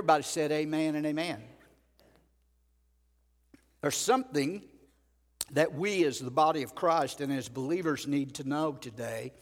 Everybody 0.00 0.22
said 0.22 0.50
amen 0.50 0.94
and 0.94 1.04
amen. 1.04 1.42
There's 3.82 3.98
something 3.98 4.62
that 5.50 5.74
we, 5.74 6.06
as 6.06 6.20
the 6.20 6.30
body 6.30 6.62
of 6.62 6.74
Christ 6.74 7.20
and 7.20 7.30
as 7.30 7.50
believers, 7.50 8.06
need 8.06 8.36
to 8.36 8.48
know 8.48 8.72
today. 8.72 9.34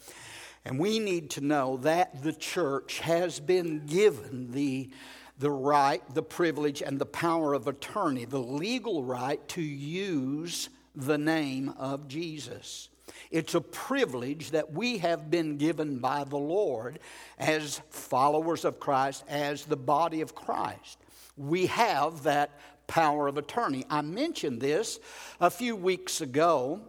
And 0.65 0.81
we 0.81 0.99
need 0.99 1.31
to 1.31 1.41
know 1.41 1.77
that 1.83 2.25
the 2.25 2.33
church 2.33 2.99
has 2.99 3.39
been 3.39 3.87
given 3.87 4.51
the, 4.51 4.91
the 5.39 5.49
right, 5.49 6.03
the 6.13 6.25
privilege, 6.25 6.83
and 6.83 6.99
the 6.99 7.07
power 7.07 7.55
of 7.55 7.69
attorney, 7.69 8.25
the 8.25 8.41
legal 8.41 9.05
right 9.05 9.47
to 9.51 9.63
use 9.63 10.71
the 10.97 11.19
name 11.19 11.73
of 11.79 12.09
Jesus. 12.09 12.89
It's 13.31 13.55
a 13.55 13.61
privilege 13.61 14.53
that 14.53 14.73
we 14.73 14.99
have 14.99 15.31
been 15.31 15.57
given 15.57 15.99
by 15.99 16.25
the 16.25 16.39
Lord 16.39 16.99
as 17.39 17.81
followers 17.91 18.65
of 18.65 18.81
Christ, 18.81 19.25
as 19.29 19.65
the 19.65 19.77
body 19.77 20.21
of 20.21 20.35
Christ. 20.35 20.99
We 21.37 21.67
have 21.67 22.25
that 22.25 22.59
power 22.87 23.29
of 23.29 23.39
attorney. 23.39 23.85
I 23.89 24.01
mentioned 24.01 24.61
this 24.61 24.99
a 25.41 25.51
few 25.51 25.77
weeks 25.77 26.21
ago 26.21 26.81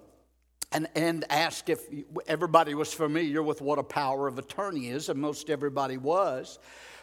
and, 0.72 0.88
and 0.96 1.26
asked 1.30 1.70
if 1.70 1.82
everybody 2.28 2.74
was 2.74 2.94
familiar 2.94 3.44
with 3.44 3.62
what 3.62 3.80
a 3.80 3.84
power 3.84 4.28
of 4.28 4.38
attorney 4.38 4.90
is, 4.90 5.10
and 5.10 5.20
most 5.20 5.50
everybody 5.50 5.98
was. 5.98 6.60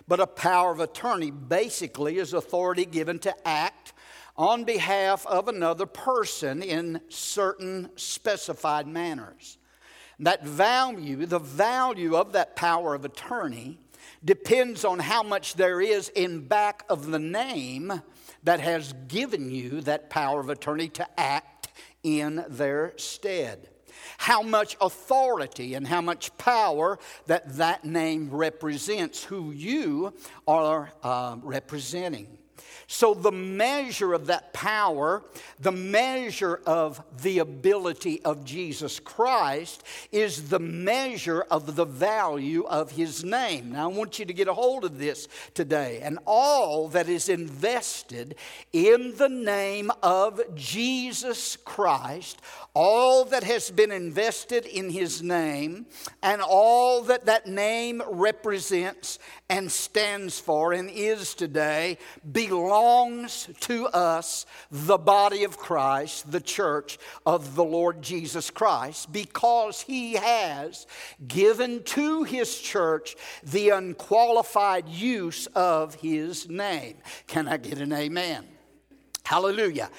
But 0.09 0.21
a 0.21 0.27
power 0.27 0.71
of 0.71 0.80
attorney 0.80 1.30
basically 1.30 2.19
is 2.19 2.33
authority 2.33 2.85
given 2.85 3.19
to 3.21 3.35
act 3.46 3.93
on 4.38 4.64
behalf 4.64 5.26
of 5.26 5.48
another 5.48 5.86
person 5.86 6.62
in 6.62 7.00
certain 7.08 7.90
specified 7.96 8.86
manners. 8.86 9.59
That 10.18 10.45
value, 10.45 11.26
the 11.26 11.38
value 11.38 12.16
of 12.16 12.32
that 12.32 12.56
power 12.56 12.95
of 12.95 13.04
attorney, 13.04 13.78
depends 14.24 14.84
on 14.84 14.98
how 14.98 15.22
much 15.22 15.54
there 15.54 15.80
is 15.80 16.09
in 16.10 16.46
back 16.46 16.84
of 16.88 17.10
the 17.10 17.18
name 17.18 18.02
that 18.42 18.60
has 18.60 18.95
given 19.09 19.50
you 19.50 19.80
that 19.82 20.10
power 20.10 20.40
of 20.40 20.48
attorney 20.48 20.88
to 20.88 21.06
act 21.18 21.68
in 22.02 22.45
their 22.48 22.93
stead. 22.96 23.68
How 24.18 24.43
much 24.43 24.76
authority 24.80 25.74
and 25.74 25.87
how 25.87 26.00
much 26.00 26.37
power 26.38 26.98
that 27.26 27.56
that 27.56 27.84
name 27.84 28.30
represents, 28.30 29.24
who 29.24 29.50
you 29.50 30.15
are 30.46 30.93
uh, 31.02 31.37
representing. 31.43 32.35
So, 32.88 33.15
the 33.15 33.32
measure 33.32 34.12
of 34.12 34.26
that 34.26 34.52
power, 34.52 35.24
the 35.59 35.73
measure 35.73 36.60
of 36.66 37.02
the 37.20 37.40
ability 37.40 38.23
of 38.24 38.45
Jesus 38.45 39.01
Christ, 39.01 39.82
is 40.12 40.51
the 40.51 40.60
measure 40.60 41.45
of 41.51 41.74
the 41.74 41.84
value 41.84 42.62
of 42.65 42.93
his 42.93 43.24
name. 43.24 43.73
Now, 43.73 43.90
I 43.90 43.93
want 43.93 44.20
you 44.20 44.24
to 44.24 44.32
get 44.32 44.46
a 44.46 44.54
hold 44.54 44.84
of 44.84 44.98
this 44.98 45.26
today. 45.52 45.98
And 46.01 46.20
all 46.26 46.87
that 46.88 47.09
is 47.09 47.28
invested 47.28 48.37
in 48.73 49.16
the 49.16 49.28
name 49.28 49.90
of 50.00 50.40
Jesus 50.54 51.56
Christ, 51.56 52.40
all 52.73 53.24
that 53.24 53.43
has 53.43 53.68
been 53.68 53.90
invested 53.90 54.65
in 54.65 54.90
his 54.90 55.24
name, 55.24 55.87
and 56.23 56.40
all 56.40 57.02
that 57.02 57.26
that 57.26 57.48
name 57.48 58.00
represents 58.06 59.18
and 59.48 59.73
stands 59.73 60.38
for 60.38 60.73
and 60.73 60.88
is 60.88 61.34
today, 61.34 61.98
belongs 62.30 62.76
belongs 62.77 63.49
to 63.59 63.87
us, 63.87 64.44
the 64.71 64.99
body 64.99 65.44
of 65.44 65.56
Christ, 65.56 66.31
the 66.31 66.43
church 66.43 66.99
of 67.25 67.55
the 67.55 67.65
Lord 67.65 68.03
Jesus 68.03 68.50
Christ, 68.50 69.10
because 69.10 69.81
he 69.81 70.12
has 70.12 70.87
given 71.27 71.83
to 71.84 72.25
his 72.25 72.59
church 72.60 73.16
the 73.43 73.71
unqualified 73.71 74.91
use 74.91 75.47
of 75.55 75.94
his 75.94 76.50
name. 76.50 76.99
Can 77.27 77.49
I 77.49 77.56
get 77.56 77.78
an 77.78 77.94
amen? 77.94 78.47
Hallelujah. 79.27 79.91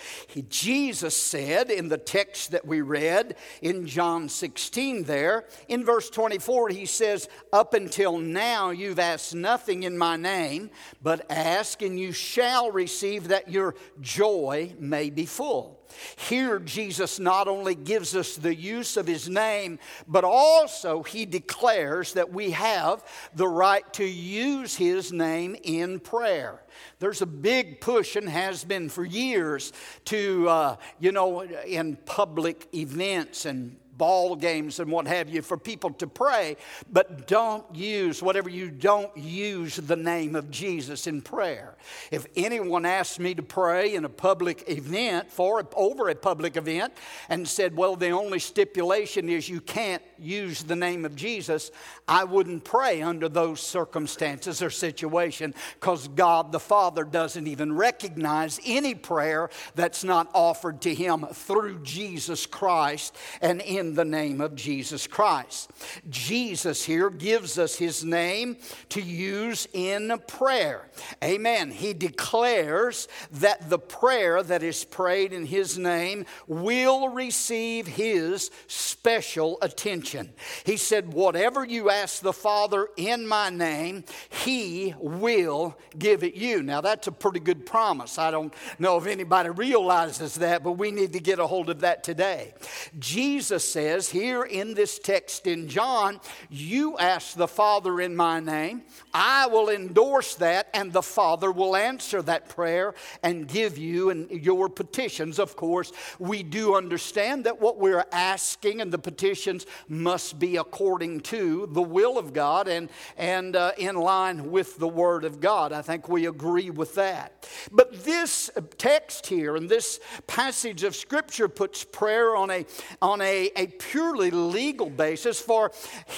Jesus 0.47 1.13
said 1.13 1.69
in 1.69 1.89
the 1.89 1.97
text 1.97 2.51
that 2.51 2.65
we 2.65 2.79
read 2.79 3.35
in 3.61 3.85
John 3.85 4.29
16 4.29 5.03
there, 5.03 5.43
in 5.67 5.83
verse 5.83 6.09
24, 6.09 6.69
he 6.69 6.85
says, 6.85 7.27
Up 7.51 7.73
until 7.73 8.19
now 8.19 8.69
you've 8.69 8.99
asked 8.99 9.35
nothing 9.35 9.83
in 9.83 9.97
my 9.97 10.15
name, 10.15 10.69
but 11.03 11.29
ask 11.29 11.81
and 11.81 11.99
you 11.99 12.13
shall 12.13 12.71
receive 12.71 13.27
that 13.27 13.51
your 13.51 13.75
joy 13.99 14.71
may 14.79 15.09
be 15.09 15.25
full. 15.25 15.76
Here, 16.15 16.59
Jesus 16.59 17.19
not 17.19 17.47
only 17.47 17.75
gives 17.75 18.15
us 18.15 18.35
the 18.35 18.53
use 18.53 18.97
of 18.97 19.07
his 19.07 19.29
name, 19.29 19.79
but 20.07 20.23
also 20.23 21.03
he 21.03 21.25
declares 21.25 22.13
that 22.13 22.31
we 22.31 22.51
have 22.51 23.03
the 23.35 23.47
right 23.47 23.91
to 23.93 24.05
use 24.05 24.75
his 24.75 25.11
name 25.11 25.55
in 25.63 25.99
prayer. 25.99 26.61
There's 26.99 27.21
a 27.21 27.27
big 27.27 27.81
push 27.81 28.15
and 28.15 28.29
has 28.29 28.63
been 28.63 28.89
for 28.89 29.05
years 29.05 29.73
to, 30.05 30.49
uh, 30.49 30.75
you 30.99 31.11
know, 31.11 31.41
in 31.41 31.95
public 32.05 32.67
events 32.73 33.45
and 33.45 33.77
ball 33.97 34.35
games 34.35 34.79
and 34.79 34.91
what 34.91 35.07
have 35.07 35.29
you 35.29 35.41
for 35.41 35.57
people 35.57 35.91
to 35.91 36.07
pray, 36.07 36.55
but 36.91 37.27
don't 37.27 37.63
use, 37.73 38.21
whatever 38.21 38.49
you 38.49 38.69
don't 38.69 39.15
use 39.17 39.75
the 39.75 39.95
name 39.95 40.35
of 40.35 40.51
Jesus 40.51 41.07
in 41.07 41.21
prayer. 41.21 41.75
If 42.11 42.27
anyone 42.35 42.85
asked 42.85 43.19
me 43.19 43.33
to 43.35 43.43
pray 43.43 43.95
in 43.95 44.05
a 44.05 44.09
public 44.09 44.69
event, 44.69 45.31
for 45.31 45.67
over 45.75 46.09
a 46.09 46.15
public 46.15 46.57
event, 46.57 46.93
and 47.29 47.47
said, 47.47 47.75
well, 47.75 47.95
the 47.95 48.09
only 48.09 48.39
stipulation 48.39 49.29
is 49.29 49.49
you 49.49 49.61
can't 49.61 50.03
use 50.19 50.63
the 50.63 50.75
name 50.75 51.05
of 51.05 51.15
Jesus, 51.15 51.71
I 52.07 52.23
wouldn't 52.23 52.63
pray 52.63 53.01
under 53.01 53.29
those 53.29 53.59
circumstances 53.59 54.61
or 54.61 54.69
situation 54.69 55.53
because 55.79 56.07
God 56.07 56.51
the 56.51 56.59
Father 56.59 57.03
doesn't 57.03 57.47
even 57.47 57.75
recognize 57.75 58.59
any 58.65 58.95
prayer 58.95 59.49
that's 59.75 60.03
not 60.03 60.29
offered 60.33 60.81
to 60.81 60.93
Him 60.93 61.25
through 61.31 61.79
Jesus 61.83 62.45
Christ 62.45 63.15
and 63.41 63.61
in 63.61 63.86
in 63.87 63.95
the 63.95 64.05
name 64.05 64.41
of 64.41 64.53
Jesus 64.53 65.07
Christ. 65.07 65.71
Jesus 66.09 66.83
here 66.83 67.09
gives 67.09 67.57
us 67.57 67.77
his 67.77 68.03
name 68.03 68.57
to 68.89 69.01
use 69.01 69.67
in 69.71 70.19
prayer. 70.27 70.89
Amen. 71.23 71.71
He 71.71 71.93
declares 71.93 73.07
that 73.31 73.69
the 73.69 73.79
prayer 73.79 74.43
that 74.43 74.61
is 74.61 74.83
prayed 74.83 75.31
in 75.31 75.45
his 75.45 75.77
name 75.77 76.25
will 76.47 77.09
receive 77.09 77.87
his 77.87 78.51
special 78.67 79.57
attention. 79.61 80.33
He 80.65 80.75
said, 80.75 81.13
Whatever 81.13 81.65
you 81.65 81.89
ask 81.89 82.21
the 82.21 82.33
Father 82.33 82.89
in 82.97 83.25
my 83.25 83.49
name, 83.49 84.03
he 84.29 84.93
will 84.99 85.77
give 85.97 86.23
it 86.23 86.35
you. 86.35 86.61
Now, 86.61 86.81
that's 86.81 87.07
a 87.07 87.11
pretty 87.11 87.39
good 87.39 87.65
promise. 87.65 88.17
I 88.17 88.31
don't 88.31 88.53
know 88.79 88.97
if 88.97 89.07
anybody 89.07 89.49
realizes 89.49 90.35
that, 90.35 90.63
but 90.63 90.73
we 90.73 90.91
need 90.91 91.13
to 91.13 91.19
get 91.19 91.39
a 91.39 91.47
hold 91.47 91.69
of 91.69 91.81
that 91.81 92.03
today. 92.03 92.53
Jesus 92.99 93.63
says 93.77 94.09
here 94.09 94.41
in 94.41 94.73
this 94.73 94.97
text 94.97 95.45
in 95.45 95.67
John, 95.67 96.19
You 96.49 96.97
ask 96.97 97.35
the 97.35 97.47
Father 97.47 98.01
in 98.01 98.15
my 98.15 98.39
name, 98.39 98.81
I 99.13 99.45
will 99.45 99.69
endorse 99.69 100.33
that, 100.35 100.67
and 100.73 100.91
the 100.91 101.03
Father 101.03 101.51
will 101.51 101.75
answer 101.75 102.23
that 102.23 102.49
prayer 102.49 102.95
and 103.21 103.47
give 103.47 103.77
you 103.77 104.09
and 104.09 104.31
your 104.31 104.67
petitions. 104.67 105.37
Of 105.37 105.55
course, 105.55 105.91
we 106.17 106.41
do 106.41 106.73
understand 106.73 107.43
that 107.43 107.61
what 107.61 107.77
we're 107.77 108.03
asking 108.11 108.81
and 108.81 108.91
the 108.91 108.97
petitions 108.97 109.67
must 109.87 110.39
be 110.39 110.57
according 110.57 111.19
to 111.19 111.69
the 111.71 111.83
will 111.83 112.17
of 112.17 112.33
God 112.33 112.67
and, 112.67 112.89
and 113.15 113.55
uh, 113.55 113.73
in 113.77 113.95
line 113.95 114.49
with 114.49 114.79
the 114.79 114.87
Word 114.87 115.23
of 115.23 115.39
God. 115.39 115.71
I 115.71 115.83
think 115.83 116.09
we 116.09 116.25
agree 116.25 116.71
with 116.71 116.95
that. 116.95 117.47
But 117.71 118.03
this 118.03 118.49
text 118.79 119.27
here 119.27 119.55
and 119.55 119.69
this 119.69 119.99
passage 120.25 120.81
of 120.81 120.95
Scripture 120.95 121.47
puts 121.47 121.83
prayer 121.83 122.35
on 122.35 122.49
a, 122.49 122.65
on 123.03 123.21
a, 123.21 123.51
a 123.55 123.66
purely 123.67 124.31
legal 124.31 124.89
basis, 124.89 125.39
for 125.39 125.71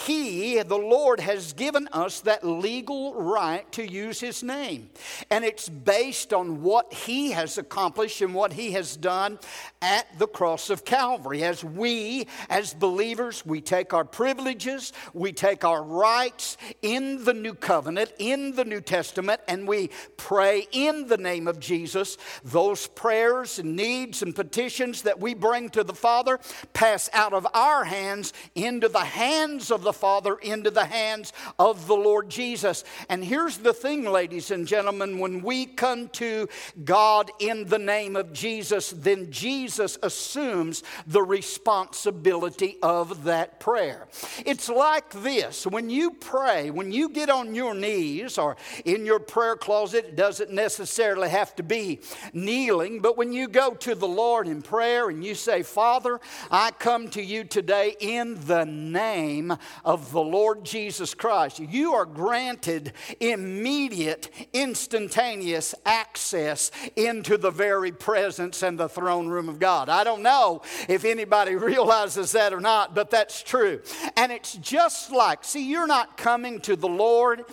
He, 0.05 0.61
the 0.61 0.77
Lord, 0.77 1.19
has 1.19 1.53
given 1.53 1.87
us 1.89 2.21
that 2.21 2.45
legal 2.45 3.13
right 3.15 3.69
to 3.73 3.89
use 3.89 4.19
His 4.19 4.43
name. 4.43 4.89
And 5.29 5.43
it's 5.43 5.69
based 5.69 6.33
on 6.33 6.61
what 6.61 6.93
He 6.93 7.31
has 7.31 7.57
accomplished 7.57 8.21
and 8.21 8.33
what 8.33 8.53
He 8.53 8.71
has 8.71 8.95
done 8.95 9.39
at 9.81 10.07
the 10.19 10.27
cross 10.27 10.69
of 10.69 10.85
Calvary. 10.85 11.43
As 11.43 11.63
we, 11.63 12.27
as 12.49 12.73
believers, 12.73 13.45
we 13.45 13.61
take 13.61 13.93
our 13.93 14.05
privileges, 14.05 14.93
we 15.13 15.31
take 15.31 15.63
our 15.63 15.83
rights 15.83 16.57
in 16.81 17.23
the 17.23 17.33
new 17.33 17.53
covenant, 17.53 18.11
in 18.19 18.55
the 18.55 18.65
New 18.65 18.81
Testament, 18.81 19.41
and 19.47 19.67
we 19.67 19.89
pray 20.17 20.67
in 20.71 21.07
the 21.07 21.17
name 21.17 21.47
of 21.47 21.59
Jesus. 21.59 22.17
Those 22.43 22.87
prayers 22.87 23.59
and 23.59 23.75
needs 23.75 24.21
and 24.21 24.35
petitions 24.35 25.03
that 25.03 25.19
we 25.19 25.33
bring 25.33 25.69
to 25.69 25.83
the 25.83 25.93
Father 25.93 26.39
pass 26.73 27.09
out 27.13 27.33
of 27.33 27.38
our 27.53 27.83
hands 27.83 28.33
into 28.55 28.87
the 28.87 28.99
hands 28.99 29.71
of 29.71 29.83
the 29.83 29.93
Father, 29.93 30.35
into 30.35 30.71
the 30.71 30.85
hands 30.85 31.33
of 31.57 31.87
the 31.87 31.95
Lord 31.95 32.29
Jesus. 32.29 32.83
And 33.09 33.23
here's 33.23 33.57
the 33.57 33.73
thing, 33.73 34.05
ladies 34.05 34.51
and 34.51 34.67
gentlemen, 34.67 35.19
when 35.19 35.41
we 35.41 35.65
come 35.65 36.09
to 36.09 36.47
God 36.83 37.31
in 37.39 37.65
the 37.65 37.79
name 37.79 38.15
of 38.15 38.33
Jesus, 38.33 38.91
then 38.91 39.31
Jesus 39.31 39.97
assumes 40.03 40.83
the 41.07 41.21
responsibility 41.21 42.77
of 42.81 43.23
that 43.25 43.59
prayer. 43.59 44.07
It's 44.45 44.69
like 44.69 45.09
this 45.11 45.65
when 45.65 45.89
you 45.89 46.11
pray, 46.11 46.71
when 46.71 46.91
you 46.91 47.09
get 47.09 47.29
on 47.29 47.55
your 47.55 47.73
knees 47.73 48.37
or 48.37 48.57
in 48.85 49.05
your 49.05 49.19
prayer 49.19 49.55
closet, 49.55 50.05
it 50.05 50.15
doesn't 50.15 50.51
necessarily 50.51 51.29
have 51.29 51.55
to 51.55 51.63
be 51.63 51.99
kneeling, 52.33 52.99
but 52.99 53.17
when 53.17 53.31
you 53.31 53.47
go 53.47 53.73
to 53.75 53.95
the 53.95 54.07
Lord 54.07 54.47
in 54.47 54.61
prayer 54.61 55.09
and 55.09 55.23
you 55.23 55.35
say, 55.35 55.63
Father, 55.63 56.19
I 56.49 56.71
come 56.71 57.09
to 57.09 57.21
you 57.21 57.28
today 57.29 57.95
in 57.99 58.43
the 58.47 58.65
name 58.65 59.55
of 59.85 60.11
the 60.11 60.21
Lord 60.21 60.63
Jesus 60.63 61.13
Christ, 61.13 61.59
you 61.59 61.93
are 61.93 62.05
granted 62.05 62.93
immediate, 63.19 64.29
instantaneous 64.51 65.75
access 65.85 66.71
into 66.95 67.37
the 67.37 67.51
very 67.51 67.91
presence 67.91 68.63
and 68.63 68.79
the 68.79 68.89
throne 68.89 69.27
room 69.27 69.47
of 69.47 69.59
God. 69.59 69.89
I 69.89 70.03
don't 70.03 70.23
know 70.23 70.63
if 70.87 71.05
anybody 71.05 71.55
realizes 71.55 72.31
that 72.31 72.51
or 72.51 72.61
not, 72.61 72.95
but 72.95 73.11
that's 73.11 73.43
true. 73.43 73.81
And 74.17 74.31
it's 74.31 74.53
just 74.53 75.11
like, 75.11 75.43
see, 75.43 75.69
you're 75.69 75.87
not 75.87 76.17
coming 76.17 76.59
to 76.61 76.75
the 76.75 76.89
Lord, 76.89 77.45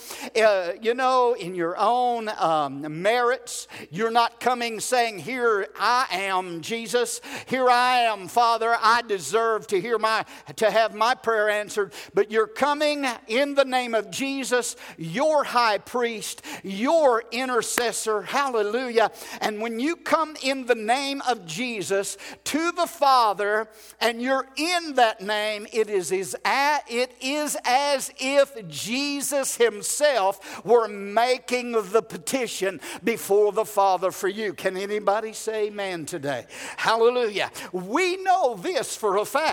uh, 0.42 0.72
you 0.80 0.94
know, 0.94 1.34
in 1.34 1.54
your 1.54 1.76
own 1.78 2.30
um, 2.38 3.02
merits. 3.02 3.68
You're 3.90 4.10
not 4.10 4.40
coming 4.40 4.80
saying, 4.80 5.18
Here 5.18 5.68
I 5.78 6.06
am, 6.10 6.62
Jesus. 6.62 7.20
Here 7.46 7.68
I 7.68 7.98
am, 8.00 8.28
Father. 8.28 8.74
I 8.80 9.02
deserve 9.02 9.65
to 9.66 9.80
hear 9.80 9.98
my 9.98 10.24
to 10.56 10.70
have 10.70 10.94
my 10.94 11.14
prayer 11.14 11.48
answered. 11.48 11.92
But 12.14 12.30
you're 12.30 12.46
coming 12.46 13.06
in 13.26 13.54
the 13.54 13.64
name 13.64 13.94
of 13.94 14.10
Jesus, 14.10 14.76
your 14.96 15.44
high 15.44 15.78
priest, 15.78 16.42
your 16.62 17.24
intercessor. 17.32 18.22
Hallelujah. 18.22 19.10
And 19.40 19.60
when 19.60 19.80
you 19.80 19.96
come 19.96 20.36
in 20.42 20.66
the 20.66 20.74
name 20.74 21.22
of 21.28 21.46
Jesus 21.46 22.16
to 22.44 22.72
the 22.72 22.86
Father 22.86 23.68
and 24.00 24.20
you're 24.20 24.46
in 24.56 24.94
that 24.94 25.20
name, 25.20 25.66
it 25.72 25.88
is, 25.88 26.12
is, 26.12 26.36
it 26.44 27.12
is 27.20 27.56
as 27.64 28.12
if 28.18 28.68
Jesus 28.68 29.56
Himself 29.56 30.64
were 30.64 30.88
making 30.88 31.72
the 31.72 32.02
petition 32.02 32.80
before 33.02 33.52
the 33.52 33.64
Father 33.64 34.10
for 34.10 34.28
you. 34.28 34.52
Can 34.52 34.76
anybody 34.76 35.32
say 35.32 35.66
amen 35.66 36.06
today? 36.06 36.46
Hallelujah. 36.76 37.50
We 37.72 38.16
know 38.18 38.56
this 38.56 38.96
for 38.96 39.16
a 39.16 39.24
fact 39.24 39.45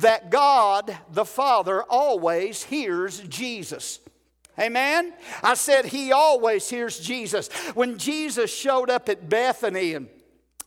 that 0.00 0.30
God 0.30 0.96
the 1.12 1.24
Father 1.24 1.82
always 1.82 2.64
hears 2.64 3.20
Jesus. 3.20 4.00
Amen? 4.58 5.12
I 5.42 5.54
said 5.54 5.86
he 5.86 6.12
always 6.12 6.68
hears 6.68 6.98
Jesus. 6.98 7.48
When 7.74 7.98
Jesus 7.98 8.52
showed 8.52 8.88
up 8.88 9.08
at 9.08 9.28
Bethany 9.28 9.94
and 9.94 10.08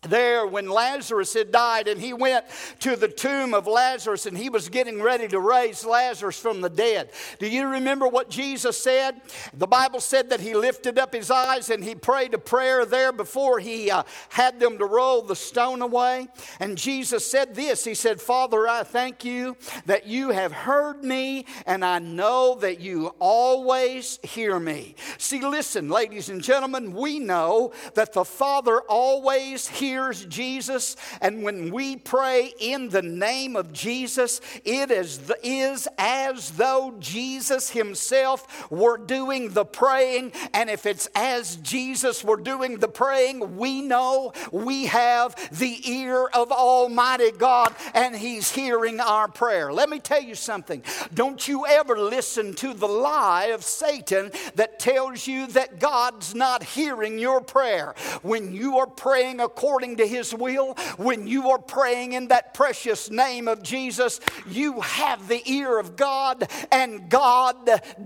there 0.04 0.48
when 0.48 0.70
Lazarus 0.70 1.34
had 1.34 1.52
died, 1.52 1.90
and 1.90 2.00
he 2.00 2.14
went 2.14 2.46
to 2.80 2.96
the 2.96 3.10
tomb 3.10 3.54
of 3.54 3.68
Lazarus 3.68 4.26
and 4.26 4.38
he 4.38 4.50
was 4.50 4.70
getting 4.70 5.02
ready 5.02 5.28
to 5.28 5.40
raise 5.40 5.84
Lazarus 5.84 6.40
from 6.40 6.62
the 6.62 6.70
dead. 6.70 7.10
Do 7.40 7.50
you 7.50 7.68
remember 7.68 8.08
what 8.08 8.30
Jesus 8.30 8.82
said? 8.82 9.20
The 9.54 9.68
Bible 9.68 10.00
said 10.00 10.30
that 10.30 10.40
he 10.40 10.54
lifted 10.54 10.98
up 10.98 11.14
his 11.14 11.30
eyes 11.30 11.70
and 11.70 11.84
he 11.84 11.96
prayed 11.96 12.34
a 12.34 12.38
prayer 12.38 12.86
there 12.86 13.12
before 13.12 13.60
he 13.60 13.92
uh, 13.92 14.04
had 14.30 14.60
them 14.60 14.78
to 14.78 14.86
roll 14.86 15.22
the 15.22 15.36
stone 15.36 15.82
away. 15.82 16.28
And 16.62 16.78
Jesus 16.78 17.30
said 17.30 17.54
this 17.54 17.84
He 17.84 17.94
said, 17.94 18.22
Father, 18.22 18.68
I 18.68 18.84
thank 18.84 19.26
you 19.26 19.58
that 19.86 20.08
you 20.08 20.30
have 20.30 20.54
heard 20.54 21.04
me, 21.04 21.46
and 21.66 21.84
I 21.84 22.00
know 22.00 22.56
that 22.62 22.80
you 22.80 23.14
always 23.20 24.20
hear 24.24 24.60
me. 24.60 24.96
See, 25.18 25.46
listen, 25.46 25.90
ladies 25.90 26.30
and 26.30 26.42
gentlemen, 26.42 26.94
we 26.94 27.20
know 27.20 27.74
that 27.96 28.14
the 28.14 28.24
Father 28.24 28.80
always 28.88 29.68
hears 29.68 29.89
hears 29.90 30.24
Jesus, 30.26 30.96
and 31.20 31.42
when 31.44 31.72
we 31.72 31.96
pray 31.96 32.54
in 32.60 32.90
the 32.90 33.02
name 33.02 33.56
of 33.56 33.74
Jesus, 33.74 34.40
it 34.64 34.92
is, 34.92 35.20
is 35.44 35.88
as 35.98 36.52
though 36.52 36.94
Jesus 37.00 37.72
himself 37.72 38.70
were 38.70 38.98
doing 38.98 39.50
the 39.50 39.66
praying. 39.66 40.32
And 40.54 40.70
if 40.70 40.86
it's 40.86 41.10
as 41.16 41.56
Jesus 41.58 42.24
were 42.24 42.38
doing 42.38 42.78
the 42.78 42.88
praying, 42.88 43.58
we 43.58 43.82
know 43.82 44.34
we 44.52 44.86
have 44.86 45.36
the 45.58 45.80
ear 45.90 46.28
of 46.28 46.52
Almighty 46.52 47.32
God, 47.32 47.74
and 47.94 48.16
He's 48.16 48.52
hearing 48.52 49.00
our 49.00 49.28
prayer. 49.28 49.74
Let 49.74 49.90
me 49.90 50.00
tell 50.00 50.22
you 50.22 50.36
something. 50.36 50.84
Don't 51.14 51.48
you 51.48 51.66
ever 51.66 51.98
listen 51.98 52.54
to 52.56 52.74
the 52.74 52.88
lie 52.88 53.48
of 53.48 53.64
Satan 53.64 54.32
that 54.56 54.80
tells 54.80 55.26
you 55.26 55.48
that 55.48 55.80
God's 55.80 56.36
not 56.36 56.62
hearing 56.64 57.18
your 57.18 57.42
prayer. 57.42 57.96
When 58.22 58.54
you 58.54 58.78
are 58.78 58.88
praying 58.88 59.40
according 59.40 59.79
according 59.80 59.96
to 59.96 60.06
His 60.06 60.36
will, 60.36 60.74
when 60.98 61.26
you 61.26 61.52
are 61.52 61.58
praying 61.58 62.12
in 62.12 62.28
that 62.28 62.54
precious 62.54 63.10
name 63.10 63.48
of 63.48 63.64
Jesus, 63.64 64.20
you 64.50 64.82
have 64.82 65.30
the 65.30 65.42
ear 65.50 65.80
of 65.80 65.96
God, 65.96 66.50
and 66.70 67.10
God 67.10 67.56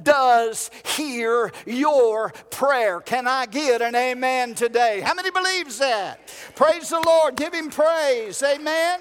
does 0.03 0.69
hear 0.85 1.51
your 1.65 2.29
prayer. 2.51 3.01
Can 3.01 3.25
I 3.27 3.47
get 3.47 3.81
an 3.81 3.95
amen 3.95 4.53
today? 4.53 5.01
How 5.01 5.15
many 5.15 5.31
believes 5.31 5.79
that? 5.79 6.19
Praise 6.53 6.89
the 6.89 7.01
Lord. 7.03 7.37
Give 7.37 7.51
Him 7.55 7.71
praise. 7.71 8.43
Amen. 8.43 8.99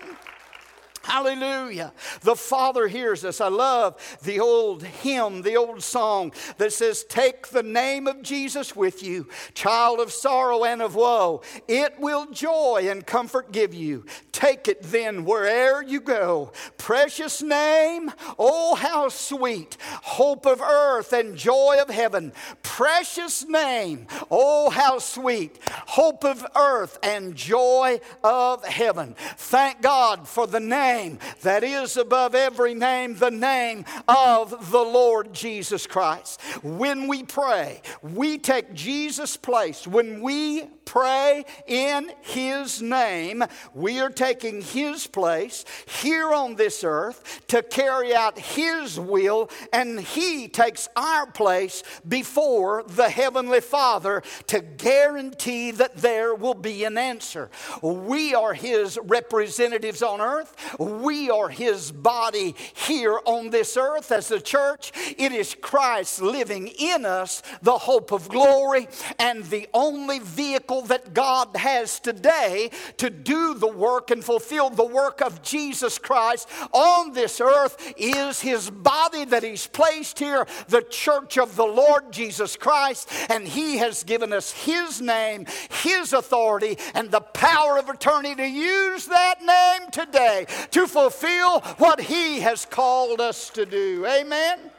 Hallelujah. 1.05 1.93
The 2.21 2.37
Father 2.37 2.87
hears 2.87 3.25
us. 3.25 3.41
I 3.41 3.49
love 3.49 4.19
the 4.23 4.39
old 4.39 4.85
hymn, 4.85 5.43
the 5.43 5.57
old 5.57 5.83
song 5.83 6.33
that 6.59 6.73
says, 6.73 7.05
Take 7.05 7.49
the 7.49 7.63
name 7.63 8.07
of 8.07 8.23
Jesus 8.23 8.77
with 8.77 9.03
you, 9.03 9.29
child 9.53 9.99
of 9.99 10.13
sorrow 10.13 10.65
and 10.65 10.81
of 10.81 10.95
woe. 10.95 11.43
It 11.67 11.99
will 11.99 12.27
joy 12.27 12.87
and 12.89 13.05
comfort 13.05 13.51
give 13.51 13.75
you. 13.75 14.07
Take 14.31 14.69
it 14.69 14.83
then 14.83 15.25
where'er 15.25 15.83
you 15.83 16.01
go. 16.01 16.53
Precious 16.79 17.43
name, 17.43 18.13
oh, 18.39 18.77
how 18.77 19.09
sweet. 19.09 19.77
Hope 20.03 20.47
of 20.47 20.61
earth 20.61 21.13
and 21.13 21.37
joy 21.37 21.79
of 21.83 21.91
heaven. 21.91 22.33
Precious 22.63 23.45
name, 23.45 24.07
oh, 24.31 24.71
how 24.71 25.01
sweet. 25.01 25.59
Hope 25.69 26.25
of 26.25 26.47
earth 26.55 26.99
and 27.03 27.35
joy 27.35 28.01
of 28.23 28.65
heaven. 28.65 29.17
Thank 29.37 29.83
God 29.83 30.29
for 30.29 30.47
the 30.47 30.61
name 30.61 30.92
name 30.93 31.19
that 31.43 31.65
is 31.65 31.97
above 31.97 32.35
every 32.35 32.75
name, 32.75 33.17
the 33.17 33.31
name 33.31 33.85
of 34.09 34.71
the 34.71 34.83
Lord 34.83 35.33
Jesus 35.33 35.87
Christ. 35.87 36.41
When 36.63 37.09
we 37.09 37.23
pray, 37.23 37.81
we 38.03 38.39
take 38.39 38.75
Jesus' 38.75 39.37
place. 39.37 39.87
When 39.87 40.21
we 40.21 40.69
pray 40.85 41.45
in 41.67 42.11
His 42.21 42.83
name, 42.83 43.45
we 43.75 44.01
are 44.01 44.11
taking 44.11 44.63
His 44.63 45.07
place 45.07 45.65
here 46.01 46.33
on 46.33 46.57
this 46.57 46.85
earth 46.85 47.43
to 47.49 47.63
carry 47.63 48.15
out 48.15 48.39
His 48.39 48.99
will, 48.99 49.51
and 49.73 50.01
He 50.01 50.49
takes 50.49 50.89
our 50.97 51.27
place 51.27 51.83
before 52.07 52.85
the 52.87 53.09
Heavenly 53.09 53.61
Father 53.61 54.23
to 54.49 54.61
guarantee 54.61 55.71
that 55.73 55.97
there 55.97 56.35
will 56.35 56.55
be 56.55 56.85
an 56.85 56.99
answer. 56.99 57.51
We 57.83 58.35
are 58.35 58.55
His 58.55 58.99
representatives 59.03 60.03
on 60.03 60.21
earth. 60.21 60.77
We 60.79 61.31
are 61.31 61.49
His 61.49 61.93
body 61.93 62.55
here 62.75 63.19
on 63.25 63.51
this 63.51 63.77
earth 63.77 64.11
as 64.13 64.29
the 64.29 64.41
church. 64.41 64.93
It 65.19 65.33
is 65.33 65.55
Christ 65.61 66.23
living 66.23 66.69
in 66.79 67.05
us, 67.05 67.43
the 67.63 67.79
hope 67.79 68.13
of 68.13 68.29
glory, 68.29 68.89
and 69.19 69.45
the 69.45 69.69
only 69.75 70.19
vehicle 70.19 70.72
that 70.81 71.13
God 71.13 71.55
has 71.57 72.01
today 72.01 72.71
to 72.97 73.11
do 73.11 73.55
the 73.55 73.69
work 73.69 74.11
and 74.11 74.25
fulfill 74.25 74.71
the 74.71 74.87
work 74.87 75.21
of 75.21 75.43
Jesus 75.43 75.99
Christ 75.99 76.49
on 76.73 77.13
this 77.13 77.41
earth 77.41 77.93
is 77.97 78.41
His 78.41 78.71
body 78.71 79.25
that 79.27 79.43
He's 79.43 79.67
placed 79.67 80.19
here, 80.19 80.47
the 80.69 80.83
church 80.83 81.37
of 81.39 81.55
the 81.57 81.67
Lord 81.67 82.13
Jesus 82.13 82.57
Christ, 82.57 83.09
and 83.29 83.47
He 83.47 83.77
has 83.77 84.03
given 84.03 84.33
us 84.33 84.53
His 84.53 85.01
name, 85.01 85.47
His 85.83 86.13
authority, 86.13 86.79
and 86.95 87.11
the 87.11 87.21
power 87.21 87.79
of 87.79 87.89
attorney 87.89 88.35
to 88.35 88.49
use 88.49 89.07
that 89.07 89.43
name 89.43 89.91
today 89.91 90.47
to 90.71 90.87
fulfill 90.87 91.61
what 91.79 92.01
He 92.01 92.41
has 92.41 92.65
called 92.65 93.21
us 93.21 93.51
to 93.51 93.67
do. 93.67 94.07
Amen. 94.07 94.72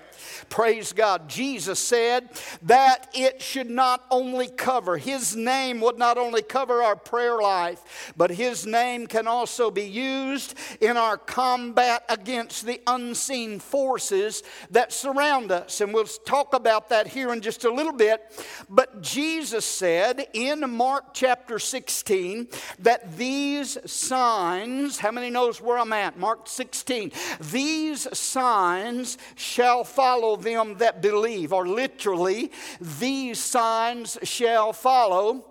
Praise 0.50 0.94
God. 0.94 1.30
Jesus 1.30 1.80
said 1.80 2.30
that 2.64 3.08
it 3.14 3.42
should 3.42 3.70
not 3.70 4.06
only 4.12 4.48
cover, 4.48 4.98
His 4.98 5.36
name 5.36 5.82
would 5.82 5.98
not 5.98 6.18
only 6.18 6.42
cover 6.42 6.82
our 6.84 6.96
prayer 6.96 7.40
life, 7.40 8.14
but 8.16 8.32
His 8.32 8.66
name 8.66 9.08
can 9.08 9.28
also 9.28 9.72
be 9.72 9.84
used 9.84 10.56
in 10.82 10.98
our 10.98 11.18
combat 11.18 12.04
against 12.10 12.66
the 12.66 12.82
unseen 12.88 13.60
forces 13.60 14.44
that 14.72 14.92
surround 14.92 15.52
us. 15.52 15.82
And 15.82 15.94
we'll 15.94 16.06
talk 16.06 16.54
about 16.54 16.90
that 16.90 17.08
here 17.08 17.34
in 17.34 17.42
just 17.42 17.66
a 17.66 17.74
little 17.74 17.94
bit. 17.94 18.22
But 18.70 19.02
Jesus 19.02 19.66
said 19.66 20.28
in 20.34 20.70
Mark 20.70 21.14
chapter 21.14 21.60
16 21.60 22.48
that 22.80 23.18
these 23.18 23.78
signs, 23.92 24.98
how 24.98 25.12
many 25.12 25.30
knows 25.30 25.62
where 25.62 25.78
I'm 25.78 25.94
at? 25.94 26.18
Mark 26.18 26.48
16. 26.48 27.12
These 27.52 28.18
signs 28.18 29.18
shall 29.36 29.84
follow 29.84 30.33
them 30.38 30.78
that 30.80 31.02
believe, 31.02 31.54
or 31.54 31.68
literally, 31.68 32.52
these 32.80 33.40
signs 33.40 34.18
shall 34.24 34.74
follow 34.74 35.46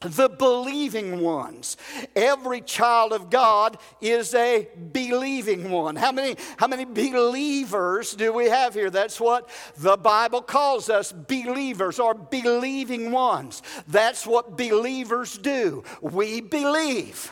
the 0.00 0.30
believing 0.30 1.20
ones. 1.20 1.76
Every 2.16 2.62
child 2.62 3.12
of 3.12 3.28
God 3.28 3.76
is 4.00 4.34
a 4.34 4.66
believing 4.92 5.70
one. 5.70 5.94
How 5.96 6.10
many, 6.10 6.36
how 6.56 6.66
many 6.66 6.86
believers 6.86 8.14
do 8.14 8.32
we 8.32 8.46
have 8.46 8.72
here? 8.72 8.88
That's 8.88 9.20
what 9.20 9.50
the 9.76 9.98
Bible 9.98 10.40
calls 10.40 10.88
us 10.88 11.12
believers 11.12 11.98
or 11.98 12.14
believing 12.14 13.12
ones. 13.12 13.62
That's 13.88 14.26
what 14.26 14.56
believers 14.56 15.36
do. 15.36 15.84
We 16.00 16.40
believe. 16.40 17.30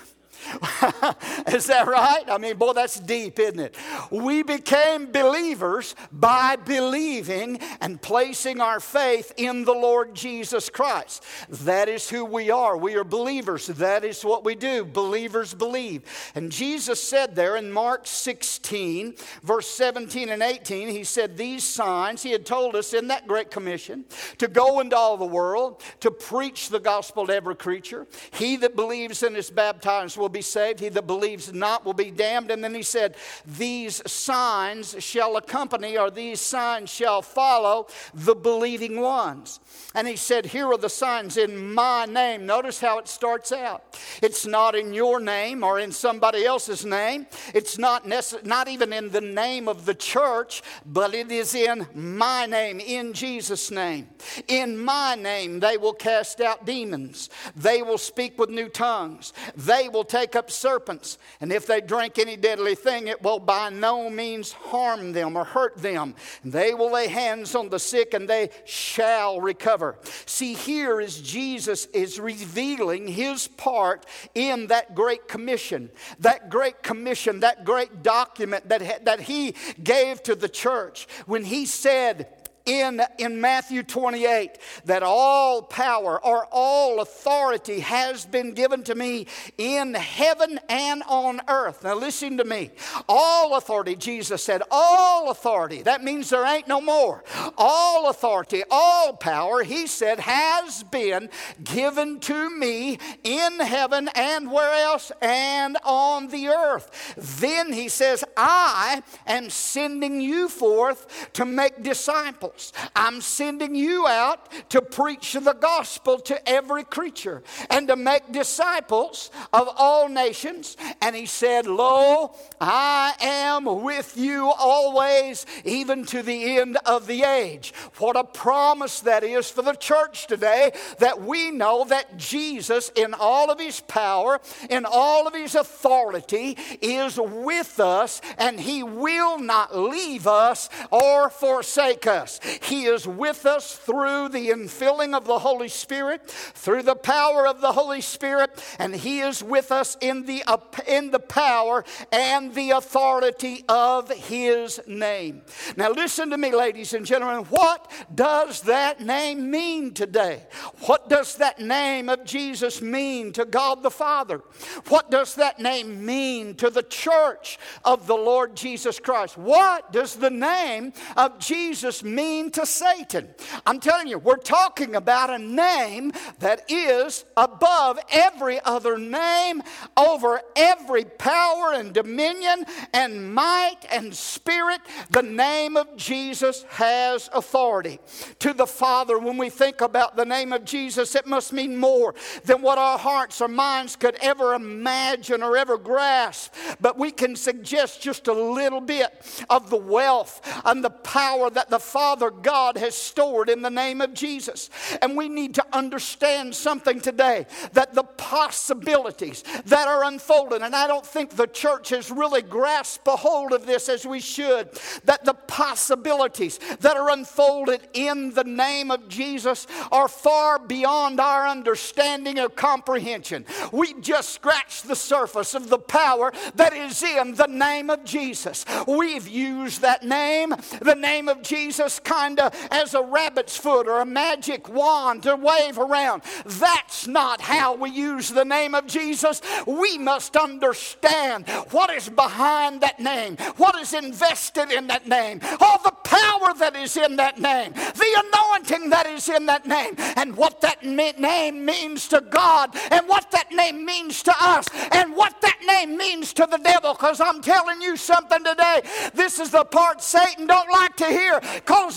Is 1.49 1.67
that 1.67 1.87
right? 1.87 2.25
I 2.29 2.39
mean, 2.39 2.57
boy, 2.57 2.73
that's 2.73 2.99
deep, 3.01 3.39
isn't 3.39 3.59
it? 3.59 3.77
We 4.11 4.43
became 4.43 5.11
believers 5.11 5.95
by 6.13 6.57
believing 6.57 7.59
and 7.81 8.01
placing 8.01 8.61
our 8.61 8.81
faith 8.81 9.33
in 9.37 9.65
the 9.65 9.73
Lord 9.73 10.15
Jesus 10.15 10.71
Christ. 10.71 11.25
That 11.49 11.89
is 11.89 12.09
who 12.09 12.25
we 12.25 12.51
are. 12.51 12.77
We 12.77 12.97
are 12.97 13.05
believers. 13.05 13.67
That 13.67 14.05
is 14.05 14.25
what 14.25 14.45
we 14.45 14.55
do. 14.55 14.85
Believers 14.85 15.55
believe. 15.55 16.03
And 16.35 16.51
Jesus 16.51 17.03
said 17.03 17.35
there 17.35 17.57
in 17.57 17.73
Mark 17.73 18.07
16, 18.07 19.15
verse 19.43 19.69
17 19.69 20.31
and 20.31 20.43
18, 20.43 20.89
He 20.89 21.05
said, 21.05 21.37
These 21.37 21.65
signs, 21.65 22.23
He 22.23 22.31
had 22.31 22.47
told 22.47 22.75
us 22.75 22.95
in 22.95 23.09
that 23.09 23.27
Great 23.27 23.51
Commission 23.51 24.05
to 24.39 24.49
go 24.49 24.81
into 24.81 24.97
all 24.97 25.17
the 25.17 25.25
world, 25.25 25.83
to 26.01 26.11
preach 26.11 26.69
the 26.69 26.81
gospel 26.81 27.27
to 27.27 27.35
every 27.35 27.57
creature. 27.57 28.07
He 28.33 28.57
that 28.57 28.77
believes 28.77 29.23
and 29.23 29.37
is 29.37 29.51
baptized 29.51 30.17
will 30.17 30.29
be 30.29 30.38
be 30.39 30.43
saved. 30.43 30.81
He 30.81 30.89
that 30.91 31.07
believes 31.07 31.53
not 31.53 31.85
will 31.85 31.95
be 31.95 32.11
damned. 32.11 32.51
And 32.51 32.63
then 32.63 32.75
he 32.75 32.83
said, 32.83 33.17
These 33.45 34.09
signs 34.11 34.95
shall 35.03 35.37
accompany, 35.37 35.99
or 35.99 36.11
these 36.11 36.41
signs 36.41 36.91
shall 36.91 37.23
follow 37.23 37.89
the 38.15 38.35
believing 38.35 39.01
ones. 39.01 39.59
And 39.95 40.07
he 40.07 40.17
said, 40.17 40.47
Here 40.47 40.67
are 40.69 40.79
the 40.79 40.89
signs 40.89 41.37
in 41.37 41.75
my 41.75 42.05
name. 42.05 42.47
Notice 42.47 42.79
how 42.81 42.99
it 42.99 43.09
starts 43.09 43.51
out. 43.51 43.99
It's 44.23 44.47
not 44.47 44.77
in 44.77 44.95
your 44.95 45.19
name 45.19 45.65
or 45.65 45.81
in 45.81 45.91
somebody 45.91 46.45
else's 46.45 46.85
name. 46.85 47.27
It's 47.53 47.79
not, 47.79 48.05
necess- 48.05 48.45
not 48.45 48.69
even 48.69 48.93
in 48.93 49.11
the 49.11 49.21
name 49.21 49.69
of 49.69 49.87
the 49.87 49.95
church, 49.95 50.63
but 50.87 51.15
it 51.15 51.33
is 51.33 51.55
in 51.55 51.87
my 51.95 52.47
name, 52.47 52.79
in 52.79 53.13
Jesus' 53.13 53.71
name. 53.71 54.09
In 54.47 54.79
my 54.79 55.17
name, 55.17 55.59
they 55.59 55.77
will 55.77 55.95
cast 55.95 56.41
out 56.41 56.65
demons. 56.65 57.29
They 57.57 57.83
will 57.83 57.99
speak 57.99 58.39
with 58.39 58.51
new 58.51 58.69
tongues. 58.69 59.33
They 59.57 59.89
will 59.89 60.05
take 60.05 60.18
take 60.19 60.37
up 60.37 60.51
serpents, 60.51 61.19
and 61.41 61.53
if 61.53 61.67
they 61.67 61.81
drink 61.81 62.19
any 62.19 62.37
deadly 62.37 62.75
thing, 62.75 63.07
it 63.07 63.23
will 63.23 63.39
by 63.39 63.71
no 63.71 64.11
means 64.11 64.53
harm 64.53 65.13
them 65.13 65.37
or 65.37 65.45
hurt 65.45 65.77
them. 65.77 66.15
They 66.45 66.75
will 66.75 66.93
lay 66.93 67.09
hands 67.09 67.55
on 67.55 67.69
the 67.69 67.79
sick, 67.79 68.15
and 68.15 68.29
they 68.29 68.51
shall 68.65 69.41
recover. 69.41 69.97
See, 70.27 70.55
here 70.55 71.01
is 71.01 71.21
Jesus 71.21 71.87
is 71.87 72.19
revealing 72.19 73.07
his 73.07 73.49
part 73.49 74.07
in 74.35 74.67
that 74.69 74.95
great 74.95 75.29
commission, 75.29 75.91
that 76.19 76.51
great 76.51 76.83
commission, 76.83 77.41
that 77.41 77.65
great 77.65 78.03
document 78.03 78.69
that, 78.69 79.05
that 79.05 79.21
he 79.21 79.55
gave 79.83 80.23
to 80.25 80.35
the 80.35 80.49
church 80.49 81.07
when 81.27 81.45
he 81.45 81.65
said, 81.67 82.29
in, 82.69 83.01
in 83.17 83.41
Matthew 83.41 83.83
28 83.83 84.59
that 84.85 85.03
all 85.03 85.63
power 85.63 86.23
or 86.25 86.47
all 86.53 87.01
authority 87.01 87.81
has 87.81 88.27
been 88.27 88.53
given 88.53 88.83
to 88.85 88.95
me 88.95 89.27
in 89.57 89.95
heaven 89.95 90.61
and 90.69 91.03
on 91.09 91.41
earth. 91.49 91.83
Now, 91.83 91.95
listen 91.95 92.37
to 92.37 92.45
me. 92.45 92.71
All 93.09 93.57
authority, 93.57 93.97
Jesus 93.97 94.43
said, 94.43 94.63
all 94.71 95.31
authority. 95.31 95.83
That 95.83 96.05
means 96.05 96.29
there 96.29 96.47
ain't 96.47 96.69
no 96.69 96.81
more. 96.81 97.25
All 97.57 98.11
authority, 98.11 98.63
all 98.71 99.15
power, 99.15 99.63
he 99.63 99.87
said, 99.87 100.21
has 100.21 100.83
been 100.83 101.31
given 101.65 102.21
to 102.21 102.51
me 102.51 102.99
in 103.25 103.61
heaven 103.61 104.11
and 104.15 104.53
where 104.53 104.75
else? 104.85 105.11
And 105.23 105.79
on 105.85 106.29
the 106.29 106.49
earth. 106.49 107.15
Then 107.41 107.73
he 107.73 107.89
says, 107.89 108.25
I 108.37 109.03
am 109.27 109.49
sending 109.49 110.21
you 110.21 110.49
forth 110.49 111.31
to 111.33 111.47
make 111.47 111.83
disciples 111.83 112.58
I'm 112.95 113.21
sending 113.21 113.75
you 113.75 114.07
out 114.07 114.49
to 114.71 114.83
preach 114.83 115.33
the 115.33 115.57
gospel 115.59 116.19
to 116.21 116.49
every 116.49 116.85
creature 116.85 117.43
and 117.71 117.89
to 117.89 117.97
make 117.97 118.33
disciples 118.33 119.31
of 119.53 119.69
all 119.77 120.09
nations. 120.09 120.77
And 121.01 121.15
he 121.15 121.27
said, 121.27 121.67
Lo, 121.67 122.35
I 122.61 123.15
am 123.21 123.65
with 123.83 124.17
you 124.17 124.53
always, 124.59 125.47
even 125.65 126.05
to 126.07 126.23
the 126.23 126.59
end 126.59 126.79
of 126.85 127.07
the 127.07 127.23
age. 127.23 127.73
What 127.99 128.17
a 128.17 128.25
promise 128.25 129.01
that 129.01 129.25
is 129.25 129.51
for 129.51 129.63
the 129.63 129.75
church 129.75 130.27
today 130.27 130.73
that 130.99 131.23
we 131.23 131.51
know 131.51 131.85
that 131.85 132.17
Jesus, 132.17 132.91
in 132.95 133.15
all 133.15 133.51
of 133.51 133.61
his 133.61 133.81
power, 133.81 134.41
in 134.71 134.85
all 134.85 135.27
of 135.27 135.35
his 135.35 135.55
authority, 135.55 136.57
is 136.81 137.19
with 137.19 137.81
us 137.81 138.21
and 138.39 138.59
he 138.59 138.83
will 138.83 139.39
not 139.39 139.77
leave 139.77 140.27
us 140.27 140.69
or 140.91 141.31
forsake 141.31 142.07
us. 142.07 142.41
He 142.63 142.85
is 142.85 143.07
with 143.07 143.47
us 143.47 143.77
through 143.77 144.31
the 144.31 144.51
infilling 144.51 145.15
of 145.15 145.27
the 145.27 145.39
Holy 145.39 145.69
Spirit, 145.69 146.29
through 146.31 146.83
the 146.83 146.95
power 146.95 147.47
of 147.47 147.61
the 147.61 147.73
Holy 147.73 148.01
Spirit, 148.01 148.51
and 148.79 148.95
He 148.95 149.21
is 149.21 149.43
with 149.43 149.73
us 149.73 149.97
in 150.01 150.25
the, 150.25 150.43
in 150.87 151.11
the 151.11 151.21
power 151.21 151.85
and 152.13 152.55
the 152.55 152.71
authority 152.71 153.65
of 153.69 154.11
His 154.11 154.81
name. 154.87 155.43
Now, 155.77 155.91
listen 155.91 156.31
to 156.31 156.39
me, 156.39 156.55
ladies 156.55 156.95
and 156.95 157.05
gentlemen. 157.05 157.45
What 157.47 157.91
does 158.15 158.63
that 158.63 159.01
name 159.01 159.51
mean 159.51 159.95
today? 159.95 160.45
What 160.87 161.09
does 161.09 161.37
that 161.37 161.61
name 161.61 162.09
of 162.09 162.25
Jesus 162.25 162.81
mean 162.81 163.33
to 163.33 163.45
God 163.45 163.83
the 163.83 163.91
Father? 163.91 164.43
What 164.89 165.11
does 165.11 165.35
that 165.37 165.59
name 165.59 166.05
mean 166.05 166.55
to 166.57 166.71
the 166.71 166.83
church 166.83 167.59
of 167.85 168.07
the 168.07 168.17
Lord 168.17 168.55
Jesus 168.57 169.01
Christ? 169.01 169.37
What 169.37 169.93
does 169.93 170.17
the 170.17 170.31
name 170.31 170.93
of 171.17 171.39
Jesus 171.39 172.03
mean? 172.03 172.28
Mean 172.29 172.51
to 172.51 172.67
Satan. 172.67 173.27
I'm 173.65 173.81
telling 173.81 174.07
you, 174.07 174.19
we're 174.19 174.37
talking 174.37 174.95
about 174.97 175.31
a 175.31 175.39
name 175.39 176.13
that 176.41 176.71
is 176.71 177.25
above 177.37 177.99
every 178.11 178.61
other 178.61 178.99
name, 178.99 179.63
over 179.97 180.43
every 180.55 181.05
power 181.05 181.73
and 181.73 181.95
dominion 181.95 182.67
and 182.93 183.35
might 183.35 183.79
and 183.91 184.15
spirit. 184.15 184.81
The 185.11 185.23
name 185.23 185.77
of 185.79 185.97
Jesus 185.97 186.65
has 186.69 187.31
authority. 187.33 187.99
To 188.41 188.53
the 188.53 188.67
Father, 188.67 189.19
when 189.19 189.39
we 189.39 189.49
think 189.49 189.81
about 189.81 190.17
the 190.17 190.27
name 190.27 190.53
of 190.53 190.67
Jesus, 190.67 191.15
it 191.15 191.27
must 191.27 191.53
mean 191.53 191.77
more 191.77 192.15
than 192.45 192.61
what 192.61 192.77
our 192.77 192.99
hearts 192.99 193.41
or 193.41 193.49
minds 193.49 193.97
could 193.97 194.17
ever 194.21 194.53
imagine 194.53 195.43
or 195.43 195.57
ever 195.57 195.79
grasp. 195.79 196.53
But 196.79 196.99
we 196.99 197.11
can 197.11 197.37
suggest 197.37 198.03
just 198.03 198.29
a 198.29 198.33
little 198.35 198.83
bit 198.83 199.09
of 199.49 199.71
the 199.71 199.77
wealth 199.77 200.43
and 200.67 200.85
the 200.85 200.91
power 200.91 201.49
that 201.49 201.71
the 201.71 201.79
Father 201.79 202.18
God 202.31 202.77
has 202.77 202.95
stored 202.95 203.49
in 203.49 203.63
the 203.63 203.71
name 203.71 204.01
of 204.01 204.15
Jesus. 204.15 204.71
And 205.01 205.17
we 205.17 205.29
need 205.29 205.55
to 205.55 205.67
understand 205.73 206.55
something 206.55 207.01
today 207.01 207.47
that 207.73 207.95
the 207.95 208.05
possibilities 208.05 209.45
that 209.67 209.89
are 209.89 210.05
unfolding, 210.05 210.63
and 210.63 210.75
I 210.75 210.87
don't 210.87 211.07
think 211.07 211.31
the 211.31 211.47
church 211.47 211.91
has 211.91 212.11
really 212.11 212.43
grasped 212.43 213.07
a 213.07 213.17
hold 213.17 213.53
of 213.53 213.67
this 213.67 213.89
as 213.89 214.07
we 214.07 214.21
should, 214.21 214.71
that 215.05 215.25
the 215.25 215.35
possibilities 215.35 216.59
that 216.81 216.97
are 216.97 217.11
unfolded 217.11 217.89
in 217.95 218.35
the 218.35 218.45
name 218.45 218.91
of 218.91 219.09
Jesus 219.09 219.67
are 219.91 220.09
far 220.09 220.59
beyond 220.59 221.21
our 221.21 221.47
understanding 221.47 222.39
or 222.39 222.49
comprehension. 222.49 223.45
We 223.73 223.95
just 224.01 224.31
scratched 224.31 224.89
the 224.89 224.97
surface 224.97 225.55
of 225.55 225.69
the 225.69 225.79
power 225.79 226.33
that 226.57 226.73
is 226.73 227.03
in 227.03 227.35
the 227.35 227.47
name 227.47 227.91
of 227.91 228.05
Jesus. 228.05 228.65
We've 228.87 229.29
used 229.29 229.83
that 229.83 230.03
name, 230.03 230.55
the 230.81 230.95
name 230.95 231.29
of 231.29 231.43
Jesus, 231.43 232.01
kind 232.09 232.41
of 232.41 232.55
as 232.71 232.95
a 232.95 233.03
rabbit's 233.03 233.57
foot 233.57 233.87
or 233.87 234.01
a 234.01 234.07
magic 234.07 234.69
wand 234.69 235.23
to 235.25 235.37
wave 235.37 235.79
around. 235.79 236.23
That's 236.47 237.07
not 237.07 237.41
how 237.41 237.75
we 237.75 237.91
use 237.91 238.31
the 238.31 238.45
name 238.45 238.75
of 238.75 238.87
Jesus. 238.87 239.43
We 239.67 239.99
must 239.99 240.35
understand 240.37 241.49
what 241.71 241.91
is 241.91 242.09
behind 242.09 242.81
that 242.81 242.99
name, 242.99 243.37
what 243.59 243.75
is 243.77 243.93
invested 243.93 244.71
in 244.71 244.87
that 244.87 245.07
name, 245.07 245.41
all 245.61 245.81
the 245.83 245.93
power 246.03 246.55
that 246.59 246.75
is 246.77 246.97
in 246.97 247.17
that 247.17 247.39
name, 247.39 247.73
the 247.75 248.25
anointing 248.25 248.89
that 248.91 249.07
is 249.07 249.29
in 249.29 249.45
that 249.47 249.67
name, 249.67 249.95
and 250.17 250.35
what 250.35 250.63
that 250.63 250.83
name 250.85 251.65
means 251.65 252.09
to 252.09 252.23
God, 252.23 252.75
and 252.91 253.07
what 253.07 253.31
that 253.33 253.53
name 253.53 253.85
means 253.85 254.23
to 254.23 254.35
us, 254.41 254.67
and 254.93 255.15
what 255.15 255.41
that 255.43 255.59
name 255.67 255.97
means 255.99 256.33
to 256.33 256.47
the 256.51 256.59
devil. 256.59 256.95
Because 256.95 257.21
I'm 257.21 257.43
telling 257.43 257.83
you 257.83 257.97
something 257.97 258.43
today. 258.43 258.81
This 259.13 259.39
is 259.39 259.51
the 259.51 259.65
part 259.65 260.01
Satan 260.03 260.47
don't 260.47 260.71
like 260.71 260.97
to 260.97 261.07
hear, 261.07 261.41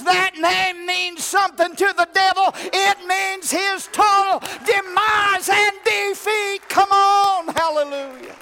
that 0.04 0.32
name 0.38 0.86
means 0.86 1.24
something 1.24 1.76
to 1.76 1.94
the 1.98 2.08
devil. 2.14 2.54
It 2.56 2.98
means 3.08 3.52
his 3.52 3.88
total 3.92 4.40
demise 4.66 5.50
and 5.50 5.76
defeat. 5.84 6.70
Come 6.70 6.92
on, 6.92 7.48
hallelujah. 7.54 8.36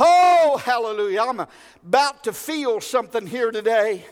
Oh, 0.00 0.60
hallelujah. 0.64 1.22
I'm 1.22 1.46
about 1.84 2.24
to 2.24 2.32
feel 2.32 2.80
something 2.80 3.26
here 3.26 3.50
today 3.50 4.04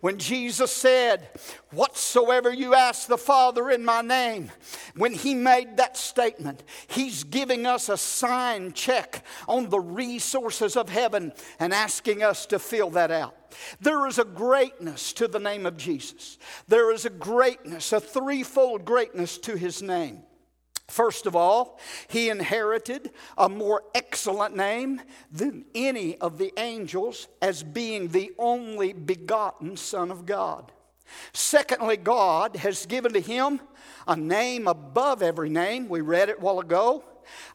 when 0.00 0.18
Jesus 0.18 0.70
said, 0.70 1.28
Whatsoever 1.70 2.52
you 2.52 2.74
ask 2.74 3.06
the 3.08 3.16
Father 3.16 3.70
in 3.70 3.84
my 3.84 4.02
name, 4.02 4.50
when 4.96 5.12
he 5.12 5.34
made 5.34 5.76
that 5.78 5.96
statement, 5.96 6.62
he's 6.88 7.24
giving 7.24 7.66
us 7.66 7.88
a 7.88 7.96
sign 7.96 8.72
check 8.72 9.24
on 9.48 9.70
the 9.70 9.80
resources 9.80 10.76
of 10.76 10.88
heaven 10.88 11.32
and 11.58 11.72
asking 11.72 12.22
us 12.22 12.46
to 12.46 12.58
fill 12.58 12.90
that 12.90 13.10
out. 13.10 13.34
There 13.80 14.06
is 14.06 14.18
a 14.18 14.24
greatness 14.24 15.12
to 15.14 15.28
the 15.28 15.38
name 15.38 15.66
of 15.66 15.76
Jesus. 15.76 16.38
There 16.68 16.92
is 16.92 17.04
a 17.04 17.10
greatness, 17.10 17.92
a 17.92 18.00
threefold 18.00 18.84
greatness 18.84 19.38
to 19.38 19.56
his 19.56 19.82
name. 19.82 20.22
First 20.88 21.26
of 21.26 21.34
all, 21.34 21.78
he 22.08 22.28
inherited 22.28 23.12
a 23.38 23.48
more 23.48 23.82
excellent 23.94 24.54
name 24.54 25.00
than 25.30 25.64
any 25.74 26.18
of 26.18 26.36
the 26.36 26.52
angels 26.58 27.28
as 27.40 27.62
being 27.62 28.08
the 28.08 28.32
only 28.38 28.92
begotten 28.92 29.76
Son 29.76 30.10
of 30.10 30.26
God. 30.26 30.70
Secondly, 31.32 31.96
God 31.96 32.56
has 32.56 32.86
given 32.86 33.12
to 33.14 33.20
him 33.20 33.60
a 34.06 34.16
name 34.16 34.66
above 34.66 35.22
every 35.22 35.48
name. 35.48 35.88
We 35.88 36.00
read 36.00 36.28
it 36.28 36.40
while 36.40 36.60
ago. 36.60 37.04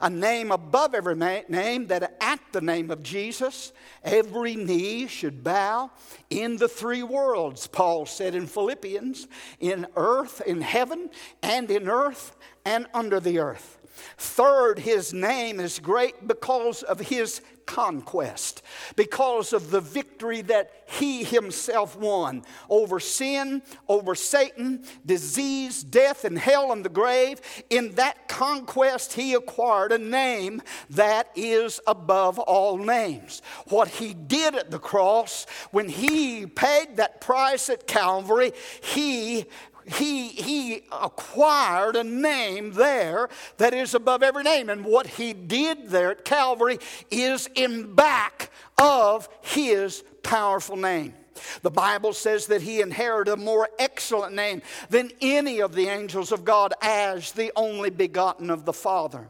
A 0.01 0.09
name 0.09 0.51
above 0.51 0.93
every 0.93 1.15
name, 1.15 1.87
that 1.87 2.17
at 2.21 2.39
the 2.51 2.61
name 2.61 2.91
of 2.91 3.03
Jesus, 3.03 3.73
every 4.03 4.55
knee 4.55 5.07
should 5.07 5.43
bow 5.43 5.91
in 6.29 6.57
the 6.57 6.67
three 6.67 7.03
worlds, 7.03 7.67
Paul 7.67 8.05
said 8.05 8.35
in 8.35 8.47
Philippians, 8.47 9.27
in 9.59 9.87
earth, 9.95 10.41
in 10.45 10.61
heaven, 10.61 11.09
and 11.41 11.69
in 11.71 11.87
earth, 11.89 12.35
and 12.65 12.87
under 12.93 13.19
the 13.19 13.39
earth. 13.39 13.76
Third, 14.17 14.79
his 14.79 15.13
name 15.13 15.59
is 15.59 15.79
great 15.79 16.27
because 16.27 16.83
of 16.83 16.99
his 16.99 17.41
conquest, 17.67 18.63
because 18.95 19.53
of 19.53 19.69
the 19.69 19.81
victory 19.81 20.41
that 20.41 20.71
he 20.87 21.23
himself 21.23 21.97
won 21.97 22.43
over 22.69 22.99
sin, 22.99 23.61
over 23.87 24.15
Satan, 24.15 24.83
disease, 25.05 25.83
death, 25.83 26.23
and 26.23 26.39
hell 26.39 26.71
and 26.71 26.83
the 26.83 26.89
grave. 26.89 27.41
In 27.69 27.91
that 27.95 28.27
conquest, 28.27 29.13
he 29.13 29.33
acquired 29.33 29.91
a 29.91 29.97
name 29.97 30.61
that 30.89 31.29
is 31.35 31.79
above 31.85 32.39
all 32.39 32.77
names. 32.77 33.41
What 33.67 33.89
he 33.89 34.13
did 34.13 34.55
at 34.55 34.71
the 34.71 34.79
cross, 34.79 35.45
when 35.71 35.89
he 35.89 36.47
paid 36.47 36.95
that 36.95 37.21
price 37.21 37.69
at 37.69 37.85
Calvary, 37.85 38.53
he 38.81 39.45
he, 39.87 40.27
he 40.29 40.83
acquired 40.91 41.95
a 41.95 42.03
name 42.03 42.73
there 42.73 43.29
that 43.57 43.73
is 43.73 43.93
above 43.93 44.23
every 44.23 44.43
name. 44.43 44.69
And 44.69 44.85
what 44.85 45.07
he 45.07 45.33
did 45.33 45.89
there 45.89 46.11
at 46.11 46.25
Calvary 46.25 46.79
is 47.09 47.49
in 47.55 47.93
back 47.95 48.51
of 48.77 49.29
his 49.41 50.03
powerful 50.23 50.75
name. 50.75 51.13
The 51.61 51.71
Bible 51.71 52.13
says 52.13 52.47
that 52.47 52.61
he 52.61 52.81
inherited 52.81 53.31
a 53.31 53.37
more 53.37 53.69
excellent 53.79 54.33
name 54.33 54.61
than 54.89 55.11
any 55.21 55.61
of 55.61 55.73
the 55.73 55.87
angels 55.87 56.31
of 56.31 56.43
God 56.43 56.73
as 56.81 57.31
the 57.31 57.51
only 57.55 57.89
begotten 57.89 58.49
of 58.49 58.65
the 58.65 58.73
Father. 58.73 59.29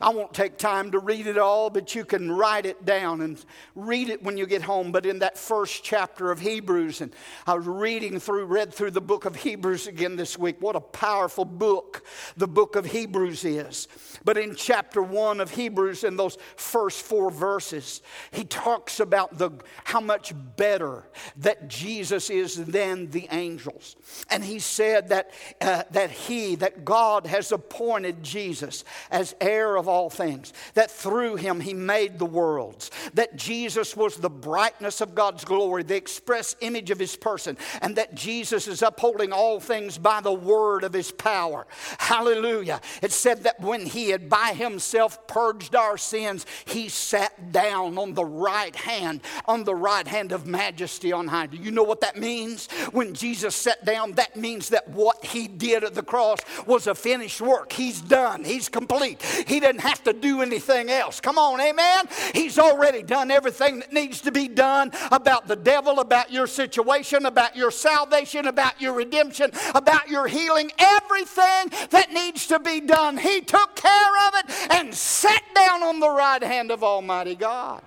I 0.00 0.10
won't 0.10 0.32
take 0.32 0.58
time 0.58 0.90
to 0.92 0.98
read 0.98 1.26
it 1.26 1.38
all, 1.38 1.70
but 1.70 1.94
you 1.94 2.04
can 2.04 2.30
write 2.30 2.66
it 2.66 2.84
down 2.84 3.20
and 3.20 3.44
read 3.74 4.08
it 4.08 4.22
when 4.22 4.36
you 4.36 4.46
get 4.46 4.62
home. 4.62 4.92
But 4.92 5.06
in 5.06 5.18
that 5.20 5.36
first 5.36 5.82
chapter 5.84 6.30
of 6.30 6.40
Hebrews, 6.40 7.00
and 7.00 7.12
I 7.46 7.54
was 7.54 7.66
reading 7.66 8.20
through, 8.20 8.46
read 8.46 8.72
through 8.72 8.92
the 8.92 9.00
book 9.00 9.24
of 9.24 9.36
Hebrews 9.36 9.86
again 9.86 10.16
this 10.16 10.38
week. 10.38 10.56
What 10.60 10.76
a 10.76 10.80
powerful 10.80 11.44
book 11.44 12.04
the 12.36 12.48
book 12.48 12.76
of 12.76 12.86
Hebrews 12.86 13.44
is. 13.44 13.88
But 14.24 14.38
in 14.38 14.54
chapter 14.54 15.02
one 15.02 15.40
of 15.40 15.50
Hebrews, 15.50 16.04
in 16.04 16.16
those 16.16 16.38
first 16.56 17.02
four 17.02 17.30
verses, 17.30 18.02
he 18.30 18.44
talks 18.44 19.00
about 19.00 19.38
the 19.38 19.50
how 19.84 20.00
much 20.00 20.32
better 20.56 21.04
that 21.36 21.68
Jesus 21.68 22.30
is 22.30 22.56
than 22.56 23.10
the 23.10 23.28
angels. 23.30 23.96
And 24.30 24.44
he 24.44 24.58
said 24.58 25.08
that, 25.08 25.30
uh, 25.60 25.84
that 25.90 26.10
he, 26.10 26.54
that 26.56 26.84
God 26.84 27.26
has 27.26 27.52
appointed 27.52 28.22
Jesus 28.22 28.84
as 29.10 29.34
heir 29.40 29.57
heir 29.58 29.76
of 29.76 29.88
all 29.88 30.08
things, 30.08 30.52
that 30.74 30.90
through 30.90 31.36
him 31.36 31.60
he 31.60 31.74
made 31.74 32.18
the 32.18 32.26
worlds, 32.26 32.90
that 33.14 33.36
Jesus 33.36 33.96
was 33.96 34.16
the 34.16 34.30
brightness 34.30 35.00
of 35.00 35.14
God's 35.14 35.44
glory, 35.44 35.82
the 35.82 35.96
express 35.96 36.54
image 36.60 36.90
of 36.90 36.98
his 36.98 37.16
person, 37.16 37.56
and 37.82 37.96
that 37.96 38.14
Jesus 38.14 38.68
is 38.68 38.82
upholding 38.82 39.32
all 39.32 39.58
things 39.58 39.98
by 39.98 40.20
the 40.20 40.32
word 40.32 40.84
of 40.84 40.92
his 40.92 41.10
power. 41.10 41.66
Hallelujah. 41.98 42.80
It 43.02 43.12
said 43.12 43.42
that 43.44 43.60
when 43.60 43.84
he 43.86 44.10
had 44.10 44.28
by 44.28 44.52
himself 44.54 45.26
purged 45.26 45.74
our 45.74 45.98
sins, 45.98 46.46
he 46.64 46.88
sat 46.88 47.52
down 47.52 47.98
on 47.98 48.14
the 48.14 48.24
right 48.24 48.74
hand, 48.76 49.22
on 49.46 49.64
the 49.64 49.74
right 49.74 50.06
hand 50.06 50.32
of 50.32 50.46
majesty 50.46 51.12
on 51.12 51.26
high. 51.26 51.46
Do 51.46 51.56
you 51.56 51.70
know 51.70 51.82
what 51.82 52.00
that 52.02 52.16
means? 52.16 52.68
When 52.92 53.14
Jesus 53.14 53.54
sat 53.56 53.84
down, 53.84 54.12
that 54.12 54.36
means 54.36 54.68
that 54.68 54.88
what 54.88 55.24
he 55.24 55.48
did 55.48 55.82
at 55.82 55.94
the 55.94 56.02
cross 56.02 56.38
was 56.66 56.86
a 56.86 56.94
finished 56.94 57.40
work. 57.40 57.72
He's 57.72 58.00
done, 58.00 58.44
he's 58.44 58.68
complete. 58.68 59.22
He 59.48 59.60
doesn't 59.60 59.80
have 59.80 60.02
to 60.04 60.12
do 60.12 60.42
anything 60.42 60.90
else. 60.90 61.20
Come 61.20 61.38
on, 61.38 61.60
amen? 61.60 62.06
He's 62.34 62.58
already 62.58 63.02
done 63.02 63.30
everything 63.30 63.80
that 63.80 63.92
needs 63.92 64.20
to 64.22 64.32
be 64.32 64.48
done 64.48 64.92
about 65.10 65.48
the 65.48 65.56
devil, 65.56 66.00
about 66.00 66.30
your 66.30 66.46
situation, 66.46 67.26
about 67.26 67.56
your 67.56 67.70
salvation, 67.70 68.46
about 68.46 68.80
your 68.80 68.92
redemption, 68.92 69.50
about 69.74 70.08
your 70.08 70.26
healing. 70.26 70.70
Everything 70.78 71.88
that 71.90 72.12
needs 72.12 72.46
to 72.46 72.58
be 72.58 72.80
done, 72.80 73.16
He 73.16 73.40
took 73.40 73.74
care 73.74 74.28
of 74.28 74.34
it 74.34 74.72
and 74.72 74.94
sat 74.94 75.42
down 75.54 75.82
on 75.82 76.00
the 76.00 76.10
right 76.10 76.42
hand 76.42 76.70
of 76.70 76.84
Almighty 76.84 77.34
God. 77.34 77.82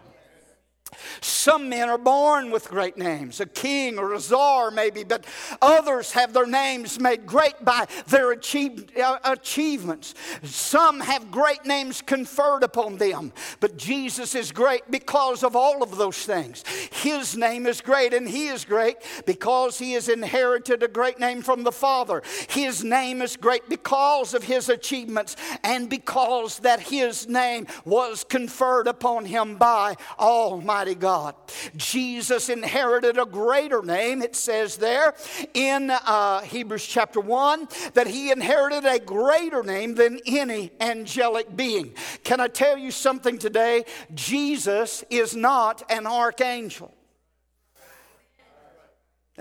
Some 1.21 1.69
men 1.69 1.89
are 1.89 1.97
born 1.97 2.51
with 2.51 2.69
great 2.69 2.97
names, 2.97 3.39
a 3.39 3.45
king 3.45 3.97
or 3.97 4.13
a 4.13 4.19
czar, 4.19 4.71
maybe, 4.71 5.03
but 5.03 5.25
others 5.61 6.11
have 6.11 6.33
their 6.33 6.45
names 6.45 6.99
made 6.99 7.25
great 7.25 7.63
by 7.63 7.87
their 8.07 8.31
achieve, 8.31 8.89
uh, 8.97 9.17
achievements. 9.23 10.13
Some 10.43 10.99
have 10.99 11.31
great 11.31 11.65
names 11.65 12.01
conferred 12.01 12.63
upon 12.63 12.97
them, 12.97 13.33
but 13.59 13.77
Jesus 13.77 14.35
is 14.35 14.51
great 14.51 14.89
because 14.89 15.43
of 15.43 15.55
all 15.55 15.83
of 15.83 15.97
those 15.97 16.25
things. 16.25 16.63
His 16.91 17.35
name 17.35 17.65
is 17.65 17.81
great, 17.81 18.13
and 18.13 18.27
He 18.27 18.47
is 18.47 18.65
great 18.65 18.97
because 19.25 19.79
He 19.79 19.93
has 19.93 20.09
inherited 20.09 20.83
a 20.83 20.87
great 20.87 21.19
name 21.19 21.41
from 21.41 21.63
the 21.63 21.71
Father. 21.71 22.21
His 22.49 22.83
name 22.83 23.21
is 23.21 23.37
great 23.37 23.67
because 23.69 24.33
of 24.33 24.43
His 24.43 24.69
achievements 24.69 25.35
and 25.63 25.89
because 25.89 26.59
that 26.59 26.79
His 26.79 27.27
name 27.27 27.67
was 27.85 28.23
conferred 28.23 28.87
upon 28.87 29.25
Him 29.25 29.55
by 29.55 29.95
Almighty 30.19 30.90
Almighty 30.91 30.99
God. 30.99 31.35
Jesus 31.75 32.49
inherited 32.49 33.17
a 33.17 33.25
greater 33.25 33.81
name, 33.81 34.21
it 34.21 34.35
says 34.35 34.77
there 34.77 35.13
in 35.53 35.89
uh, 35.89 36.41
Hebrews 36.41 36.85
chapter 36.85 37.19
1, 37.19 37.67
that 37.93 38.07
he 38.07 38.31
inherited 38.31 38.85
a 38.85 38.99
greater 38.99 39.63
name 39.63 39.95
than 39.95 40.19
any 40.25 40.71
angelic 40.79 41.55
being. 41.55 41.93
Can 42.23 42.39
I 42.39 42.47
tell 42.47 42.77
you 42.77 42.91
something 42.91 43.37
today? 43.37 43.85
Jesus 44.13 45.03
is 45.09 45.35
not 45.35 45.83
an 45.89 46.07
archangel. 46.07 46.93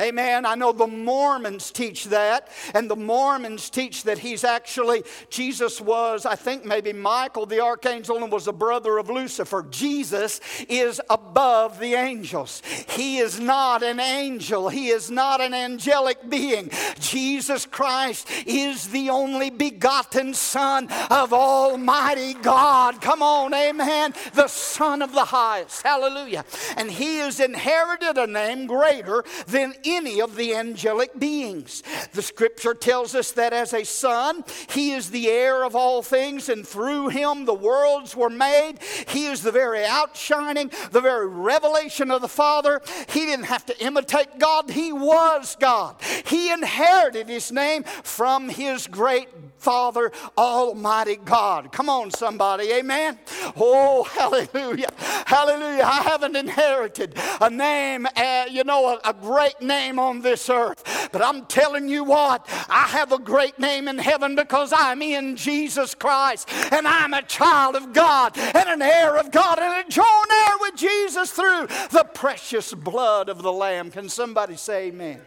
Amen. 0.00 0.46
I 0.46 0.54
know 0.54 0.72
the 0.72 0.86
Mormons 0.86 1.70
teach 1.70 2.06
that, 2.06 2.48
and 2.74 2.90
the 2.90 2.96
Mormons 2.96 3.68
teach 3.68 4.04
that 4.04 4.18
he's 4.18 4.44
actually, 4.44 5.02
Jesus 5.28 5.80
was, 5.80 6.24
I 6.24 6.36
think 6.36 6.64
maybe 6.64 6.92
Michael 6.92 7.44
the 7.44 7.60
archangel 7.60 8.16
and 8.16 8.32
was 8.32 8.48
a 8.48 8.52
brother 8.52 8.98
of 8.98 9.10
Lucifer. 9.10 9.66
Jesus 9.70 10.40
is 10.68 11.00
above 11.10 11.78
the 11.78 11.94
angels. 11.94 12.62
He 12.90 13.18
is 13.18 13.38
not 13.38 13.82
an 13.82 14.00
angel, 14.00 14.68
he 14.68 14.88
is 14.88 15.10
not 15.10 15.40
an 15.40 15.52
angelic 15.52 16.28
being. 16.28 16.70
Jesus 16.98 17.66
Christ 17.66 18.28
is 18.46 18.88
the 18.88 19.10
only 19.10 19.50
begotten 19.50 20.32
Son 20.34 20.88
of 21.10 21.32
Almighty 21.32 22.34
God. 22.34 23.00
Come 23.00 23.22
on, 23.22 23.52
amen. 23.52 24.14
The 24.34 24.48
Son 24.48 25.02
of 25.02 25.12
the 25.12 25.24
highest. 25.26 25.82
Hallelujah. 25.82 26.44
And 26.76 26.90
he 26.90 27.18
has 27.18 27.40
inherited 27.40 28.16
a 28.16 28.26
name 28.26 28.66
greater 28.66 29.24
than 29.46 29.74
any 29.96 30.20
of 30.20 30.36
the 30.36 30.54
angelic 30.54 31.18
beings. 31.18 31.82
The 32.12 32.22
scripture 32.22 32.74
tells 32.74 33.14
us 33.14 33.32
that 33.32 33.52
as 33.52 33.72
a 33.72 33.84
son, 33.84 34.44
he 34.70 34.92
is 34.92 35.10
the 35.10 35.28
heir 35.28 35.64
of 35.64 35.76
all 35.76 36.02
things, 36.02 36.48
and 36.48 36.66
through 36.66 37.08
him 37.08 37.44
the 37.44 37.54
worlds 37.54 38.16
were 38.16 38.30
made. 38.30 38.74
He 39.08 39.26
is 39.26 39.42
the 39.42 39.52
very 39.52 39.84
outshining, 39.84 40.70
the 40.90 41.00
very 41.00 41.28
revelation 41.28 42.10
of 42.10 42.22
the 42.22 42.28
Father. 42.28 42.80
He 43.08 43.26
didn't 43.26 43.46
have 43.46 43.66
to 43.66 43.84
imitate 43.84 44.38
God, 44.38 44.70
he 44.70 44.92
was 44.92 45.56
God. 45.58 45.96
He 46.26 46.52
inherited 46.52 47.28
his 47.28 47.52
name 47.52 47.84
from 47.84 48.48
his 48.48 48.86
great 48.86 49.28
Father, 49.60 50.10
Almighty 50.38 51.16
God. 51.16 51.70
Come 51.70 51.90
on, 51.90 52.10
somebody, 52.10 52.72
amen. 52.72 53.18
Oh, 53.56 54.04
hallelujah, 54.04 54.88
hallelujah. 55.26 55.84
I 55.84 56.02
haven't 56.02 56.34
inherited 56.34 57.14
a 57.42 57.50
name, 57.50 58.06
uh, 58.16 58.46
you 58.50 58.64
know, 58.64 58.98
a, 59.04 59.10
a 59.10 59.12
great 59.12 59.60
name 59.60 59.98
on 59.98 60.22
this 60.22 60.48
earth, 60.48 61.10
but 61.12 61.22
I'm 61.22 61.44
telling 61.44 61.90
you 61.90 62.04
what, 62.04 62.48
I 62.70 62.86
have 62.88 63.12
a 63.12 63.18
great 63.18 63.58
name 63.58 63.86
in 63.86 63.98
heaven 63.98 64.34
because 64.34 64.72
I'm 64.74 65.02
in 65.02 65.36
Jesus 65.36 65.94
Christ 65.94 66.50
and 66.72 66.88
I'm 66.88 67.12
a 67.12 67.22
child 67.22 67.76
of 67.76 67.92
God 67.92 68.38
and 68.38 68.68
an 68.68 68.80
heir 68.80 69.18
of 69.18 69.30
God 69.30 69.58
and 69.58 69.86
a 69.86 69.90
joint 69.90 70.32
heir 70.32 70.54
with 70.60 70.76
Jesus 70.76 71.32
through 71.32 71.66
the 71.90 72.08
precious 72.14 72.72
blood 72.72 73.28
of 73.28 73.42
the 73.42 73.52
Lamb. 73.52 73.90
Can 73.90 74.08
somebody 74.08 74.56
say 74.56 74.88
amen? 74.88 75.20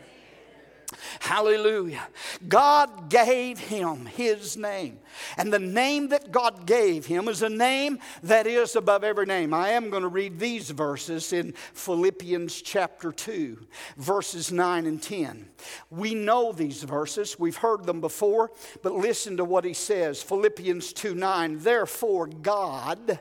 Hallelujah. 1.19 2.07
God 2.47 3.09
gave 3.09 3.59
him 3.59 4.05
his 4.05 4.57
name. 4.57 4.99
And 5.37 5.53
the 5.53 5.59
name 5.59 6.09
that 6.09 6.31
God 6.31 6.65
gave 6.65 7.05
him 7.05 7.27
is 7.27 7.41
a 7.41 7.49
name 7.49 7.99
that 8.23 8.47
is 8.47 8.75
above 8.75 9.03
every 9.03 9.25
name. 9.25 9.53
I 9.53 9.69
am 9.69 9.89
going 9.89 10.03
to 10.03 10.09
read 10.09 10.39
these 10.39 10.69
verses 10.71 11.33
in 11.33 11.53
Philippians 11.73 12.61
chapter 12.61 13.11
2, 13.11 13.57
verses 13.97 14.51
9 14.51 14.85
and 14.85 15.01
10. 15.01 15.47
We 15.89 16.15
know 16.15 16.51
these 16.51 16.83
verses, 16.83 17.39
we've 17.39 17.57
heard 17.57 17.85
them 17.85 18.01
before, 18.01 18.51
but 18.81 18.93
listen 18.93 19.37
to 19.37 19.45
what 19.45 19.65
he 19.65 19.73
says 19.73 20.21
Philippians 20.21 20.93
2 20.93 21.15
9. 21.15 21.59
Therefore, 21.59 22.27
God 22.27 23.19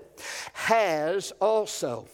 has 0.53 1.33
also 1.40 2.09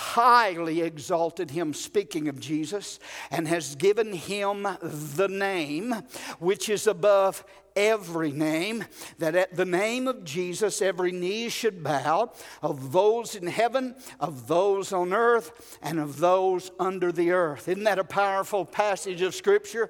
highly 0.00 0.80
exalted 0.80 1.50
him, 1.50 1.74
speaking 1.74 2.26
of 2.26 2.40
Jesus, 2.40 2.98
and 3.30 3.46
has 3.46 3.74
given 3.74 4.14
him 4.14 4.66
the 4.82 5.28
name 5.28 5.94
which 6.38 6.70
is 6.70 6.86
above 6.86 7.44
every 7.76 8.32
name, 8.32 8.84
that 9.18 9.34
at 9.34 9.54
the 9.54 9.64
name 9.64 10.08
of 10.08 10.24
Jesus 10.24 10.82
every 10.82 11.12
knee 11.12 11.48
should 11.48 11.82
bow, 11.82 12.32
of 12.62 12.92
those 12.92 13.34
in 13.34 13.46
heaven, 13.46 13.94
of 14.18 14.48
those 14.48 14.92
on 14.92 15.12
earth, 15.12 15.78
and 15.82 16.00
of 16.00 16.18
those 16.18 16.70
under 16.78 17.12
the 17.12 17.30
earth. 17.30 17.68
Isn't 17.68 17.84
that 17.84 17.98
a 17.98 18.04
powerful 18.04 18.64
passage 18.64 19.22
of 19.22 19.34
Scripture? 19.34 19.88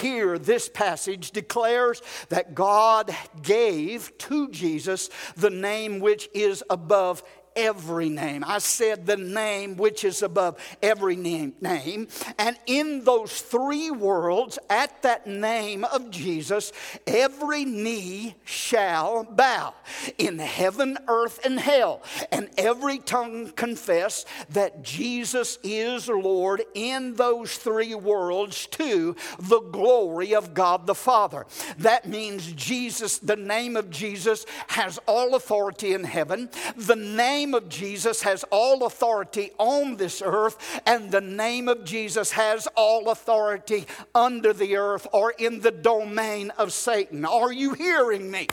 Here, 0.00 0.38
this 0.38 0.68
passage 0.68 1.30
declares 1.30 2.02
that 2.30 2.54
God 2.54 3.14
gave 3.42 4.16
to 4.18 4.48
Jesus 4.50 5.10
the 5.36 5.50
name 5.50 6.00
which 6.00 6.28
is 6.34 6.64
above 6.68 7.22
every 7.56 8.08
name. 8.08 8.44
I 8.46 8.58
said 8.58 9.06
the 9.06 9.16
name 9.16 9.76
which 9.76 10.04
is 10.04 10.22
above 10.22 10.56
every 10.82 11.16
name, 11.16 11.54
name. 11.60 12.08
And 12.38 12.56
in 12.66 13.04
those 13.04 13.40
three 13.40 13.90
worlds, 13.90 14.58
at 14.68 15.02
that 15.02 15.26
name 15.26 15.84
of 15.84 16.10
Jesus, 16.10 16.72
every 17.06 17.64
knee 17.64 18.36
shall 18.44 19.24
bow 19.24 19.74
in 20.18 20.38
heaven, 20.38 20.98
earth, 21.08 21.40
and 21.44 21.58
hell. 21.58 22.02
And 22.32 22.48
every 22.56 22.98
tongue 22.98 23.50
confess 23.50 24.24
that 24.50 24.82
Jesus 24.82 25.58
is 25.62 26.08
Lord 26.08 26.62
in 26.74 27.14
those 27.14 27.56
three 27.56 27.94
worlds 27.94 28.66
to 28.68 29.16
the 29.38 29.60
glory 29.60 30.34
of 30.34 30.54
God 30.54 30.86
the 30.86 30.94
Father. 30.94 31.46
That 31.78 32.08
means 32.08 32.52
Jesus, 32.52 33.18
the 33.18 33.36
name 33.36 33.76
of 33.76 33.90
Jesus, 33.90 34.46
has 34.68 34.98
all 35.06 35.34
authority 35.34 35.94
in 35.94 36.04
heaven. 36.04 36.50
The 36.76 36.96
name 36.96 37.49
name 37.50 37.56
of 37.56 37.68
Jesus 37.68 38.22
has 38.22 38.44
all 38.52 38.86
authority 38.86 39.50
on 39.58 39.96
this 39.96 40.22
earth, 40.24 40.80
and 40.86 41.10
the 41.10 41.20
name 41.20 41.66
of 41.66 41.84
Jesus 41.84 42.30
has 42.30 42.68
all 42.76 43.10
authority 43.10 43.86
under 44.14 44.52
the 44.52 44.76
earth 44.76 45.08
or 45.12 45.32
in 45.32 45.58
the 45.58 45.72
domain 45.72 46.50
of 46.58 46.72
Satan. 46.72 47.24
Are 47.24 47.50
you 47.50 47.74
hearing 47.74 48.30
me? 48.30 48.46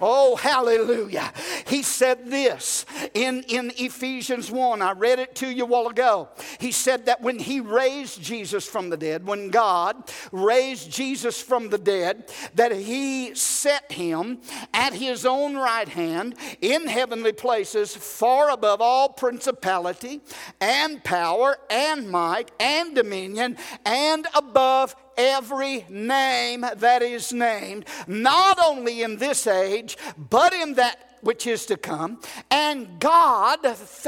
Oh, 0.00 0.36
hallelujah. 0.36 1.32
He 1.66 1.82
said 1.82 2.30
this 2.30 2.86
in, 3.12 3.42
in 3.48 3.72
Ephesians 3.76 4.52
1. 4.52 4.80
I 4.80 4.92
read 4.92 5.18
it 5.18 5.34
to 5.36 5.48
you 5.48 5.64
a 5.64 5.66
while 5.66 5.88
ago. 5.88 6.28
He 6.60 6.70
said 6.70 7.06
that 7.06 7.22
when 7.22 7.40
he 7.40 7.58
raised 7.58 8.22
Jesus 8.22 8.68
from 8.68 8.88
the 8.88 8.96
dead, 8.96 9.26
when 9.26 9.50
God 9.50 9.96
raised 10.30 10.92
Jesus 10.92 11.42
from 11.42 11.70
the 11.70 11.78
dead, 11.78 12.30
that 12.54 12.70
he 12.70 13.34
set 13.34 13.90
him 13.90 14.38
at 14.72 14.92
his 14.92 15.26
own 15.26 15.56
right 15.56 15.88
hand 15.88 16.36
in 16.60 16.86
heavenly 16.86 17.32
places 17.32 17.96
far 17.96 18.33
far 18.34 18.50
above 18.50 18.80
all 18.80 19.10
principality 19.10 20.20
and 20.60 21.04
power 21.04 21.56
and 21.70 22.10
might 22.10 22.50
and 22.58 22.92
dominion 22.92 23.56
and 23.84 24.26
above 24.34 24.96
every 25.16 25.86
name 25.88 26.66
that 26.78 27.00
is 27.00 27.32
named, 27.32 27.84
not 28.08 28.58
only 28.58 29.02
in 29.02 29.18
this 29.18 29.46
age, 29.46 29.96
but 30.18 30.52
in 30.52 30.74
that 30.74 31.16
which 31.20 31.46
is 31.46 31.64
to 31.66 31.76
come. 31.76 32.20
And 32.50 32.98
God 32.98 33.60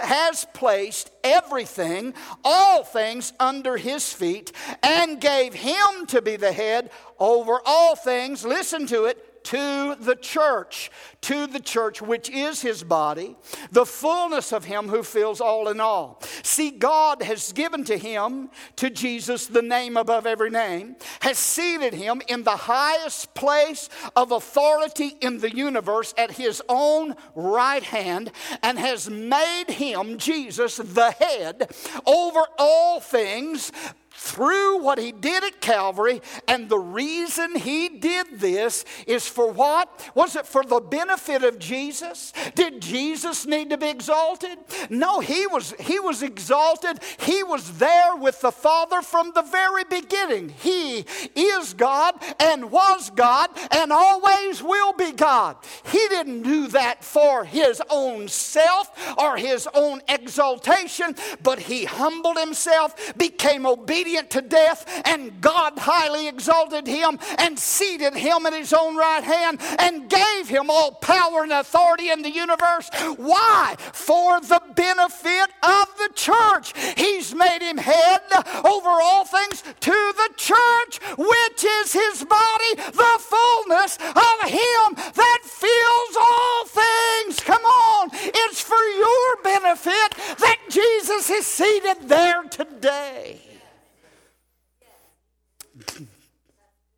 has 0.03 0.45
placed 0.53 1.13
everything, 1.23 2.13
all 2.45 2.83
things, 2.83 3.33
under 3.39 3.77
his 3.77 4.13
feet 4.13 4.51
and 4.83 5.21
gave 5.21 5.55
him 5.55 6.07
to 6.09 6.21
be 6.21 6.35
the 6.35 6.53
head 6.53 6.91
over 7.21 7.61
all 7.65 7.95
things. 7.95 8.45
Listen 8.45 8.89
to 8.89 9.05
it 9.05 9.26
to 9.47 9.97
the 10.01 10.17
church, 10.17 10.91
to 11.21 11.47
the 11.47 11.61
church, 11.61 12.03
which 12.03 12.29
is 12.29 12.63
his 12.63 12.83
body, 12.83 13.37
the 13.71 13.87
fullness 13.87 14.53
of 14.53 14.65
him 14.65 14.89
who 14.89 15.05
fills 15.05 15.41
all 15.41 15.69
in 15.69 15.81
all. 15.81 16.21
See, 16.43 16.71
God 16.71 17.23
has 17.23 17.53
given 17.53 17.85
to 17.85 17.97
him, 17.97 18.51
to 18.75 18.91
Jesus, 18.91 19.47
the 19.47 19.63
name 19.63 19.97
above 19.97 20.27
every 20.27 20.51
name, 20.51 20.97
has 21.21 21.39
seated 21.39 21.95
him 21.95 22.23
in 22.27 22.43
the 22.43 22.57
highest 22.57 23.35
place 23.35 23.89
of 24.17 24.33
authority 24.33 25.17
in 25.21 25.39
the 25.39 25.55
universe 25.55 26.13
at 26.19 26.33
his 26.33 26.61
own 26.69 27.15
right 27.37 27.85
hand, 27.85 28.33
and 28.65 28.81
has 28.81 29.09
made 29.09 29.67
him, 29.69 30.19
Jesus, 30.19 30.79
the 30.79 31.13
head 31.13 31.71
over 32.05 32.41
all 32.59 32.99
things 32.99 33.71
through 34.17 34.83
what 34.83 34.99
he 34.99 35.13
did 35.13 35.45
at 35.45 35.61
Calvary. 35.61 36.23
And 36.49 36.69
the 36.69 36.79
reason 36.79 37.55
he 37.55 37.89
did 37.89 38.41
this 38.41 38.85
is 39.07 39.29
for 39.29 39.51
what? 39.51 39.89
Was 40.15 40.37
it 40.37 40.47
for 40.47 40.65
the 40.65 40.81
benefit 40.81 41.45
of 41.45 41.59
Jesus? 41.59 42.33
Did 42.55 42.81
Jesus 42.81 43.47
need 43.47 43.71
to 43.71 43.79
be 43.79 43.89
exalted? 43.89 44.59
No, 44.89 45.21
he 45.21 45.47
was, 45.47 45.75
he 45.79 46.01
was 46.01 46.23
exalted. 46.23 46.99
He 47.21 47.43
was 47.43 47.79
there 47.79 48.17
with 48.17 48.41
the 48.41 48.53
Father 48.53 49.03
from 49.03 49.33
the 49.35 49.43
very 49.43 49.85
beginning. 49.85 50.49
He 50.49 51.05
is 51.35 51.75
God 51.75 52.15
and 52.41 52.71
was 52.71 53.11
God 53.11 53.51
and 53.71 53.93
always 53.93 54.63
will 54.63 54.95
be 54.95 55.13
God. 55.13 55.57
He 55.93 56.09
didn't 56.09 56.43
do 56.43 56.69
that 56.69 57.05
for 57.05 57.45
his 57.45 57.83
own 57.91 58.29
self 58.29 59.19
or 59.19 59.37
his 59.37 59.69
own 59.75 60.01
exaltation, 60.09 61.15
but 61.43 61.59
he 61.59 61.85
humbled 61.85 62.39
himself, 62.39 63.17
became 63.17 63.67
obedient 63.67 64.06
obedient 64.07 64.31
to 64.31 64.41
death, 64.41 65.03
and 65.05 65.41
God 65.41 65.79
highly 65.79 66.29
exalted 66.29 66.87
him 66.87 67.19
and 67.39 67.59
seated 67.59 68.15
him 68.15 68.47
at 68.47 68.53
his 68.53 68.73
own 68.73 68.97
right 68.97 69.25
hand 69.25 69.59
and 69.81 70.09
gave 70.09 70.49
him 70.49 70.71
all 70.71 70.93
power 70.93 71.43
and 71.43 71.53
authority 71.53 72.11
in 72.11 72.23
the 72.23 72.31
universe. 72.31 72.89
Why? 73.17 73.75
For 73.79 74.41
the 74.41 74.63
benefit 74.75 75.51
of 75.63 75.87
the 75.99 76.11
church. 76.15 76.73
He's 76.97 77.35
made 77.35 77.63
him 77.63 77.79
head 77.79 78.23
over 78.65 78.89
all 78.89 79.25
things 79.25 79.63
to 79.63 80.13
the 80.17 80.31
church, 80.37 81.01
which 81.19 81.65
is 81.65 81.93
his 81.93 82.25
body, 82.25 82.75
the 82.77 83.19
fullness 83.19 83.97
of 83.97 84.49
him 84.49 84.95
that 85.15 85.39
fills 85.43 86.17
all 86.17 86.67
things. 86.67 87.41
Come 87.41 87.65
on, 87.65 88.11
it's 88.13 88.61
for 88.61 88.83
your 88.99 89.43
benefit 89.43 90.15
that 90.39 90.59
Jesus 90.69 91.29
is 91.29 91.47
seated 91.47 92.09
there 92.09 92.45
today. 92.45 93.46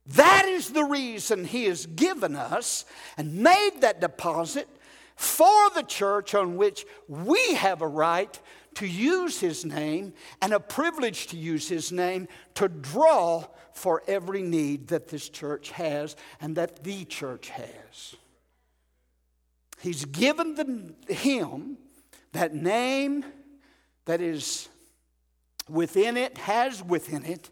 That 0.09 0.47
is 0.47 0.71
the 0.71 0.85
reason 0.85 1.45
He 1.45 1.65
has 1.65 1.87
given 1.87 2.35
us 2.35 2.85
and 3.17 3.43
made 3.43 3.81
that 3.81 4.01
deposit 4.01 4.69
for 5.17 5.71
the 5.75 5.83
church 5.83 6.35
on 6.35 6.57
which 6.57 6.87
we 7.09 7.55
have 7.55 7.83
a 7.83 7.89
right 7.89 8.39
to 8.77 8.87
use 8.87 9.41
His 9.41 9.65
name 9.65 10.15
and 10.41 10.53
a 10.53 10.61
privilege 10.61 11.27
to 11.29 11.37
use 11.37 11.69
His 11.69 11.93
name 11.93 12.27
to 12.55 12.69
draw 12.69 13.45
for 13.75 14.03
every 14.09 14.43
need 14.43 14.89
that 14.89 15.09
this 15.09 15.29
church 15.29 15.71
has 15.73 16.17
and 16.41 16.57
that 16.57 16.85
the 16.85 17.05
church 17.05 17.51
has. 17.51 18.17
He's 19.81 20.07
given 20.07 20.55
the, 20.55 21.13
Him 21.13 21.77
that 22.33 22.55
name 22.55 23.25
that 24.07 24.23
is 24.23 24.69
within 25.69 26.17
it, 26.17 26.39
has 26.39 26.83
within 26.83 27.27
it 27.27 27.51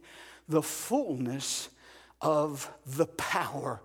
the 0.48 0.62
fullness 0.62 1.68
of 2.20 2.70
the 2.86 3.06
power 3.06 3.80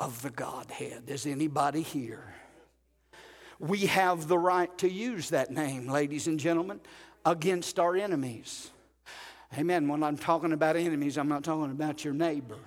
of 0.00 0.22
the 0.22 0.30
Godhead. 0.30 1.04
Is 1.06 1.26
anybody 1.26 1.82
here? 1.82 2.34
We 3.58 3.86
have 3.86 4.28
the 4.28 4.38
right 4.38 4.76
to 4.78 4.88
use 4.88 5.30
that 5.30 5.50
name, 5.50 5.88
ladies 5.88 6.26
and 6.28 6.38
gentlemen, 6.38 6.80
against 7.24 7.78
our 7.78 7.96
enemies. 7.96 8.70
Amen. 9.56 9.88
When 9.88 10.02
I'm 10.02 10.16
talking 10.16 10.52
about 10.52 10.76
enemies, 10.76 11.18
I'm 11.18 11.28
not 11.28 11.42
talking 11.42 11.72
about 11.72 12.04
your 12.04 12.14
neighbor. 12.14 12.58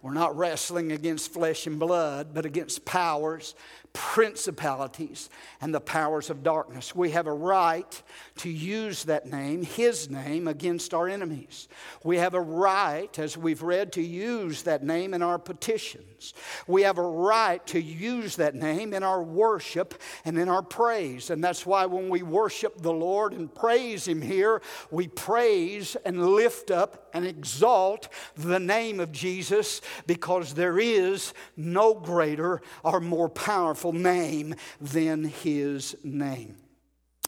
We're 0.00 0.14
not 0.14 0.36
wrestling 0.36 0.92
against 0.92 1.32
flesh 1.32 1.66
and 1.66 1.78
blood, 1.78 2.32
but 2.32 2.46
against 2.46 2.84
powers, 2.84 3.54
principalities 3.98 5.28
and 5.60 5.74
the 5.74 5.80
powers 5.80 6.30
of 6.30 6.44
darkness. 6.44 6.94
We 6.94 7.10
have 7.10 7.26
a 7.26 7.32
right 7.32 8.02
to 8.36 8.48
use 8.48 9.02
that 9.04 9.26
name, 9.26 9.64
His 9.64 10.08
name, 10.08 10.46
against 10.46 10.94
our 10.94 11.08
enemies. 11.08 11.66
We 12.04 12.18
have 12.18 12.34
a 12.34 12.40
right, 12.40 13.18
as 13.18 13.36
we've 13.36 13.60
read, 13.60 13.92
to 13.94 14.00
use 14.00 14.62
that 14.62 14.84
name 14.84 15.14
in 15.14 15.22
our 15.22 15.36
petitions. 15.36 16.32
We 16.68 16.82
have 16.82 16.98
a 16.98 17.02
right 17.02 17.66
to 17.66 17.80
use 17.80 18.36
that 18.36 18.54
name 18.54 18.94
in 18.94 19.02
our 19.02 19.20
worship 19.20 20.00
and 20.24 20.38
in 20.38 20.48
our 20.48 20.62
praise. 20.62 21.30
And 21.30 21.42
that's 21.42 21.66
why 21.66 21.86
when 21.86 22.08
we 22.08 22.22
worship 22.22 22.80
the 22.80 22.92
Lord 22.92 23.32
and 23.32 23.52
praise 23.52 24.06
Him 24.06 24.22
here, 24.22 24.62
we 24.92 25.08
praise 25.08 25.96
and 26.04 26.34
lift 26.34 26.70
up 26.70 27.10
and 27.12 27.26
exalt 27.26 28.08
the 28.36 28.60
name 28.60 29.00
of 29.00 29.10
Jesus 29.10 29.80
because 30.06 30.54
there 30.54 30.78
is 30.78 31.34
no 31.56 31.94
greater 31.94 32.62
or 32.84 33.00
more 33.00 33.28
powerful 33.28 33.87
powerful 33.88 33.92
name 33.92 34.54
than 34.80 35.24
his 35.24 35.96
name. 36.02 36.56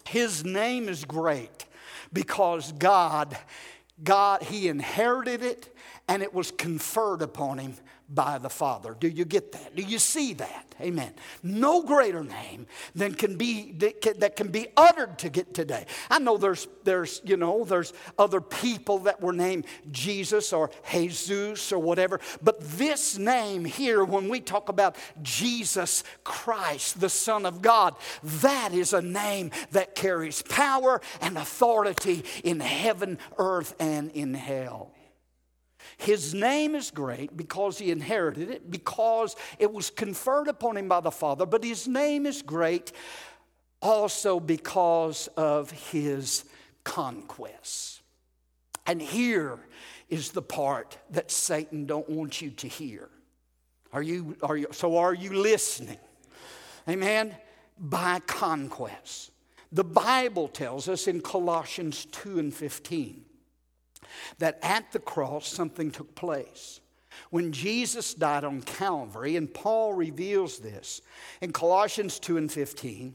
His 0.07 0.45
name 0.45 0.89
is 0.89 1.05
great 1.05 1.67
because 2.13 2.73
God, 2.73 3.37
God, 4.03 4.43
he 4.43 4.69
inherited 4.69 5.43
it 5.43 5.75
and 6.09 6.23
it 6.23 6.35
was 6.35 6.51
conferred 6.51 7.23
upon 7.23 7.59
him 7.59 7.75
by 8.13 8.39
the 8.39 8.51
Father. 8.51 8.97
Do 8.99 9.09
you 9.09 9.25
get 9.25 9.53
that? 9.53 9.77
Do 9.77 9.83
you 9.83 9.99
see 9.99 10.35
that? 10.35 10.67
Amen. 10.81 11.13
No 11.43 11.83
greater 11.83 12.25
name 12.25 12.67
than 12.95 13.15
can 13.15 13.37
be 13.37 13.73
that 13.73 14.37
can, 14.37 14.49
be 14.49 14.69
uttered 14.77 15.19
to 15.19 15.29
get 15.29 15.55
today. 15.55 15.87
I 16.11 16.19
know 16.19 16.37
there's 16.37 16.67
there's 16.85 17.21
you 17.25 17.37
know 17.37 17.65
there's 17.65 17.93
other 18.19 18.41
people 18.41 19.01
that 19.01 19.21
were 19.21 19.33
named 19.33 19.67
Jesus 19.93 20.53
or 20.53 20.71
Jesus 20.91 21.71
or 21.71 21.79
whatever, 21.79 22.21
but 22.43 22.61
this 22.61 23.19
name 23.19 23.65
here, 23.65 24.05
when 24.05 24.29
we 24.29 24.41
talk 24.41 24.69
about 24.69 24.97
Jesus 25.23 26.03
Christ, 26.25 27.01
the 27.01 27.11
Son 27.11 27.47
of 27.47 27.63
God, 27.63 27.95
that 28.23 28.73
is 28.73 28.93
a 28.93 29.03
name 29.03 29.51
that 29.73 29.95
carries 29.95 30.43
power 30.43 31.01
and 31.21 31.37
authority 31.37 32.25
in 32.43 32.61
heaven, 32.61 33.19
earth, 33.39 33.75
and 33.79 34.11
in 34.13 34.35
hell. 34.35 34.91
His 36.01 36.33
name 36.33 36.75
is 36.75 36.91
great 36.91 37.37
because 37.37 37.77
he 37.77 37.91
inherited 37.91 38.51
it, 38.51 38.71
because 38.71 39.37
it 39.59 39.71
was 39.71 39.91
conferred 39.91 40.49
upon 40.49 40.79
him 40.79 40.89
by 40.89 41.01
the 41.01 41.11
Father, 41.11 41.45
but 41.45 41.63
his 41.63 41.87
name 41.87 42.25
is 42.25 42.41
great 42.41 42.91
also 43.83 44.41
because 44.41 45.29
of 45.37 45.71
his 45.71 46.47
conquests. 46.85 48.01
And 48.87 49.03
here 49.03 49.59
is 50.09 50.31
the 50.31 50.41
part 50.41 50.97
that 51.11 51.31
Satan 51.31 51.85
don't 51.85 52.09
want 52.09 52.41
you 52.41 52.49
to 52.51 52.67
hear. 52.67 53.11
Are 53.93 54.03
you, 54.03 54.39
are 54.43 54.57
you 54.57 54.69
so 54.73 54.97
are 54.97 55.13
you 55.13 55.35
listening? 55.35 55.99
Amen. 56.89 57.37
By 57.79 58.21
conquest. 58.21 59.33
The 59.71 59.85
Bible 59.85 60.49
tells 60.49 60.89
us 60.89 61.07
in 61.07 61.21
Colossians 61.21 62.07
2 62.07 62.39
and 62.39 62.55
15 62.55 63.27
that 64.39 64.59
at 64.63 64.93
the 64.93 64.99
cross 64.99 65.49
something 65.49 65.91
took 65.91 66.15
place. 66.15 66.81
When 67.31 67.53
Jesus 67.53 68.15
died 68.15 68.45
on 68.45 68.63
Calvary, 68.63 69.37
and 69.37 69.53
Paul 69.53 69.95
reveals 69.95 70.59
this 70.59 71.03
in 71.41 71.53
Colossians 71.53 72.19
2 72.19 72.37
and 72.37 72.51
15, 72.51 73.15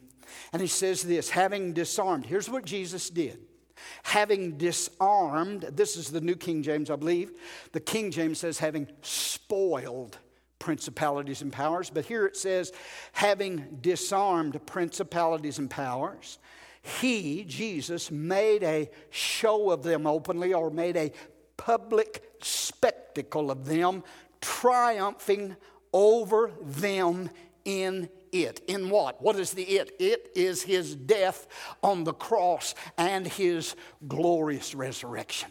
and 0.53 0.61
he 0.61 0.67
says 0.67 1.03
this 1.03 1.29
having 1.29 1.73
disarmed, 1.73 2.25
here's 2.25 2.49
what 2.49 2.65
Jesus 2.65 3.09
did. 3.09 3.39
Having 4.03 4.57
disarmed, 4.57 5.63
this 5.73 5.97
is 5.97 6.09
the 6.09 6.21
New 6.21 6.35
King 6.35 6.63
James, 6.63 6.89
I 6.89 6.95
believe. 6.95 7.31
The 7.73 7.79
King 7.79 8.09
James 8.09 8.39
says, 8.39 8.57
having 8.57 8.87
spoiled 9.01 10.17
principalities 10.59 11.41
and 11.41 11.51
powers, 11.51 11.89
but 11.89 12.05
here 12.05 12.25
it 12.25 12.37
says, 12.37 12.71
having 13.11 13.77
disarmed 13.81 14.59
principalities 14.65 15.59
and 15.59 15.69
powers 15.69 16.39
he, 16.85 17.43
Jesus, 17.45 18.11
made 18.11 18.61
a 18.61 18.89
show 19.09 19.71
of 19.71 19.81
them 19.81 20.05
openly 20.05 20.53
or 20.53 20.69
made 20.69 20.95
a 20.95 21.11
public 21.57 22.37
spectacle 22.43 23.49
of 23.49 23.65
them, 23.65 24.03
triumphing 24.39 25.55
over 25.91 26.51
them 26.61 27.31
in 27.63 28.07
it. 28.31 28.61
In 28.67 28.91
what? 28.91 29.19
What 29.19 29.35
is 29.37 29.51
the 29.51 29.63
it? 29.63 29.95
It 29.99 30.31
is 30.35 30.61
his 30.61 30.95
death 30.95 31.47
on 31.81 32.03
the 32.03 32.13
cross 32.13 32.75
and 32.99 33.25
his 33.25 33.75
glorious 34.07 34.75
resurrection. 34.75 35.49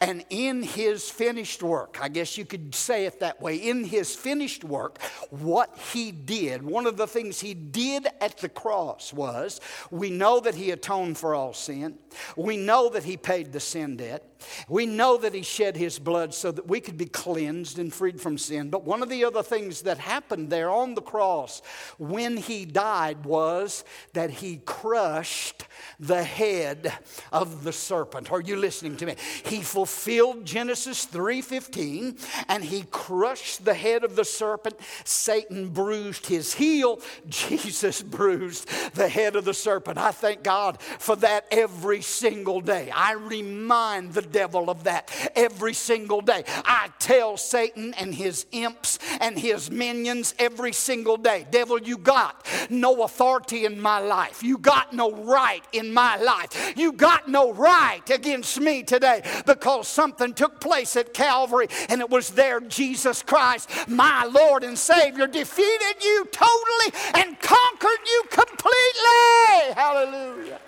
And 0.00 0.24
in 0.30 0.62
his 0.62 1.08
finished 1.08 1.62
work, 1.62 1.98
I 2.00 2.08
guess 2.08 2.36
you 2.36 2.44
could 2.44 2.74
say 2.74 3.06
it 3.06 3.20
that 3.20 3.40
way, 3.40 3.56
in 3.56 3.84
his 3.84 4.14
finished 4.14 4.64
work, 4.64 5.00
what 5.30 5.76
he 5.92 6.10
did, 6.10 6.62
one 6.62 6.86
of 6.86 6.96
the 6.96 7.06
things 7.06 7.40
he 7.40 7.54
did 7.54 8.08
at 8.20 8.38
the 8.38 8.48
cross 8.48 9.12
was 9.12 9.60
we 9.90 10.10
know 10.10 10.40
that 10.40 10.56
he 10.56 10.72
atoned 10.72 11.18
for 11.18 11.34
all 11.34 11.52
sin. 11.52 11.98
We 12.36 12.56
know 12.56 12.88
that 12.90 13.04
he 13.04 13.16
paid 13.16 13.52
the 13.52 13.60
sin 13.60 13.96
debt. 13.96 14.24
We 14.68 14.86
know 14.86 15.16
that 15.16 15.34
he 15.34 15.42
shed 15.42 15.76
his 15.76 15.98
blood 15.98 16.34
so 16.34 16.52
that 16.52 16.66
we 16.66 16.80
could 16.80 16.96
be 16.96 17.06
cleansed 17.06 17.78
and 17.78 17.92
freed 17.92 18.20
from 18.20 18.38
sin. 18.38 18.70
But 18.70 18.84
one 18.84 19.02
of 19.02 19.08
the 19.08 19.24
other 19.24 19.42
things 19.42 19.82
that 19.82 19.98
happened 19.98 20.50
there 20.50 20.70
on 20.70 20.94
the 20.94 21.02
cross 21.02 21.62
when 21.98 22.36
he 22.36 22.64
died 22.64 23.24
was 23.24 23.84
that 24.12 24.30
he 24.30 24.60
crushed 24.64 25.64
the 25.98 26.22
head 26.22 26.92
of 27.32 27.64
the 27.64 27.72
serpent. 27.72 28.32
Are 28.32 28.40
you 28.40 28.56
listening 28.56 28.96
to 28.98 29.06
me? 29.06 29.16
He 29.44 29.62
fulfilled 29.62 30.44
Genesis 30.44 31.06
3:15 31.06 32.18
and 32.48 32.64
he 32.64 32.82
crushed 32.90 33.64
the 33.64 33.74
head 33.74 34.04
of 34.04 34.16
the 34.16 34.24
serpent. 34.24 34.76
Satan 35.04 35.68
bruised 35.68 36.26
his 36.26 36.54
heel, 36.54 37.00
Jesus 37.28 38.02
bruised 38.02 38.68
the 38.94 39.08
head 39.08 39.36
of 39.36 39.44
the 39.44 39.54
serpent. 39.54 39.98
I 39.98 40.12
thank 40.12 40.42
God 40.42 40.80
for 40.80 41.16
that 41.16 41.46
every 41.50 42.02
single 42.02 42.60
day. 42.60 42.90
I 42.94 43.12
remind 43.12 44.14
the 44.14 44.22
devil 44.32 44.70
of 44.70 44.84
that 44.84 45.10
every 45.36 45.74
single 45.74 46.20
day. 46.20 46.44
I 46.64 46.90
tell 46.98 47.36
Satan 47.36 47.94
and 47.94 48.14
his 48.14 48.46
imps 48.52 48.98
and 49.20 49.38
his 49.38 49.70
minions 49.70 50.34
every 50.38 50.72
single 50.72 51.16
day, 51.16 51.46
devil, 51.50 51.80
you 51.80 51.98
got 51.98 52.46
no 52.70 53.02
authority 53.02 53.64
in 53.64 53.80
my 53.80 53.98
life. 54.00 54.42
You 54.42 54.58
got 54.58 54.92
no 54.92 55.12
right 55.12 55.64
in 55.72 55.92
my 55.92 56.16
life. 56.16 56.74
You 56.76 56.92
got 56.92 57.28
no 57.28 57.52
right 57.52 58.08
against 58.10 58.60
me 58.60 58.82
today 58.82 59.22
because 59.46 59.88
something 59.88 60.34
took 60.34 60.60
place 60.60 60.96
at 60.96 61.14
Calvary 61.14 61.68
and 61.88 62.00
it 62.00 62.10
was 62.10 62.30
there 62.30 62.60
Jesus 62.60 63.22
Christ, 63.22 63.68
my 63.88 64.24
Lord 64.24 64.64
and 64.64 64.78
Savior, 64.78 65.26
defeated 65.26 66.02
you 66.02 66.26
totally 66.32 67.00
and 67.14 67.38
conquered 67.40 68.06
you 68.06 68.22
completely. 68.30 69.74
Hallelujah. 69.74 70.60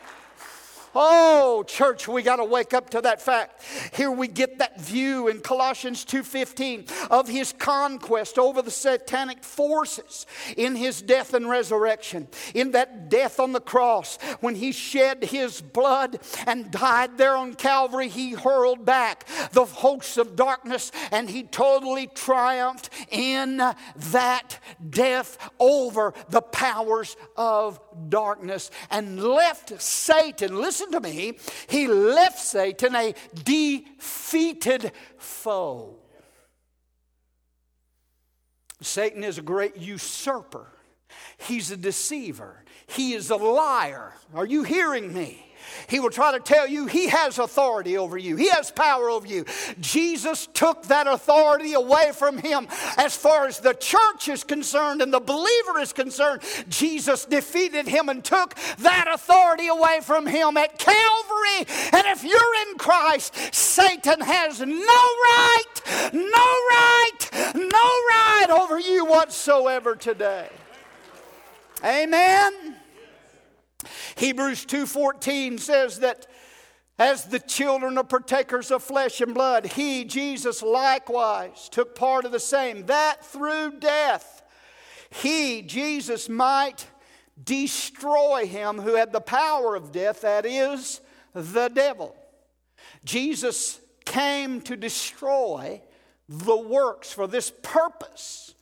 Oh, 0.94 1.64
church, 1.66 2.06
we 2.06 2.22
got 2.22 2.36
to 2.36 2.44
wake 2.44 2.72
up 2.72 2.90
to 2.90 3.00
that 3.00 3.20
fact. 3.20 3.62
Here 3.94 4.10
we 4.10 4.28
get 4.28 4.58
that 4.58 4.80
view 4.80 5.28
in 5.28 5.40
Colossians 5.40 6.04
2:15 6.04 6.88
of 7.10 7.28
his 7.28 7.52
conquest 7.52 8.38
over 8.38 8.62
the 8.62 8.70
satanic 8.70 9.42
forces 9.42 10.26
in 10.56 10.76
his 10.76 11.02
death 11.02 11.34
and 11.34 11.48
resurrection. 11.48 12.28
In 12.54 12.70
that 12.72 13.08
death 13.08 13.40
on 13.40 13.52
the 13.52 13.60
cross, 13.60 14.18
when 14.40 14.54
he 14.54 14.70
shed 14.70 15.24
his 15.24 15.60
blood 15.60 16.20
and 16.46 16.70
died 16.70 17.18
there 17.18 17.36
on 17.36 17.54
Calvary, 17.54 18.08
he 18.08 18.32
hurled 18.32 18.84
back 18.84 19.26
the 19.52 19.64
hosts 19.64 20.16
of 20.16 20.36
darkness 20.36 20.92
and 21.10 21.28
he 21.28 21.42
totally 21.42 22.06
triumphed 22.06 22.90
in 23.10 23.56
that 23.96 24.58
death 24.90 25.38
over 25.58 26.14
the 26.28 26.42
powers 26.42 27.16
of 27.36 27.80
darkness 28.08 28.70
and 28.90 29.22
left 29.22 29.80
Satan. 29.82 30.60
Listen 30.60 30.83
listen 30.84 31.02
to 31.02 31.08
me, 31.08 31.38
he 31.68 31.86
left 31.86 32.38
Satan 32.38 32.94
a 32.94 33.14
defeated 33.42 34.92
foe. 35.18 35.96
Satan 38.80 39.24
is 39.24 39.38
a 39.38 39.42
great 39.42 39.76
usurper. 39.76 40.68
He's 41.38 41.70
a 41.70 41.76
deceiver. 41.76 42.64
He 42.86 43.14
is 43.14 43.30
a 43.30 43.36
liar. 43.36 44.14
Are 44.34 44.44
you 44.44 44.62
hearing 44.62 45.14
me? 45.14 45.53
He 45.88 46.00
will 46.00 46.10
try 46.10 46.32
to 46.32 46.40
tell 46.40 46.66
you 46.66 46.86
he 46.86 47.08
has 47.08 47.38
authority 47.38 47.96
over 47.96 48.16
you, 48.16 48.36
he 48.36 48.48
has 48.48 48.70
power 48.70 49.10
over 49.10 49.26
you. 49.26 49.44
Jesus 49.80 50.48
took 50.52 50.84
that 50.84 51.06
authority 51.06 51.74
away 51.74 52.12
from 52.14 52.38
him. 52.38 52.68
As 52.96 53.16
far 53.16 53.46
as 53.46 53.60
the 53.60 53.74
church 53.74 54.28
is 54.28 54.44
concerned 54.44 55.02
and 55.02 55.12
the 55.12 55.20
believer 55.20 55.78
is 55.80 55.92
concerned, 55.92 56.42
Jesus 56.68 57.24
defeated 57.24 57.86
him 57.86 58.08
and 58.08 58.24
took 58.24 58.54
that 58.78 59.08
authority 59.12 59.68
away 59.68 60.00
from 60.02 60.26
him 60.26 60.56
at 60.56 60.78
Calvary. 60.78 61.66
And 61.92 62.06
if 62.06 62.24
you're 62.24 62.68
in 62.68 62.78
Christ, 62.78 63.34
Satan 63.54 64.20
has 64.20 64.60
no 64.60 64.66
right, 64.66 65.64
no 66.12 66.20
right, 66.22 67.18
no 67.54 67.68
right 67.68 68.46
over 68.50 68.78
you 68.78 69.04
whatsoever 69.04 69.94
today. 69.94 70.48
Amen. 71.84 72.76
Hebrews 74.16 74.64
2:14 74.66 75.58
says 75.58 76.00
that 76.00 76.26
as 76.98 77.24
the 77.24 77.40
children 77.40 77.98
are 77.98 78.04
partakers 78.04 78.70
of 78.70 78.82
flesh 78.82 79.20
and 79.20 79.34
blood, 79.34 79.66
he, 79.66 80.04
Jesus, 80.04 80.62
likewise 80.62 81.68
took 81.68 81.96
part 81.96 82.24
of 82.24 82.32
the 82.32 82.38
same, 82.38 82.86
that 82.86 83.24
through 83.24 83.80
death 83.80 84.42
he, 85.10 85.62
Jesus, 85.62 86.28
might 86.28 86.86
destroy 87.42 88.46
him 88.46 88.80
who 88.80 88.94
had 88.94 89.12
the 89.12 89.20
power 89.20 89.74
of 89.74 89.92
death, 89.92 90.20
that 90.20 90.46
is, 90.46 91.00
the 91.32 91.68
devil. 91.68 92.16
Jesus 93.04 93.80
came 94.04 94.60
to 94.62 94.76
destroy 94.76 95.82
the 96.28 96.56
works 96.56 97.12
for 97.12 97.26
this 97.26 97.52
purpose. 97.62 98.54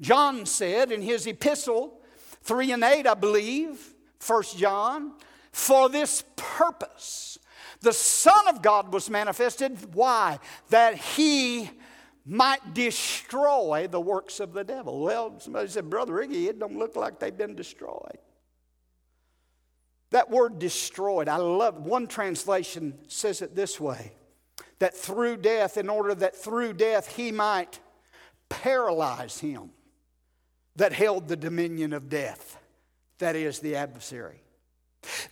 John 0.00 0.46
said 0.46 0.90
in 0.90 1.02
his 1.02 1.26
epistle, 1.26 2.00
3 2.42 2.72
and 2.72 2.84
8, 2.84 3.06
I 3.06 3.14
believe, 3.14 3.94
First 4.20 4.56
John, 4.56 5.14
for 5.50 5.88
this 5.88 6.22
purpose 6.36 7.38
the 7.80 7.92
Son 7.92 8.48
of 8.48 8.62
God 8.62 8.92
was 8.92 9.08
manifested. 9.08 9.94
Why? 9.94 10.38
That 10.68 10.96
he 10.96 11.70
might 12.26 12.74
destroy 12.74 13.88
the 13.90 14.00
works 14.00 14.38
of 14.38 14.52
the 14.52 14.64
devil. 14.64 15.00
Well, 15.00 15.40
somebody 15.40 15.68
said, 15.68 15.88
Brother 15.88 16.14
Iggy, 16.14 16.48
it 16.48 16.58
don't 16.58 16.78
look 16.78 16.94
like 16.94 17.18
they've 17.18 17.36
been 17.36 17.56
destroyed. 17.56 18.18
That 20.10 20.30
word 20.30 20.58
destroyed, 20.58 21.28
I 21.28 21.36
love 21.36 21.86
one 21.86 22.06
translation 22.06 22.98
says 23.08 23.42
it 23.42 23.54
this 23.54 23.80
way 23.80 24.12
that 24.80 24.96
through 24.96 25.36
death, 25.36 25.76
in 25.76 25.88
order 25.88 26.14
that 26.14 26.34
through 26.34 26.72
death 26.72 27.16
he 27.16 27.30
might 27.30 27.78
paralyze 28.48 29.38
him 29.38 29.70
that 30.76 30.92
held 30.92 31.28
the 31.28 31.36
dominion 31.36 31.92
of 31.92 32.08
death 32.08 32.59
that 33.20 33.36
is, 33.36 33.60
the 33.60 33.76
adversary. 33.76 34.42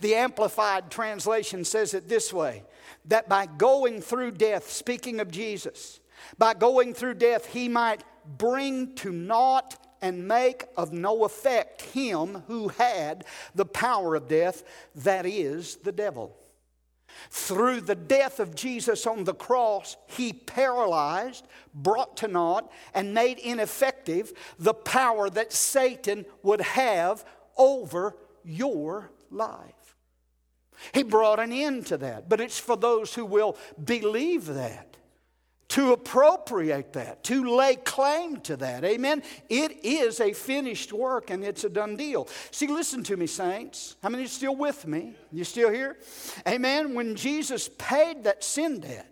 The 0.01 0.15
Amplified 0.15 0.89
translation 0.89 1.63
says 1.63 1.93
it 1.93 2.09
this 2.09 2.33
way 2.33 2.63
that 3.05 3.29
by 3.29 3.45
going 3.45 4.01
through 4.01 4.31
death, 4.31 4.69
speaking 4.69 5.19
of 5.19 5.29
Jesus, 5.29 5.99
by 6.37 6.53
going 6.53 6.93
through 6.93 7.15
death, 7.15 7.45
he 7.45 7.69
might 7.69 8.03
bring 8.37 8.95
to 8.95 9.11
naught 9.11 9.77
and 10.01 10.27
make 10.27 10.65
of 10.77 10.93
no 10.93 11.25
effect 11.25 11.81
him 11.81 12.43
who 12.47 12.69
had 12.69 13.25
the 13.53 13.65
power 13.65 14.15
of 14.15 14.27
death, 14.27 14.63
that 14.95 15.25
is, 15.25 15.77
the 15.77 15.91
devil. 15.91 16.35
Through 17.31 17.81
the 17.81 17.95
death 17.95 18.39
of 18.39 18.55
Jesus 18.55 19.05
on 19.05 19.23
the 19.23 19.33
cross, 19.33 19.97
he 20.07 20.31
paralyzed, 20.31 21.45
brought 21.73 22.17
to 22.17 22.27
naught, 22.27 22.71
and 22.93 23.13
made 23.13 23.39
ineffective 23.39 24.31
the 24.57 24.73
power 24.73 25.29
that 25.29 25.51
Satan 25.51 26.25
would 26.43 26.61
have 26.61 27.25
over 27.59 28.15
your 28.43 29.11
life. 29.29 29.95
He 30.93 31.03
brought 31.03 31.39
an 31.39 31.51
end 31.51 31.87
to 31.87 31.97
that, 31.97 32.29
but 32.29 32.39
it's 32.39 32.57
for 32.57 32.77
those 32.77 33.13
who 33.13 33.25
will 33.25 33.57
believe 33.83 34.45
that. 34.47 34.85
To 35.69 35.93
appropriate 35.93 36.93
that, 36.93 37.23
to 37.25 37.55
lay 37.55 37.75
claim 37.75 38.37
to 38.41 38.57
that. 38.57 38.83
Amen. 38.83 39.21
It 39.49 39.85
is 39.85 40.19
a 40.19 40.33
finished 40.33 40.91
work 40.91 41.29
and 41.29 41.43
it's 41.43 41.63
a 41.63 41.69
done 41.69 41.95
deal. 41.95 42.27
See, 42.49 42.65
listen 42.65 43.03
to 43.03 43.15
me, 43.15 43.27
saints. 43.27 43.95
How 44.01 44.09
many 44.09 44.23
are 44.23 44.27
still 44.27 44.55
with 44.55 44.87
me? 44.87 45.13
You 45.31 45.43
still 45.43 45.69
here? 45.69 45.99
Amen. 46.47 46.95
When 46.95 47.15
Jesus 47.15 47.69
paid 47.77 48.23
that 48.23 48.43
sin 48.43 48.79
debt, 48.79 49.08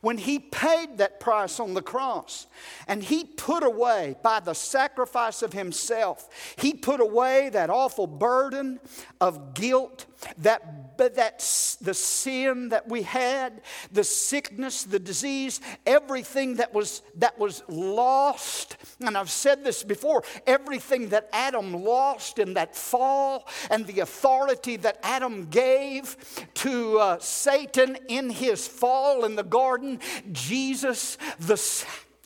when 0.00 0.18
he 0.18 0.38
paid 0.38 0.98
that 0.98 1.20
price 1.20 1.60
on 1.60 1.74
the 1.74 1.82
cross 1.82 2.46
and 2.86 3.02
he 3.02 3.24
put 3.24 3.62
away 3.62 4.16
by 4.22 4.40
the 4.40 4.54
sacrifice 4.54 5.42
of 5.42 5.52
himself, 5.52 6.54
he 6.56 6.74
put 6.74 7.00
away 7.00 7.48
that 7.50 7.70
awful 7.70 8.06
burden 8.06 8.80
of 9.20 9.54
guilt, 9.54 10.06
that, 10.38 10.96
but 10.96 11.14
that 11.16 11.38
the 11.80 11.94
sin 11.94 12.68
that 12.70 12.88
we 12.88 13.02
had, 13.02 13.62
the 13.92 14.04
sickness, 14.04 14.82
the 14.82 14.98
disease, 14.98 15.60
everything 15.86 16.56
that 16.56 16.72
was, 16.74 17.02
that 17.16 17.38
was 17.38 17.62
lost. 17.68 18.76
And 19.00 19.16
I've 19.16 19.30
said 19.30 19.64
this 19.64 19.82
before 19.82 20.22
everything 20.46 21.08
that 21.10 21.28
Adam 21.32 21.72
lost 21.84 22.38
in 22.38 22.54
that 22.54 22.76
fall 22.76 23.48
and 23.70 23.86
the 23.86 24.00
authority 24.00 24.76
that 24.76 24.98
Adam 25.02 25.46
gave 25.46 26.16
to 26.54 26.98
uh, 26.98 27.18
Satan 27.18 27.96
in 28.08 28.30
his 28.30 28.66
fall 28.66 29.24
in 29.24 29.36
the 29.36 29.42
garden, 29.42 30.00
Jesus, 30.32 31.16
the 31.38 31.56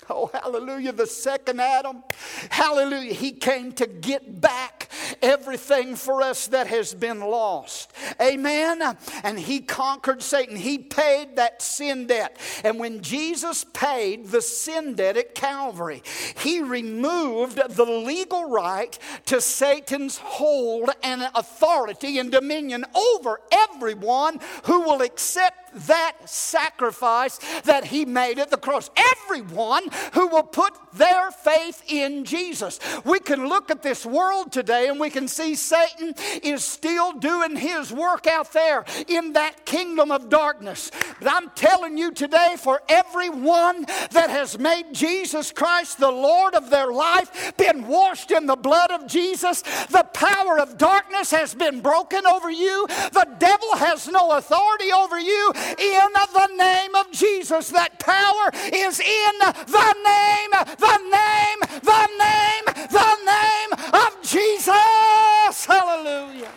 Oh, 0.10 0.30
hallelujah, 0.32 0.92
the 0.92 1.06
second 1.06 1.60
Adam. 1.60 2.04
Hallelujah. 2.50 3.14
He 3.14 3.32
came 3.32 3.72
to 3.72 3.86
get 3.86 4.40
back 4.40 4.90
everything 5.22 5.96
for 5.96 6.22
us 6.22 6.46
that 6.48 6.66
has 6.66 6.92
been 6.92 7.20
lost. 7.20 7.92
Amen. 8.20 8.82
And 9.22 9.38
he 9.38 9.60
conquered 9.60 10.22
Satan. 10.22 10.56
He 10.56 10.78
paid 10.78 11.36
that 11.36 11.62
sin 11.62 12.06
debt. 12.06 12.36
And 12.64 12.78
when 12.78 13.00
Jesus 13.00 13.64
paid 13.64 14.26
the 14.26 14.42
sin 14.42 14.94
debt 14.94 15.16
at 15.16 15.34
Calvary, 15.34 16.02
he 16.38 16.60
removed 16.60 17.60
the 17.70 17.84
legal 17.84 18.50
right 18.50 18.96
to 19.26 19.40
Satan's 19.40 20.18
hold 20.18 20.90
and 21.02 21.22
authority 21.34 22.18
and 22.18 22.30
dominion 22.30 22.84
over 22.94 23.40
everyone 23.50 24.38
who 24.64 24.82
will 24.82 25.00
accept 25.00 25.63
that 25.87 26.14
sacrifice 26.24 27.38
that 27.64 27.84
he 27.84 28.04
made 28.04 28.38
at 28.38 28.50
the 28.50 28.56
cross. 28.56 28.90
Everyone 28.96 29.84
who 30.12 30.28
will 30.28 30.42
put 30.42 30.74
their 30.94 31.30
faith 31.30 31.82
in 31.88 32.24
Jesus. 32.24 32.78
We 33.04 33.18
can 33.20 33.48
look 33.48 33.70
at 33.70 33.82
this 33.82 34.06
world 34.06 34.52
today 34.52 34.88
and 34.88 35.00
we 35.00 35.10
can 35.10 35.28
see 35.28 35.54
Satan 35.54 36.14
is 36.42 36.64
still 36.64 37.12
doing 37.12 37.56
his 37.56 37.92
work 37.92 38.26
out 38.26 38.52
there 38.52 38.84
in 39.08 39.32
that 39.32 39.66
kingdom 39.66 40.10
of 40.10 40.28
darkness. 40.28 40.90
But 41.18 41.32
I'm 41.32 41.50
telling 41.50 41.98
you 41.98 42.12
today, 42.12 42.56
for 42.58 42.80
everyone 42.88 43.82
that 44.12 44.30
has 44.30 44.58
made 44.58 44.92
Jesus 44.92 45.52
Christ 45.52 45.98
the 45.98 46.10
Lord 46.10 46.54
of 46.54 46.70
their 46.70 46.92
life, 46.92 47.56
been 47.56 47.87
washed 47.87 48.30
in 48.30 48.46
the 48.46 48.56
blood 48.56 48.90
of 48.90 49.06
Jesus, 49.06 49.62
the 49.90 50.06
power 50.12 50.58
of 50.58 50.78
darkness 50.78 51.30
has 51.30 51.54
been 51.54 51.80
broken 51.80 52.26
over 52.26 52.50
you. 52.50 52.87
The 53.12 53.28
devil 53.38 53.76
has 53.76 54.08
no 54.08 54.32
authority 54.32 54.92
over 54.92 55.18
you 55.18 55.52
in 55.79 56.12
the 56.33 56.48
name 56.57 56.94
of 56.94 57.11
Jesus. 57.12 57.70
That 57.70 57.98
power 57.98 58.50
is 58.72 59.00
in 59.00 59.38
the 59.38 59.94
name, 60.05 60.50
the 60.79 60.98
name, 61.11 61.61
the 61.83 62.07
name, 62.18 62.64
the 62.90 63.16
name 63.24 63.70
of 63.92 64.22
Jesus. 64.22 65.66
Hallelujah. 65.66 66.50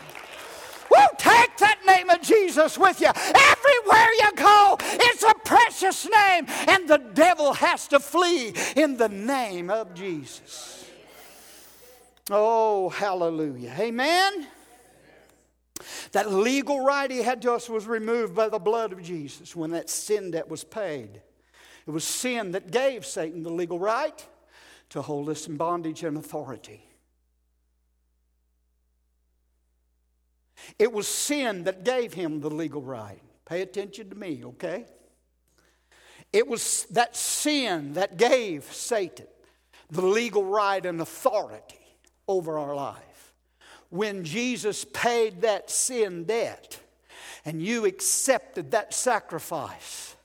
Well, 0.89 1.09
take 1.17 1.57
that 1.57 1.79
name 1.85 2.09
of 2.09 2.21
Jesus 2.21 2.77
with 2.77 3.01
you. 3.01 3.07
Everywhere 3.07 4.09
you 4.19 4.31
go, 4.35 4.77
it's 4.79 5.23
a 5.23 5.33
precious 5.43 6.05
name, 6.09 6.45
and 6.67 6.87
the 6.87 6.97
devil 7.13 7.53
has 7.53 7.87
to 7.89 7.99
flee 7.99 8.53
in 8.75 8.97
the 8.97 9.09
name 9.09 9.69
of 9.69 9.93
Jesus. 9.93 10.85
Oh, 12.29 12.89
hallelujah. 12.89 13.73
Amen. 13.77 14.47
That 16.11 16.31
legal 16.31 16.83
right 16.83 17.09
he 17.09 17.21
had 17.21 17.41
to 17.43 17.53
us 17.53 17.69
was 17.69 17.85
removed 17.85 18.35
by 18.35 18.49
the 18.49 18.59
blood 18.59 18.91
of 18.91 19.01
Jesus 19.01 19.55
when 19.55 19.71
that 19.71 19.89
sin 19.89 20.31
debt 20.31 20.49
was 20.49 20.63
paid. 20.63 21.21
It 21.85 21.91
was 21.91 22.03
sin 22.03 22.51
that 22.51 22.71
gave 22.71 23.05
Satan 23.05 23.43
the 23.43 23.51
legal 23.51 23.79
right 23.79 24.25
to 24.89 25.01
hold 25.01 25.29
us 25.29 25.47
in 25.47 25.57
bondage 25.57 26.03
and 26.03 26.17
authority. 26.17 26.83
It 30.79 30.91
was 30.91 31.07
sin 31.07 31.63
that 31.63 31.83
gave 31.83 32.13
him 32.13 32.41
the 32.41 32.49
legal 32.49 32.81
right. 32.81 33.21
Pay 33.45 33.61
attention 33.61 34.09
to 34.09 34.15
me, 34.15 34.43
okay? 34.43 34.85
It 36.33 36.47
was 36.47 36.85
that 36.91 37.15
sin 37.15 37.93
that 37.93 38.17
gave 38.17 38.65
Satan 38.65 39.27
the 39.89 40.05
legal 40.05 40.43
right 40.43 40.85
and 40.85 40.99
authority 40.99 41.79
over 42.27 42.57
our 42.57 42.75
life 42.75 43.06
when 43.89 44.23
Jesus 44.23 44.85
paid 44.85 45.41
that 45.41 45.69
sin 45.69 46.25
debt 46.25 46.79
and 47.45 47.61
you 47.61 47.85
accepted 47.85 48.71
that 48.71 48.93
sacrifice, 48.93 50.15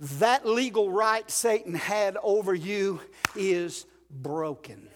that 0.00 0.46
legal 0.46 0.90
right 0.90 1.30
Satan 1.30 1.74
had 1.74 2.16
over 2.22 2.54
you 2.54 3.00
is 3.36 3.86
broken. 4.10 4.88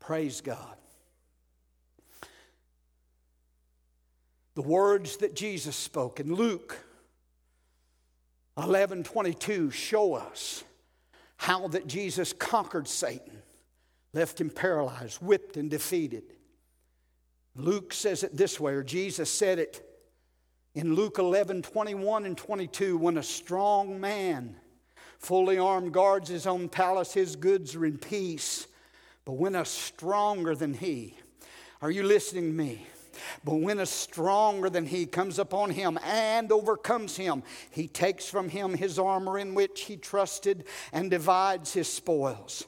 Praise 0.00 0.40
God. 0.40 0.74
The 4.54 4.62
words 4.62 5.18
that 5.18 5.36
Jesus 5.36 5.76
spoke 5.76 6.18
in 6.18 6.34
Luke 6.34 6.76
11 8.56 9.04
22 9.04 9.70
show 9.70 10.14
us 10.14 10.64
how 11.36 11.68
that 11.68 11.86
Jesus 11.86 12.32
conquered 12.32 12.88
Satan, 12.88 13.42
left 14.12 14.40
him 14.40 14.50
paralyzed, 14.50 15.18
whipped, 15.22 15.56
and 15.56 15.70
defeated. 15.70 16.24
Luke 17.54 17.92
says 17.92 18.22
it 18.22 18.36
this 18.36 18.60
way, 18.60 18.72
or 18.72 18.82
Jesus 18.82 19.30
said 19.30 19.58
it 19.58 19.84
in 20.74 20.94
Luke 20.94 21.18
11 21.18 21.62
21 21.62 22.24
and 22.24 22.36
22 22.36 22.96
when 22.96 23.18
a 23.18 23.22
strong 23.22 24.00
man, 24.00 24.56
fully 25.18 25.58
armed, 25.58 25.92
guards 25.92 26.28
his 26.28 26.46
own 26.46 26.68
palace, 26.68 27.12
his 27.12 27.36
goods 27.36 27.74
are 27.74 27.84
in 27.84 27.98
peace. 27.98 28.66
But 29.24 29.32
when 29.32 29.56
a 29.56 29.64
stronger 29.64 30.54
than 30.54 30.74
he, 30.74 31.16
are 31.82 31.90
you 31.90 32.02
listening 32.02 32.44
to 32.44 32.56
me? 32.56 32.86
But 33.44 33.56
when 33.56 33.80
a 33.80 33.86
stronger 33.86 34.70
than 34.70 34.86
he 34.86 35.04
comes 35.06 35.38
upon 35.38 35.70
him 35.70 35.98
and 36.04 36.50
overcomes 36.52 37.16
him, 37.16 37.42
he 37.70 37.88
takes 37.88 38.26
from 38.26 38.48
him 38.48 38.74
his 38.74 38.98
armor 38.98 39.38
in 39.38 39.54
which 39.54 39.82
he 39.82 39.96
trusted 39.96 40.64
and 40.92 41.10
divides 41.10 41.72
his 41.72 41.92
spoils. 41.92 42.64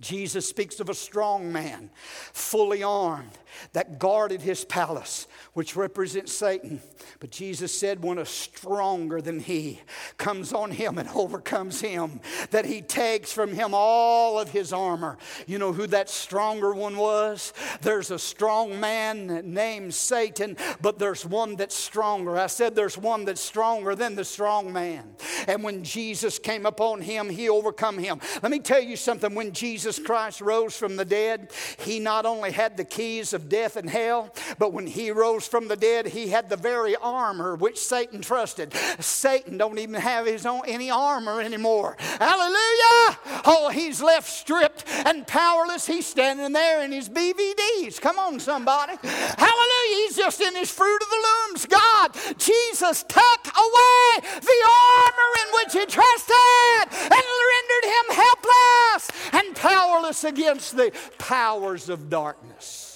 Jesus 0.00 0.48
speaks 0.48 0.80
of 0.80 0.88
a 0.88 0.94
strong 0.94 1.52
man, 1.52 1.90
fully 2.32 2.82
armed, 2.82 3.38
that 3.72 3.98
guarded 3.98 4.40
his 4.40 4.64
palace, 4.64 5.26
which 5.52 5.76
represents 5.76 6.32
Satan. 6.32 6.80
But 7.18 7.30
Jesus 7.30 7.76
said, 7.76 8.02
when 8.02 8.18
a 8.18 8.26
stronger 8.26 9.20
than 9.20 9.40
he 9.40 9.80
comes 10.18 10.52
on 10.52 10.70
him 10.70 10.98
and 10.98 11.08
overcomes 11.14 11.80
him, 11.80 12.20
that 12.50 12.66
he 12.66 12.82
takes 12.82 13.32
from 13.32 13.54
him 13.54 13.70
all 13.72 14.38
of 14.38 14.50
his 14.50 14.72
armor. 14.72 15.18
You 15.46 15.58
know 15.58 15.72
who 15.72 15.86
that 15.88 16.08
stronger 16.08 16.72
one 16.72 16.96
was? 16.96 17.52
There's 17.82 18.10
a 18.10 18.18
strong 18.18 18.80
man 18.80 19.52
named 19.52 19.94
Satan, 19.94 20.56
but 20.80 20.98
there's 20.98 21.24
one 21.24 21.56
that's 21.56 21.74
stronger. 21.74 22.36
I 22.36 22.46
said 22.46 22.74
there's 22.74 22.98
one 22.98 23.24
that's 23.24 23.40
stronger 23.40 23.94
than 23.94 24.14
the 24.14 24.24
strong 24.24 24.72
man. 24.72 25.14
And 25.48 25.62
when 25.62 25.84
Jesus 25.84 26.38
came 26.38 26.66
upon 26.66 27.00
him, 27.00 27.28
he 27.28 27.48
overcome 27.48 27.98
him. 27.98 28.20
Let 28.42 28.50
me 28.50 28.58
tell 28.58 28.82
you 28.82 28.96
something. 28.96 29.34
When 29.34 29.52
Jesus 29.52 29.98
Christ 29.98 30.40
rose 30.40 30.76
from 30.76 30.96
the 30.96 31.04
dead, 31.04 31.52
he 31.78 32.00
not 32.00 32.26
only 32.26 32.52
had 32.52 32.76
the 32.76 32.84
keys 32.84 33.32
of 33.32 33.39
of 33.40 33.48
death 33.48 33.76
and 33.76 33.88
hell. 33.88 34.32
But 34.58 34.72
when 34.72 34.86
he 34.86 35.10
rose 35.10 35.48
from 35.48 35.68
the 35.68 35.76
dead, 35.76 36.06
he 36.06 36.28
had 36.28 36.50
the 36.50 36.56
very 36.56 36.94
armor 36.96 37.56
which 37.56 37.78
Satan 37.78 38.20
trusted. 38.20 38.74
Satan 39.00 39.56
don't 39.56 39.78
even 39.78 40.00
have 40.00 40.26
his 40.26 40.44
own 40.44 40.62
any 40.66 40.90
armor 40.90 41.40
anymore. 41.40 41.96
Hallelujah! 41.98 43.18
Oh, 43.46 43.70
he's 43.72 44.02
left 44.02 44.28
stripped 44.28 44.84
and 45.06 45.26
powerless. 45.26 45.86
He's 45.86 46.06
standing 46.06 46.52
there 46.52 46.82
in 46.82 46.92
his 46.92 47.08
BVDs. 47.08 48.00
Come 48.00 48.18
on, 48.18 48.38
somebody. 48.40 48.94
Hallelujah! 49.02 49.96
He's 49.96 50.16
just 50.16 50.40
in 50.40 50.54
his 50.54 50.70
fruit 50.70 51.00
of 51.02 51.08
the 51.08 51.26
looms. 51.28 51.66
God, 51.66 52.38
Jesus 52.38 53.02
took 53.04 53.42
away 53.46 54.30
the 54.40 54.60
armor 54.68 55.30
in 55.40 55.52
which 55.54 55.72
he 55.72 55.86
trusted 55.86 56.86
and 56.92 57.24
rendered 57.54 57.84
him 57.84 58.16
helpless 58.16 59.10
and 59.32 59.56
powerless 59.56 60.24
against 60.24 60.76
the 60.76 60.92
powers 61.18 61.88
of 61.88 62.10
darkness. 62.10 62.89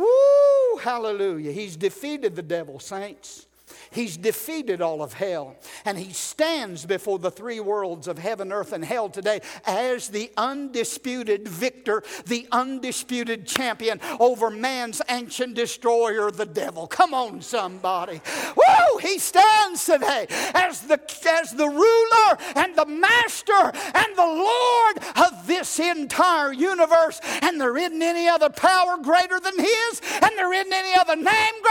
Woo! 0.00 0.78
Hallelujah. 0.80 1.52
He's 1.52 1.76
defeated 1.76 2.34
the 2.34 2.42
devil, 2.42 2.80
saints. 2.80 3.46
He's 3.92 4.16
defeated 4.16 4.80
all 4.80 5.02
of 5.02 5.14
hell. 5.14 5.56
And 5.84 5.98
he 5.98 6.12
stands 6.12 6.86
before 6.86 7.18
the 7.18 7.30
three 7.30 7.60
worlds 7.60 8.06
of 8.06 8.18
heaven, 8.18 8.52
earth, 8.52 8.72
and 8.72 8.84
hell 8.84 9.08
today 9.08 9.40
as 9.66 10.08
the 10.08 10.30
undisputed 10.36 11.48
victor, 11.48 12.02
the 12.26 12.46
undisputed 12.52 13.46
champion 13.46 14.00
over 14.20 14.50
man's 14.50 15.02
ancient 15.08 15.54
destroyer, 15.54 16.30
the 16.30 16.46
devil. 16.46 16.86
Come 16.86 17.14
on, 17.14 17.40
somebody. 17.40 18.20
Woo! 18.56 18.98
He 19.00 19.18
stands 19.18 19.84
today 19.84 20.26
as 20.54 20.82
the, 20.82 21.00
as 21.28 21.52
the 21.52 21.68
ruler 21.68 22.38
and 22.54 22.76
the 22.76 22.86
master 22.86 23.52
and 23.52 24.16
the 24.16 24.22
Lord 24.22 24.98
of 25.16 25.46
this 25.46 25.78
entire 25.78 26.52
universe. 26.52 27.20
And 27.42 27.60
there 27.60 27.76
isn't 27.76 28.02
any 28.02 28.28
other 28.28 28.50
power 28.50 28.98
greater 29.02 29.40
than 29.40 29.58
his, 29.58 30.00
and 30.22 30.30
there 30.36 30.52
isn't 30.52 30.72
any 30.72 30.94
other 30.94 31.16
name 31.16 31.24
greater 31.62 31.69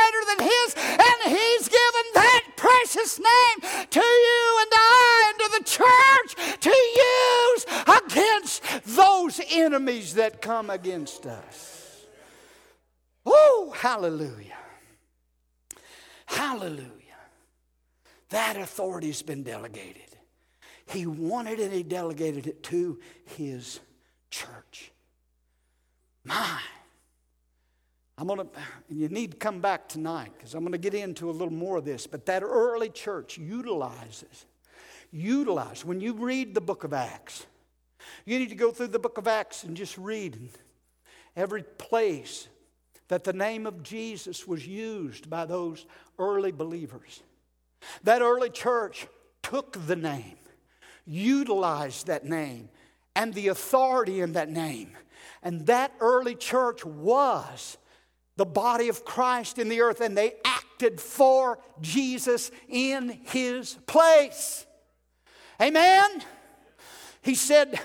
name 3.17 3.87
to 3.89 3.99
you 3.99 4.57
and 4.61 4.69
I 4.73 5.25
and 5.29 5.39
to 5.39 5.57
the 5.57 5.63
church 5.65 6.59
to 6.59 6.69
use 6.69 7.65
against 7.87 8.85
those 8.95 9.41
enemies 9.51 10.13
that 10.15 10.41
come 10.41 10.69
against 10.69 11.25
us. 11.25 12.05
Oh, 13.25 13.73
hallelujah. 13.75 14.57
Hallelujah. 16.25 16.89
That 18.29 18.57
authority's 18.57 19.21
been 19.21 19.43
delegated. 19.43 20.03
He 20.87 21.05
wanted 21.05 21.59
it, 21.59 21.71
he 21.71 21.83
delegated 21.83 22.47
it 22.47 22.63
to 22.63 22.99
his 23.37 23.79
church. 24.29 24.91
My. 26.23 26.59
I'm 28.19 28.27
going 28.27 28.39
to, 28.39 28.47
you 28.89 29.07
need 29.07 29.31
to 29.31 29.37
come 29.37 29.61
back 29.61 29.87
tonight 29.87 30.33
because 30.37 30.53
I'm 30.53 30.59
going 30.59 30.73
to 30.73 30.77
get 30.77 30.93
into 30.93 31.29
a 31.29 31.31
little 31.31 31.53
more 31.53 31.77
of 31.77 31.85
this. 31.85 32.05
But 32.05 32.25
that 32.25 32.43
early 32.43 32.89
church 32.89 33.37
utilizes, 33.37 34.45
utilize, 35.09 35.85
when 35.85 36.01
you 36.01 36.13
read 36.13 36.53
the 36.53 36.59
book 36.59 36.83
of 36.83 36.91
Acts, 36.91 37.45
you 38.25 38.37
need 38.37 38.49
to 38.49 38.55
go 38.55 38.71
through 38.71 38.87
the 38.87 38.99
book 38.99 39.17
of 39.17 39.25
Acts 39.25 39.63
and 39.63 39.77
just 39.77 39.97
read 39.97 40.37
every 41.37 41.63
place 41.63 42.49
that 43.07 43.23
the 43.23 43.31
name 43.31 43.65
of 43.65 43.83
Jesus 43.83 44.45
was 44.45 44.67
used 44.67 45.29
by 45.29 45.45
those 45.45 45.85
early 46.17 46.51
believers. 46.51 47.23
That 48.03 48.21
early 48.21 48.49
church 48.49 49.07
took 49.43 49.87
the 49.87 49.95
name, 49.95 50.35
utilized 51.05 52.07
that 52.07 52.25
name, 52.25 52.67
and 53.15 53.33
the 53.33 53.47
authority 53.47 54.19
in 54.19 54.33
that 54.33 54.49
name. 54.49 54.91
And 55.41 55.65
that 55.67 55.93
early 56.01 56.35
church 56.35 56.83
was 56.83 57.77
the 58.39 58.45
body 58.45 58.87
of 58.87 59.03
Christ 59.03 59.59
in 59.59 59.67
the 59.67 59.81
earth, 59.81 59.99
and 59.99 60.17
they 60.17 60.35
acted 60.45 61.01
for 61.01 61.59
Jesus 61.81 62.51
in 62.69 63.09
his 63.25 63.73
place. 63.85 64.65
Amen? 65.61 66.23
He 67.21 67.35
said, 67.35 67.81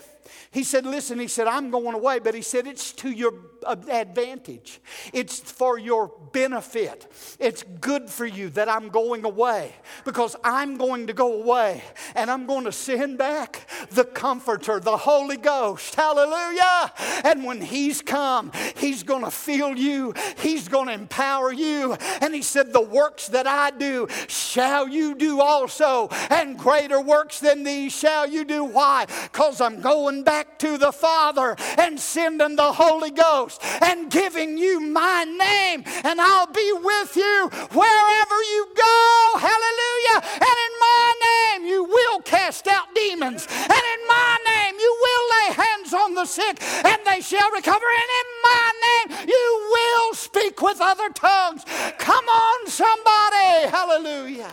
he 0.54 0.62
said, 0.62 0.86
Listen, 0.86 1.18
he 1.18 1.26
said, 1.26 1.48
I'm 1.48 1.72
going 1.72 1.96
away, 1.96 2.20
but 2.20 2.32
he 2.32 2.40
said, 2.40 2.68
It's 2.68 2.92
to 2.92 3.10
your 3.10 3.34
uh, 3.66 3.74
advantage. 3.90 4.80
It's 5.12 5.40
for 5.40 5.80
your 5.80 6.12
benefit. 6.32 7.10
It's 7.40 7.64
good 7.80 8.08
for 8.08 8.24
you 8.24 8.50
that 8.50 8.68
I'm 8.68 8.88
going 8.88 9.24
away 9.24 9.74
because 10.04 10.36
I'm 10.44 10.76
going 10.76 11.08
to 11.08 11.12
go 11.12 11.42
away 11.42 11.82
and 12.14 12.30
I'm 12.30 12.46
going 12.46 12.66
to 12.66 12.72
send 12.72 13.18
back 13.18 13.68
the 13.90 14.04
Comforter, 14.04 14.78
the 14.78 14.96
Holy 14.96 15.38
Ghost. 15.38 15.96
Hallelujah. 15.96 16.92
And 17.24 17.44
when 17.44 17.60
He's 17.60 18.00
come, 18.00 18.52
He's 18.76 19.02
going 19.02 19.24
to 19.24 19.32
fill 19.32 19.76
you, 19.76 20.14
He's 20.38 20.68
going 20.68 20.86
to 20.86 20.94
empower 20.94 21.52
you. 21.52 21.94
And 22.20 22.32
He 22.32 22.42
said, 22.42 22.72
The 22.72 22.80
works 22.80 23.26
that 23.28 23.48
I 23.48 23.72
do 23.72 24.06
shall 24.28 24.86
you 24.86 25.16
do 25.16 25.40
also, 25.40 26.08
and 26.30 26.56
greater 26.56 27.00
works 27.00 27.40
than 27.40 27.64
these 27.64 27.92
shall 27.92 28.28
you 28.28 28.44
do. 28.44 28.62
Why? 28.62 29.06
Because 29.32 29.60
I'm 29.60 29.80
going 29.80 30.22
back 30.22 30.43
to 30.58 30.78
the 30.78 30.92
Father 30.92 31.56
and 31.78 31.98
sending 31.98 32.56
the 32.56 32.72
Holy 32.72 33.10
Ghost 33.10 33.60
and 33.82 34.10
giving 34.10 34.56
you 34.56 34.80
my 34.80 35.24
name, 35.24 35.84
and 36.04 36.20
I'll 36.20 36.46
be 36.46 36.72
with 36.72 37.16
you 37.16 37.50
wherever 37.72 38.38
you 38.52 38.68
go. 38.76 39.38
Hallelujah. 39.38 40.20
And 40.34 40.56
in 40.66 40.72
my 40.80 41.12
name, 41.22 41.66
you 41.66 41.84
will 41.84 42.20
cast 42.20 42.66
out 42.66 42.94
demons, 42.94 43.46
and 43.50 43.70
in 43.94 44.00
my 44.08 44.36
name, 44.46 44.74
you 44.78 44.96
will 45.00 45.24
lay 45.36 45.54
hands 45.54 45.94
on 45.94 46.14
the 46.14 46.24
sick, 46.24 46.62
and 46.84 46.98
they 47.06 47.20
shall 47.20 47.50
recover. 47.50 47.84
And 47.84 48.10
in 48.20 48.28
my 48.42 48.72
name, 48.86 49.28
you 49.28 49.70
will 49.72 50.14
speak 50.14 50.62
with 50.62 50.80
other 50.80 51.08
tongues. 51.10 51.64
Come 51.98 52.24
on, 52.26 52.68
somebody. 52.68 53.68
Hallelujah. 53.70 54.50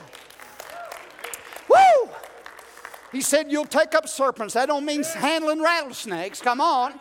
Woo! 1.69 2.09
He 3.11 3.21
said, 3.21 3.51
You'll 3.51 3.65
take 3.65 3.93
up 3.93 4.07
serpents. 4.07 4.53
That 4.53 4.67
don't 4.67 4.85
mean 4.85 5.03
handling 5.03 5.61
rattlesnakes. 5.61 6.41
Come 6.41 6.61
on. 6.61 6.93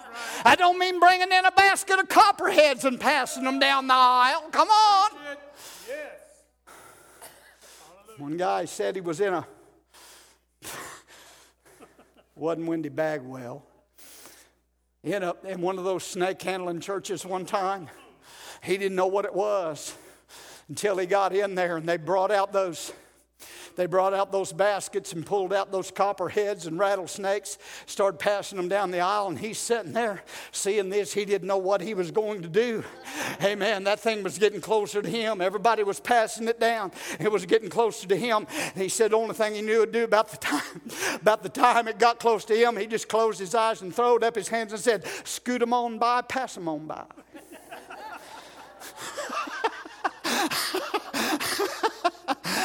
I 0.44 0.56
don't 0.56 0.78
mean 0.78 0.98
bringing 0.98 1.30
in 1.30 1.44
a 1.44 1.52
basket 1.52 1.98
of 1.98 2.08
copperheads 2.08 2.84
and 2.84 2.98
passing 2.98 3.44
them 3.44 3.58
down 3.58 3.86
the 3.86 3.94
aisle. 3.94 4.48
Come 4.50 4.68
on. 4.68 5.10
One 8.18 8.36
guy 8.36 8.66
said 8.66 8.96
he 8.96 9.00
was 9.00 9.20
in 9.20 9.32
a 9.32 9.46
wasn't 12.34 12.66
Wendy 12.66 12.90
Bagwell 12.90 13.64
in, 15.02 15.22
a, 15.22 15.34
in 15.44 15.62
one 15.62 15.78
of 15.78 15.84
those 15.84 16.04
snake 16.04 16.42
handling 16.42 16.80
churches 16.80 17.24
one 17.24 17.46
time. 17.46 17.88
He 18.62 18.76
didn't 18.76 18.96
know 18.96 19.06
what 19.06 19.24
it 19.24 19.34
was 19.34 19.94
until 20.68 20.98
he 20.98 21.06
got 21.06 21.34
in 21.34 21.54
there 21.54 21.78
and 21.78 21.88
they 21.88 21.96
brought 21.96 22.30
out 22.30 22.52
those 22.52 22.92
they 23.80 23.86
brought 23.86 24.12
out 24.12 24.30
those 24.30 24.52
baskets 24.52 25.14
and 25.14 25.24
pulled 25.24 25.54
out 25.54 25.72
those 25.72 25.90
copperheads 25.90 26.66
and 26.66 26.78
rattlesnakes, 26.78 27.56
started 27.86 28.18
passing 28.18 28.58
them 28.58 28.68
down 28.68 28.90
the 28.90 29.00
aisle, 29.00 29.28
and 29.28 29.38
he's 29.38 29.56
sitting 29.56 29.94
there 29.94 30.22
seeing 30.52 30.90
this. 30.90 31.14
He 31.14 31.24
didn't 31.24 31.48
know 31.48 31.56
what 31.56 31.80
he 31.80 31.94
was 31.94 32.10
going 32.10 32.42
to 32.42 32.48
do. 32.48 32.84
Amen. 33.42 33.84
That 33.84 33.98
thing 33.98 34.22
was 34.22 34.36
getting 34.36 34.60
closer 34.60 35.00
to 35.00 35.08
him. 35.08 35.40
Everybody 35.40 35.82
was 35.82 35.98
passing 35.98 36.46
it 36.46 36.60
down. 36.60 36.92
It 37.18 37.32
was 37.32 37.46
getting 37.46 37.70
closer 37.70 38.06
to 38.06 38.16
him. 38.16 38.46
And 38.74 38.82
he 38.82 38.90
said 38.90 39.12
the 39.12 39.16
only 39.16 39.34
thing 39.34 39.54
he 39.54 39.62
knew 39.62 39.86
to 39.86 39.90
do 39.90 40.04
about 40.04 40.28
the 40.28 40.36
time, 40.36 40.82
about 41.14 41.42
the 41.42 41.48
time 41.48 41.88
it 41.88 41.98
got 41.98 42.20
close 42.20 42.44
to 42.44 42.54
him, 42.54 42.76
he 42.76 42.86
just 42.86 43.08
closed 43.08 43.40
his 43.40 43.54
eyes 43.54 43.80
and 43.80 43.94
throwed 43.94 44.22
up 44.22 44.34
his 44.34 44.48
hands 44.48 44.72
and 44.72 44.80
said, 44.82 45.06
Scoot 45.24 45.60
them 45.60 45.72
on 45.72 45.96
by, 45.96 46.20
pass 46.20 46.54
them 46.54 46.68
on 46.68 46.86
by. 46.86 47.04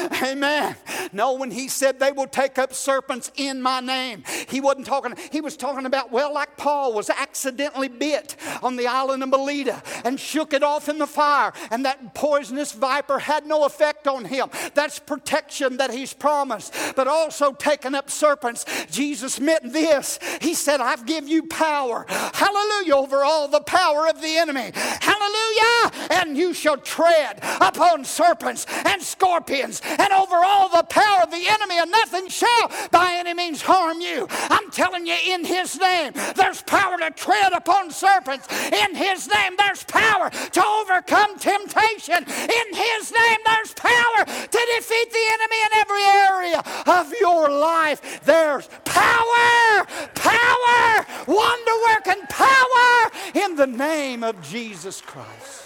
Amen. 0.24 0.76
No, 1.12 1.34
when 1.34 1.52
he 1.52 1.68
said 1.68 2.00
they 2.00 2.12
will 2.12 2.28
take 2.28 2.58
up 2.58 2.74
serpents 2.74 3.32
in 3.36 3.62
my 3.62 3.80
name, 3.80 4.24
he 4.50 4.62
wasn't 4.62 4.86
talking, 4.86 5.16
he 5.32 5.42
was 5.42 5.58
talking 5.58 5.86
about, 5.86 6.12
well, 6.12 6.34
like 6.34 6.58
Paul 6.58 6.94
was 6.94 7.10
accidentally 7.10 7.88
bit 7.88 8.36
on 8.62 8.76
the 8.76 8.88
island 8.88 9.24
of 9.24 9.30
Melita 9.30 9.82
and 10.04 10.20
shook 10.20 10.54
it 10.54 10.64
off 10.64 10.90
in 10.90 10.98
the 10.98 11.08
fire, 11.08 11.54
and 11.72 11.86
that 11.86 12.14
poisonous 12.14 12.72
viper 12.72 13.20
had 13.20 13.46
no 13.46 13.66
effect 13.66 14.08
on 14.08 14.26
him. 14.26 14.50
That's 14.74 15.00
protection 15.00 15.78
that 15.78 15.92
he's 15.92 16.14
promised. 16.14 16.74
But 16.96 17.08
also 17.08 17.54
taking 17.54 17.96
up 17.96 18.10
serpents, 18.10 18.66
Jesus 18.92 19.40
meant 19.40 19.74
this. 19.74 20.20
He 20.42 20.54
said, 20.54 20.82
I've 20.82 21.06
give 21.06 21.28
you 21.28 21.44
power. 21.44 22.06
Hallelujah, 22.10 22.96
over 22.96 23.24
all 23.24 23.48
the 23.48 23.62
power 23.62 24.08
of 24.08 24.22
the 24.22 24.38
enemy. 24.38 24.72
Hallelujah. 24.74 25.92
And 26.12 26.38
you 26.38 26.54
shall 26.54 26.78
tread 26.78 27.40
upon 27.62 28.06
serpents 28.06 28.66
and 28.86 29.02
scorpions 29.02 29.82
and 29.86 30.12
over 30.12 30.36
all 30.36 30.70
the 30.70 30.84
power 30.84 31.22
of 31.24 31.32
the 31.32 31.48
enemy, 31.48 31.78
and 31.80 31.92
nothing 31.92 32.30
shall 32.30 32.72
by 32.92 33.16
any 33.20 33.34
means 33.34 33.62
harm 33.62 34.02
you. 34.02 34.28
I'm 34.50 34.70
telling 34.72 35.06
you, 35.08 35.16
in 35.28 35.46
His 35.46 35.80
name, 35.80 36.14
there's 36.36 36.62
power 36.62 36.98
to 36.98 37.12
tread 37.12 37.54
upon 37.54 37.92
serpents. 37.92 38.48
In 38.72 38.96
His 38.96 39.28
name, 39.28 39.54
there's 39.58 39.84
power 39.84 40.30
to 40.30 40.66
overcome 40.66 41.38
temptation. 41.38 42.18
In 42.18 42.68
His 42.74 43.12
name, 43.12 43.40
there's 43.46 43.74
power 43.74 44.26
to 44.26 44.60
defeat 44.76 45.12
the 45.12 45.26
enemy 45.34 45.58
in 45.66 45.78
every 45.78 46.04
area 46.04 46.64
of 46.88 47.14
your 47.20 47.50
life. 47.50 48.22
There's 48.24 48.68
power, 48.84 49.86
power, 50.14 51.06
wonder 51.28 51.72
working 51.88 52.24
power 52.28 53.12
in 53.34 53.56
the 53.56 53.68
name 53.68 54.24
of 54.24 54.42
Jesus 54.42 55.02
Christ. 55.02 55.64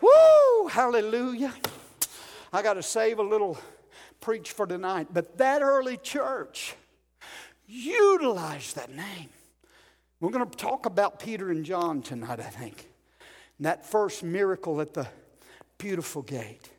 Woo! 0.00 0.68
Hallelujah. 0.68 1.54
I 2.52 2.62
got 2.62 2.74
to 2.74 2.82
save 2.82 3.18
a 3.18 3.22
little 3.22 3.58
preach 4.20 4.52
for 4.52 4.66
tonight. 4.66 5.08
But 5.12 5.38
that 5.38 5.62
early 5.62 5.96
church 5.96 6.74
utilized 7.72 8.76
that 8.76 8.90
name. 8.90 9.28
We're 10.20 10.30
going 10.30 10.48
to 10.48 10.56
talk 10.56 10.86
about 10.86 11.18
Peter 11.18 11.50
and 11.50 11.64
John 11.64 12.02
tonight, 12.02 12.40
I 12.40 12.44
think. 12.44 12.88
And 13.58 13.66
that 13.66 13.84
first 13.86 14.22
miracle 14.22 14.80
at 14.80 14.94
the 14.94 15.06
beautiful 15.78 16.22
gate. 16.22 16.70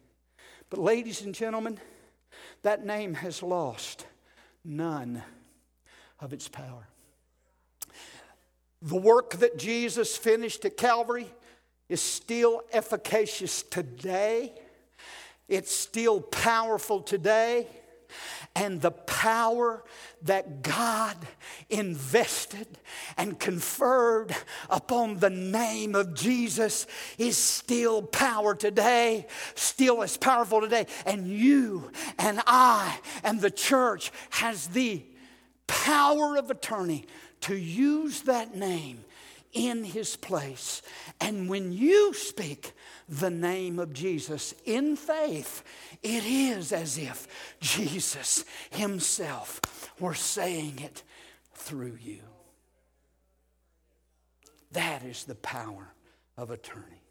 But, 0.69 0.79
ladies 0.79 1.21
and 1.21 1.35
gentlemen, 1.35 1.79
that 2.61 2.85
name 2.85 3.15
has 3.15 3.43
lost 3.43 4.05
none 4.63 5.21
of 6.19 6.31
its 6.33 6.47
power. 6.47 6.87
The 8.81 8.95
work 8.95 9.35
that 9.35 9.57
Jesus 9.57 10.15
finished 10.17 10.65
at 10.65 10.77
Calvary 10.77 11.27
is 11.89 12.01
still 12.01 12.61
efficacious 12.71 13.63
today 13.63 14.53
it's 15.47 15.75
still 15.75 16.21
powerful 16.21 17.01
today. 17.01 17.67
And 18.55 18.81
the 18.81 18.91
power 18.91 19.83
that 20.23 20.61
God 20.61 21.17
invested 21.69 22.67
and 23.17 23.39
conferred 23.39 24.35
upon 24.69 25.19
the 25.19 25.31
name 25.31 25.95
of 25.95 26.13
Jesus 26.13 26.85
is 27.17 27.35
still 27.35 28.03
power 28.03 28.53
today, 28.53 29.25
still 29.55 30.03
as 30.03 30.17
powerful 30.17 30.61
today. 30.61 30.85
And 31.05 31.27
you 31.27 31.91
and 32.19 32.41
I 32.45 32.99
and 33.23 33.41
the 33.41 33.51
church 33.51 34.11
has 34.29 34.67
the 34.67 35.03
power 35.65 36.37
of 36.37 36.51
attorney 36.51 37.05
to 37.41 37.55
use 37.55 38.21
that 38.21 38.55
name 38.55 39.03
in 39.53 39.83
his 39.83 40.15
place. 40.15 40.81
And 41.21 41.47
when 41.47 41.71
you 41.71 42.13
speak 42.13 42.73
the 43.07 43.29
name 43.29 43.79
of 43.79 43.93
Jesus 43.93 44.53
in 44.65 44.95
faith, 44.95 45.63
it 46.01 46.25
is 46.25 46.71
as 46.71 46.97
if 46.97 47.27
Jesus 47.59 48.43
himself 48.71 49.91
were 49.99 50.15
saying 50.15 50.79
it 50.79 51.03
through 51.53 51.97
you. 52.01 52.19
That 54.71 55.03
is 55.03 55.25
the 55.25 55.35
power 55.35 55.93
of 56.35 56.49
attorney. 56.49 57.03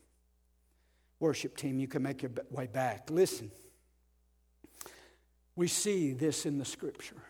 Worship 1.20 1.56
team, 1.56 1.78
you 1.78 1.86
can 1.86 2.02
make 2.02 2.22
your 2.22 2.32
way 2.50 2.66
back. 2.66 3.08
Listen, 3.08 3.52
we 5.54 5.68
see 5.68 6.12
this 6.12 6.44
in 6.44 6.58
the 6.58 6.64
scripture. 6.64 7.22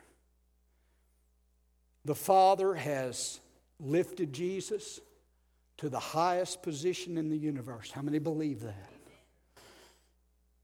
The 2.04 2.14
Father 2.14 2.74
has 2.74 3.40
lifted 3.80 4.32
Jesus 4.32 5.00
to 5.78 5.88
the 5.88 5.98
highest 5.98 6.62
position 6.62 7.18
in 7.18 7.28
the 7.28 7.36
universe. 7.36 7.90
How 7.90 8.02
many 8.02 8.18
believe 8.18 8.60
that? 8.60 8.88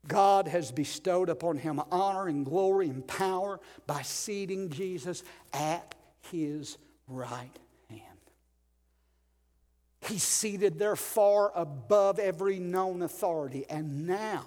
God 0.06 0.48
has 0.48 0.70
bestowed 0.70 1.28
upon 1.28 1.58
him 1.58 1.80
honor 1.90 2.28
and 2.28 2.44
glory 2.44 2.88
and 2.88 3.06
power 3.06 3.60
by 3.86 4.02
seating 4.02 4.70
Jesus 4.70 5.22
at 5.52 5.94
his 6.30 6.78
right 7.06 7.58
hand. 7.90 8.02
He's 10.00 10.22
seated 10.22 10.78
there 10.78 10.96
far 10.96 11.52
above 11.54 12.18
every 12.18 12.58
known 12.58 13.02
authority, 13.02 13.66
and 13.68 14.06
now 14.06 14.46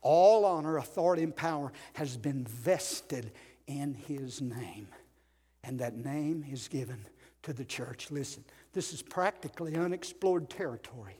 all 0.00 0.44
honor, 0.44 0.76
authority, 0.76 1.22
and 1.22 1.34
power 1.34 1.72
has 1.94 2.16
been 2.16 2.44
vested 2.44 3.32
in 3.66 3.94
his 3.94 4.40
name. 4.40 4.88
And 5.62 5.78
that 5.78 5.96
name 5.96 6.44
is 6.50 6.68
given 6.68 7.06
to 7.44 7.52
the 7.52 7.64
church. 7.64 8.10
Listen, 8.10 8.44
this 8.72 8.92
is 8.92 9.00
practically 9.00 9.76
unexplored 9.76 10.50
territory 10.50 11.16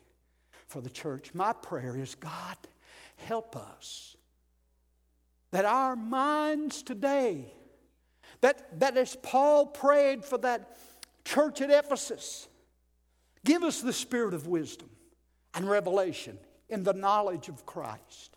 for 0.66 0.80
the 0.80 0.90
church. 0.90 1.32
My 1.34 1.52
prayer 1.52 1.96
is 1.96 2.14
God, 2.14 2.56
help 3.16 3.56
us 3.56 4.16
that 5.54 5.64
our 5.64 5.94
minds 5.94 6.82
today, 6.82 7.46
that, 8.40 8.80
that 8.80 8.96
as 8.96 9.14
Paul 9.22 9.66
prayed 9.66 10.24
for 10.24 10.36
that 10.38 10.76
church 11.24 11.60
at 11.60 11.70
Ephesus, 11.70 12.48
give 13.44 13.62
us 13.62 13.80
the 13.80 13.92
spirit 13.92 14.34
of 14.34 14.48
wisdom 14.48 14.90
and 15.54 15.70
revelation 15.70 16.38
in 16.68 16.82
the 16.82 16.92
knowledge 16.92 17.48
of 17.48 17.64
Christ. 17.64 18.36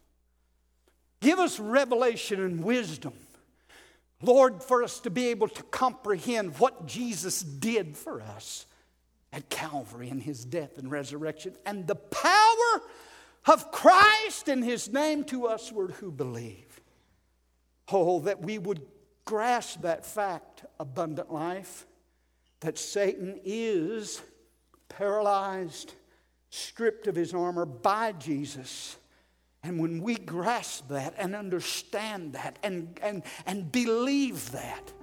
Give 1.19 1.39
us 1.39 1.59
revelation 1.59 2.39
and 2.43 2.63
wisdom 2.63 3.13
Lord, 4.21 4.63
for 4.63 4.83
us 4.83 4.99
to 5.01 5.09
be 5.09 5.27
able 5.27 5.47
to 5.49 5.63
comprehend 5.63 6.57
what 6.57 6.87
Jesus 6.87 7.41
did 7.41 7.95
for 7.95 8.21
us 8.21 8.65
at 9.31 9.49
Calvary 9.49 10.09
in 10.09 10.19
his 10.19 10.43
death 10.43 10.77
and 10.77 10.89
resurrection 10.89 11.55
and 11.65 11.85
the 11.85 11.95
power 11.95 12.81
of 13.45 13.71
Christ 13.71 14.47
in 14.47 14.63
his 14.63 14.91
name 14.91 15.23
to 15.25 15.47
us 15.47 15.69
who 15.69 16.11
believe. 16.11 16.81
Oh, 17.91 18.19
that 18.21 18.41
we 18.41 18.57
would 18.57 18.81
grasp 19.23 19.81
that 19.81 20.05
fact, 20.05 20.65
abundant 20.79 21.31
life, 21.31 21.85
that 22.61 22.77
Satan 22.77 23.39
is 23.43 24.21
paralyzed, 24.89 25.93
stripped 26.49 27.07
of 27.07 27.15
his 27.15 27.33
armor 27.33 27.65
by 27.65 28.13
Jesus 28.13 28.97
and 29.67 29.77
when 29.81 30.01
we 30.01 30.15
grasp 30.15 30.87
that 30.87 31.13
and 31.17 31.35
understand 31.35 32.31
that 32.33 32.57
and, 32.63 32.97
and, 33.03 33.21
and 33.45 33.69
believe 33.69 34.49
that, 34.53 34.93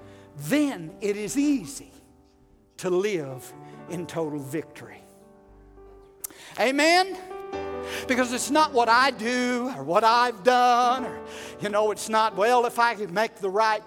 then 0.49 0.91
it 1.03 1.19
is 1.19 1.37
easy 1.37 1.93
to 2.79 2.89
live 2.89 3.53
in 3.91 4.07
total 4.07 4.39
victory. 4.39 5.05
Amen? 6.59 7.15
Because 8.09 8.33
it's 8.33 8.51
not 8.51 8.73
what 8.73 8.89
I 8.89 9.11
do 9.11 9.71
or 9.77 9.85
what 9.85 10.03
I've 10.03 10.43
done, 10.43 11.05
or, 11.05 11.21
you 11.61 11.69
know, 11.69 11.91
it's 11.91 12.09
not, 12.09 12.35
well, 12.35 12.65
if 12.65 12.79
I 12.79 12.95
make 12.95 13.37
the 13.37 13.51
right 13.51 13.83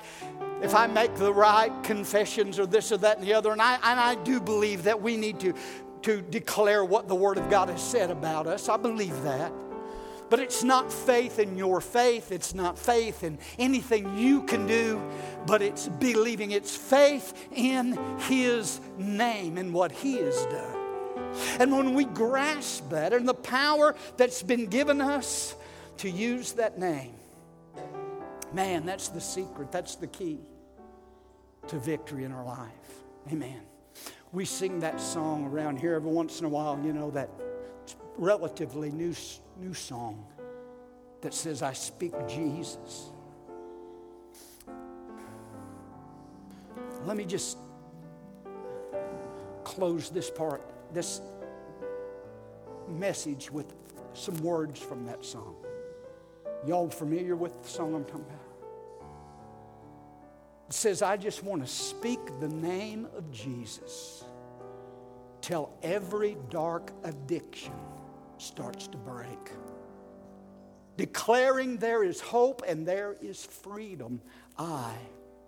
if 0.62 0.74
I 0.74 0.88
make 0.88 1.14
the 1.16 1.32
right 1.32 1.72
confessions 1.84 2.58
or 2.58 2.66
this 2.66 2.92
or 2.92 2.98
that 2.98 3.20
and 3.20 3.28
the 3.28 3.34
other, 3.34 3.52
and 3.52 3.62
I, 3.62 3.76
and 3.76 4.00
I 4.00 4.16
do 4.24 4.40
believe 4.40 4.84
that 4.84 5.00
we 5.00 5.16
need 5.16 5.40
to, 5.42 5.54
to 6.02 6.22
declare 6.22 6.84
what 6.84 7.08
the 7.08 7.14
Word 7.14 7.38
of 7.38 7.48
God 7.48 7.70
has 7.70 7.80
said 7.80 8.10
about 8.10 8.48
us. 8.48 8.68
I 8.68 8.76
believe 8.76 9.22
that. 9.22 9.52
But 10.30 10.40
it's 10.40 10.64
not 10.64 10.92
faith 10.92 11.40
in 11.40 11.58
your 11.58 11.80
faith. 11.80 12.32
It's 12.32 12.54
not 12.54 12.78
faith 12.78 13.24
in 13.24 13.40
anything 13.58 14.18
you 14.18 14.44
can 14.44 14.68
do, 14.68 15.02
but 15.46 15.62
it's 15.62 15.88
believing. 15.88 16.52
It's 16.52 16.76
faith 16.76 17.34
in 17.54 17.98
His 18.22 18.82
name 18.98 19.58
and 19.58 19.74
what 19.74 19.92
He 19.92 20.18
has 20.18 20.46
done. 20.48 20.76
And 21.60 21.72
when 21.72 21.94
we 21.94 22.06
grasp 22.06 22.90
that 22.90 23.14
and 23.14 23.28
the 23.28 23.34
power 23.34 23.96
that's 24.18 24.44
been 24.44 24.66
given 24.68 25.02
us 25.02 25.56
to 25.98 26.10
use 26.10 26.54
that 26.54 26.78
name, 26.78 27.14
Man, 28.54 28.86
that's 28.86 29.10
the 29.10 29.22
secret, 29.22 29.72
that's 29.72 29.96
the 29.96 30.08
key 30.08 30.40
to 31.68 31.78
victory 31.78 32.24
in 32.24 32.32
our 32.32 32.46
life. 32.46 32.70
Amen. 33.32 33.62
We 34.32 34.46
sing 34.46 34.80
that 34.80 35.02
song 35.02 35.46
around 35.46 35.80
here 35.80 35.96
every 35.96 36.12
once 36.12 36.40
in 36.40 36.46
a 36.46 36.50
while, 36.50 36.80
you 36.84 36.94
know, 36.94 37.12
that 37.12 37.30
relatively 38.18 38.90
new, 38.90 39.14
new 39.60 39.74
song 39.74 40.26
that 41.22 41.34
says, 41.34 41.62
I 41.62 41.74
speak 41.74 42.14
Jesus. 42.28 43.10
Let 47.06 47.18
me 47.18 47.26
just 47.26 47.58
close 49.64 50.10
this 50.10 50.30
part, 50.30 50.62
this 50.94 51.22
message 52.88 53.52
with 53.52 53.74
some 54.14 54.38
words 54.42 54.80
from 54.80 55.06
that 55.06 55.24
song. 55.24 55.56
Y'all 56.66 56.90
familiar 56.90 57.36
with 57.36 57.62
the 57.64 57.70
song 57.70 57.94
I'm 57.94 58.06
talking 58.06 58.22
about? 58.22 58.40
It 60.70 60.74
says, 60.74 61.02
I 61.02 61.16
just 61.18 61.44
want 61.44 61.62
to 61.62 61.72
speak 61.72 62.20
the 62.40 62.50
name 62.50 63.08
of 63.16 63.32
Jesus 63.32 64.24
till 65.42 65.72
every 65.82 66.36
dark 66.50 66.92
addiction 67.04 67.74
starts 68.38 68.88
to 68.88 68.98
break. 68.98 69.52
Declaring 70.98 71.78
there 71.78 72.04
is 72.04 72.20
hope 72.20 72.64
and 72.68 72.86
there 72.86 73.16
is 73.22 73.46
freedom, 73.46 74.22
I 74.58 74.94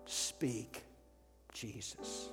speak 0.06 0.84
Jesus. 1.52 2.30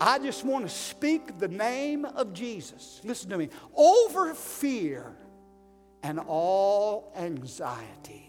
I 0.00 0.18
just 0.18 0.44
want 0.44 0.68
to 0.68 0.74
speak 0.74 1.38
the 1.38 1.48
name 1.48 2.04
of 2.04 2.32
Jesus. 2.32 3.00
Listen 3.04 3.30
to 3.30 3.38
me. 3.38 3.48
Over 3.74 4.34
fear 4.34 5.12
and 6.02 6.20
all 6.20 7.12
anxiety. 7.16 8.22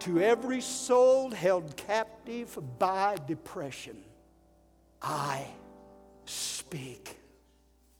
To 0.00 0.20
every 0.20 0.60
soul 0.60 1.30
held 1.30 1.76
captive 1.76 2.56
by 2.78 3.16
depression, 3.26 3.96
I 5.02 5.46
speak 6.24 7.18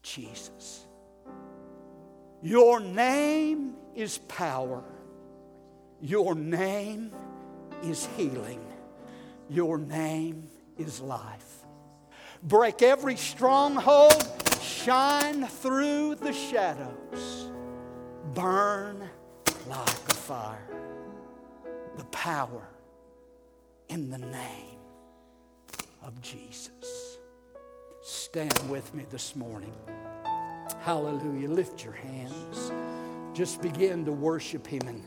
Jesus. 0.03 0.86
Your 2.43 2.81
name 2.81 3.75
is 3.95 4.19
power. 4.19 4.85
Your 6.01 6.35
name 6.35 7.13
is 7.83 8.07
healing. 8.17 8.61
Your 9.49 9.79
name 9.79 10.49
is 10.77 11.01
life. 11.01 11.65
Break 12.43 12.83
every 12.83 13.17
stronghold, 13.17 14.25
shine 14.61 15.47
through 15.47 16.17
the 16.17 16.33
shadows, 16.33 17.51
burn 18.35 19.09
like 19.69 19.89
a 19.89 20.15
fire. 20.15 20.69
The 21.97 22.05
power 22.07 22.69
in 23.89 24.11
the 24.11 24.19
name 24.19 24.79
of 26.03 26.21
Jesus. 26.21 27.19
Stand 28.03 28.59
with 28.69 28.95
me 28.95 29.07
this 29.11 29.35
morning. 29.35 29.73
Hallelujah. 30.87 31.49
Lift 31.49 31.83
your 31.83 31.95
hands. 31.95 32.71
Just 33.35 33.61
begin 33.61 34.05
to 34.05 34.13
worship 34.13 34.65
Him 34.69 34.83
and 34.87 35.03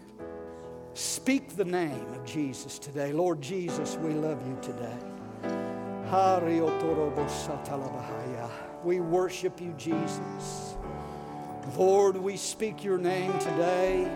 speak 0.93 1.55
the 1.55 1.63
name 1.63 2.05
of 2.15 2.25
Jesus 2.25 2.77
today. 2.79 3.13
Lord 3.13 3.41
Jesus, 3.41 3.95
we 3.95 4.09
love 4.09 4.45
you 4.45 4.57
today. 4.61 4.97
We 8.83 8.99
worship 8.99 9.61
you, 9.61 9.73
Jesus. 9.77 10.75
Lord, 11.77 12.17
we 12.17 12.35
speak 12.35 12.83
your 12.83 12.97
name 12.97 13.31
today, 13.39 14.11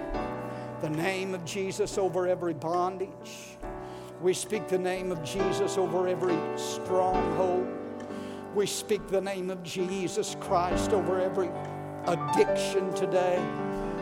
the 0.82 0.90
name 0.90 1.34
of 1.34 1.46
Jesus 1.46 1.98
over 1.98 2.28
every 2.28 2.56
bondage. 2.56 3.56
We 4.22 4.34
speak 4.34 4.68
the 4.68 4.80
name 4.80 5.14
of 5.14 5.24
Jesus 5.24 5.78
over 5.78 6.10
every 6.10 6.38
stronghold. 6.58 7.83
We 8.56 8.68
speak 8.68 9.08
the 9.08 9.20
name 9.20 9.50
of 9.50 9.64
Jesus 9.64 10.38
Christ 10.40 10.92
over 10.92 11.20
every 11.20 11.50
addiction 12.06 12.94
today, 12.94 13.44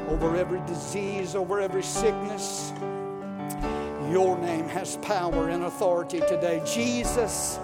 over 0.09 0.35
every 0.35 0.59
disease, 0.67 1.35
over 1.35 1.61
every 1.61 1.83
sickness. 1.83 2.73
Your 4.11 4.37
name 4.39 4.67
has 4.67 4.97
power 4.97 5.47
and 5.47 5.63
authority 5.63 6.19
today. 6.19 6.61
Jesus, 6.65 7.59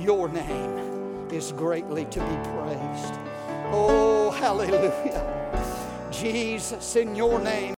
your 0.00 0.28
name 0.28 1.28
is 1.30 1.52
greatly 1.52 2.04
to 2.06 2.18
be 2.18 2.36
praised. 2.50 3.14
Oh, 3.70 4.32
hallelujah. 4.40 5.22
Jesus, 6.10 6.96
in 6.96 7.14
your 7.14 7.38
name. 7.38 7.74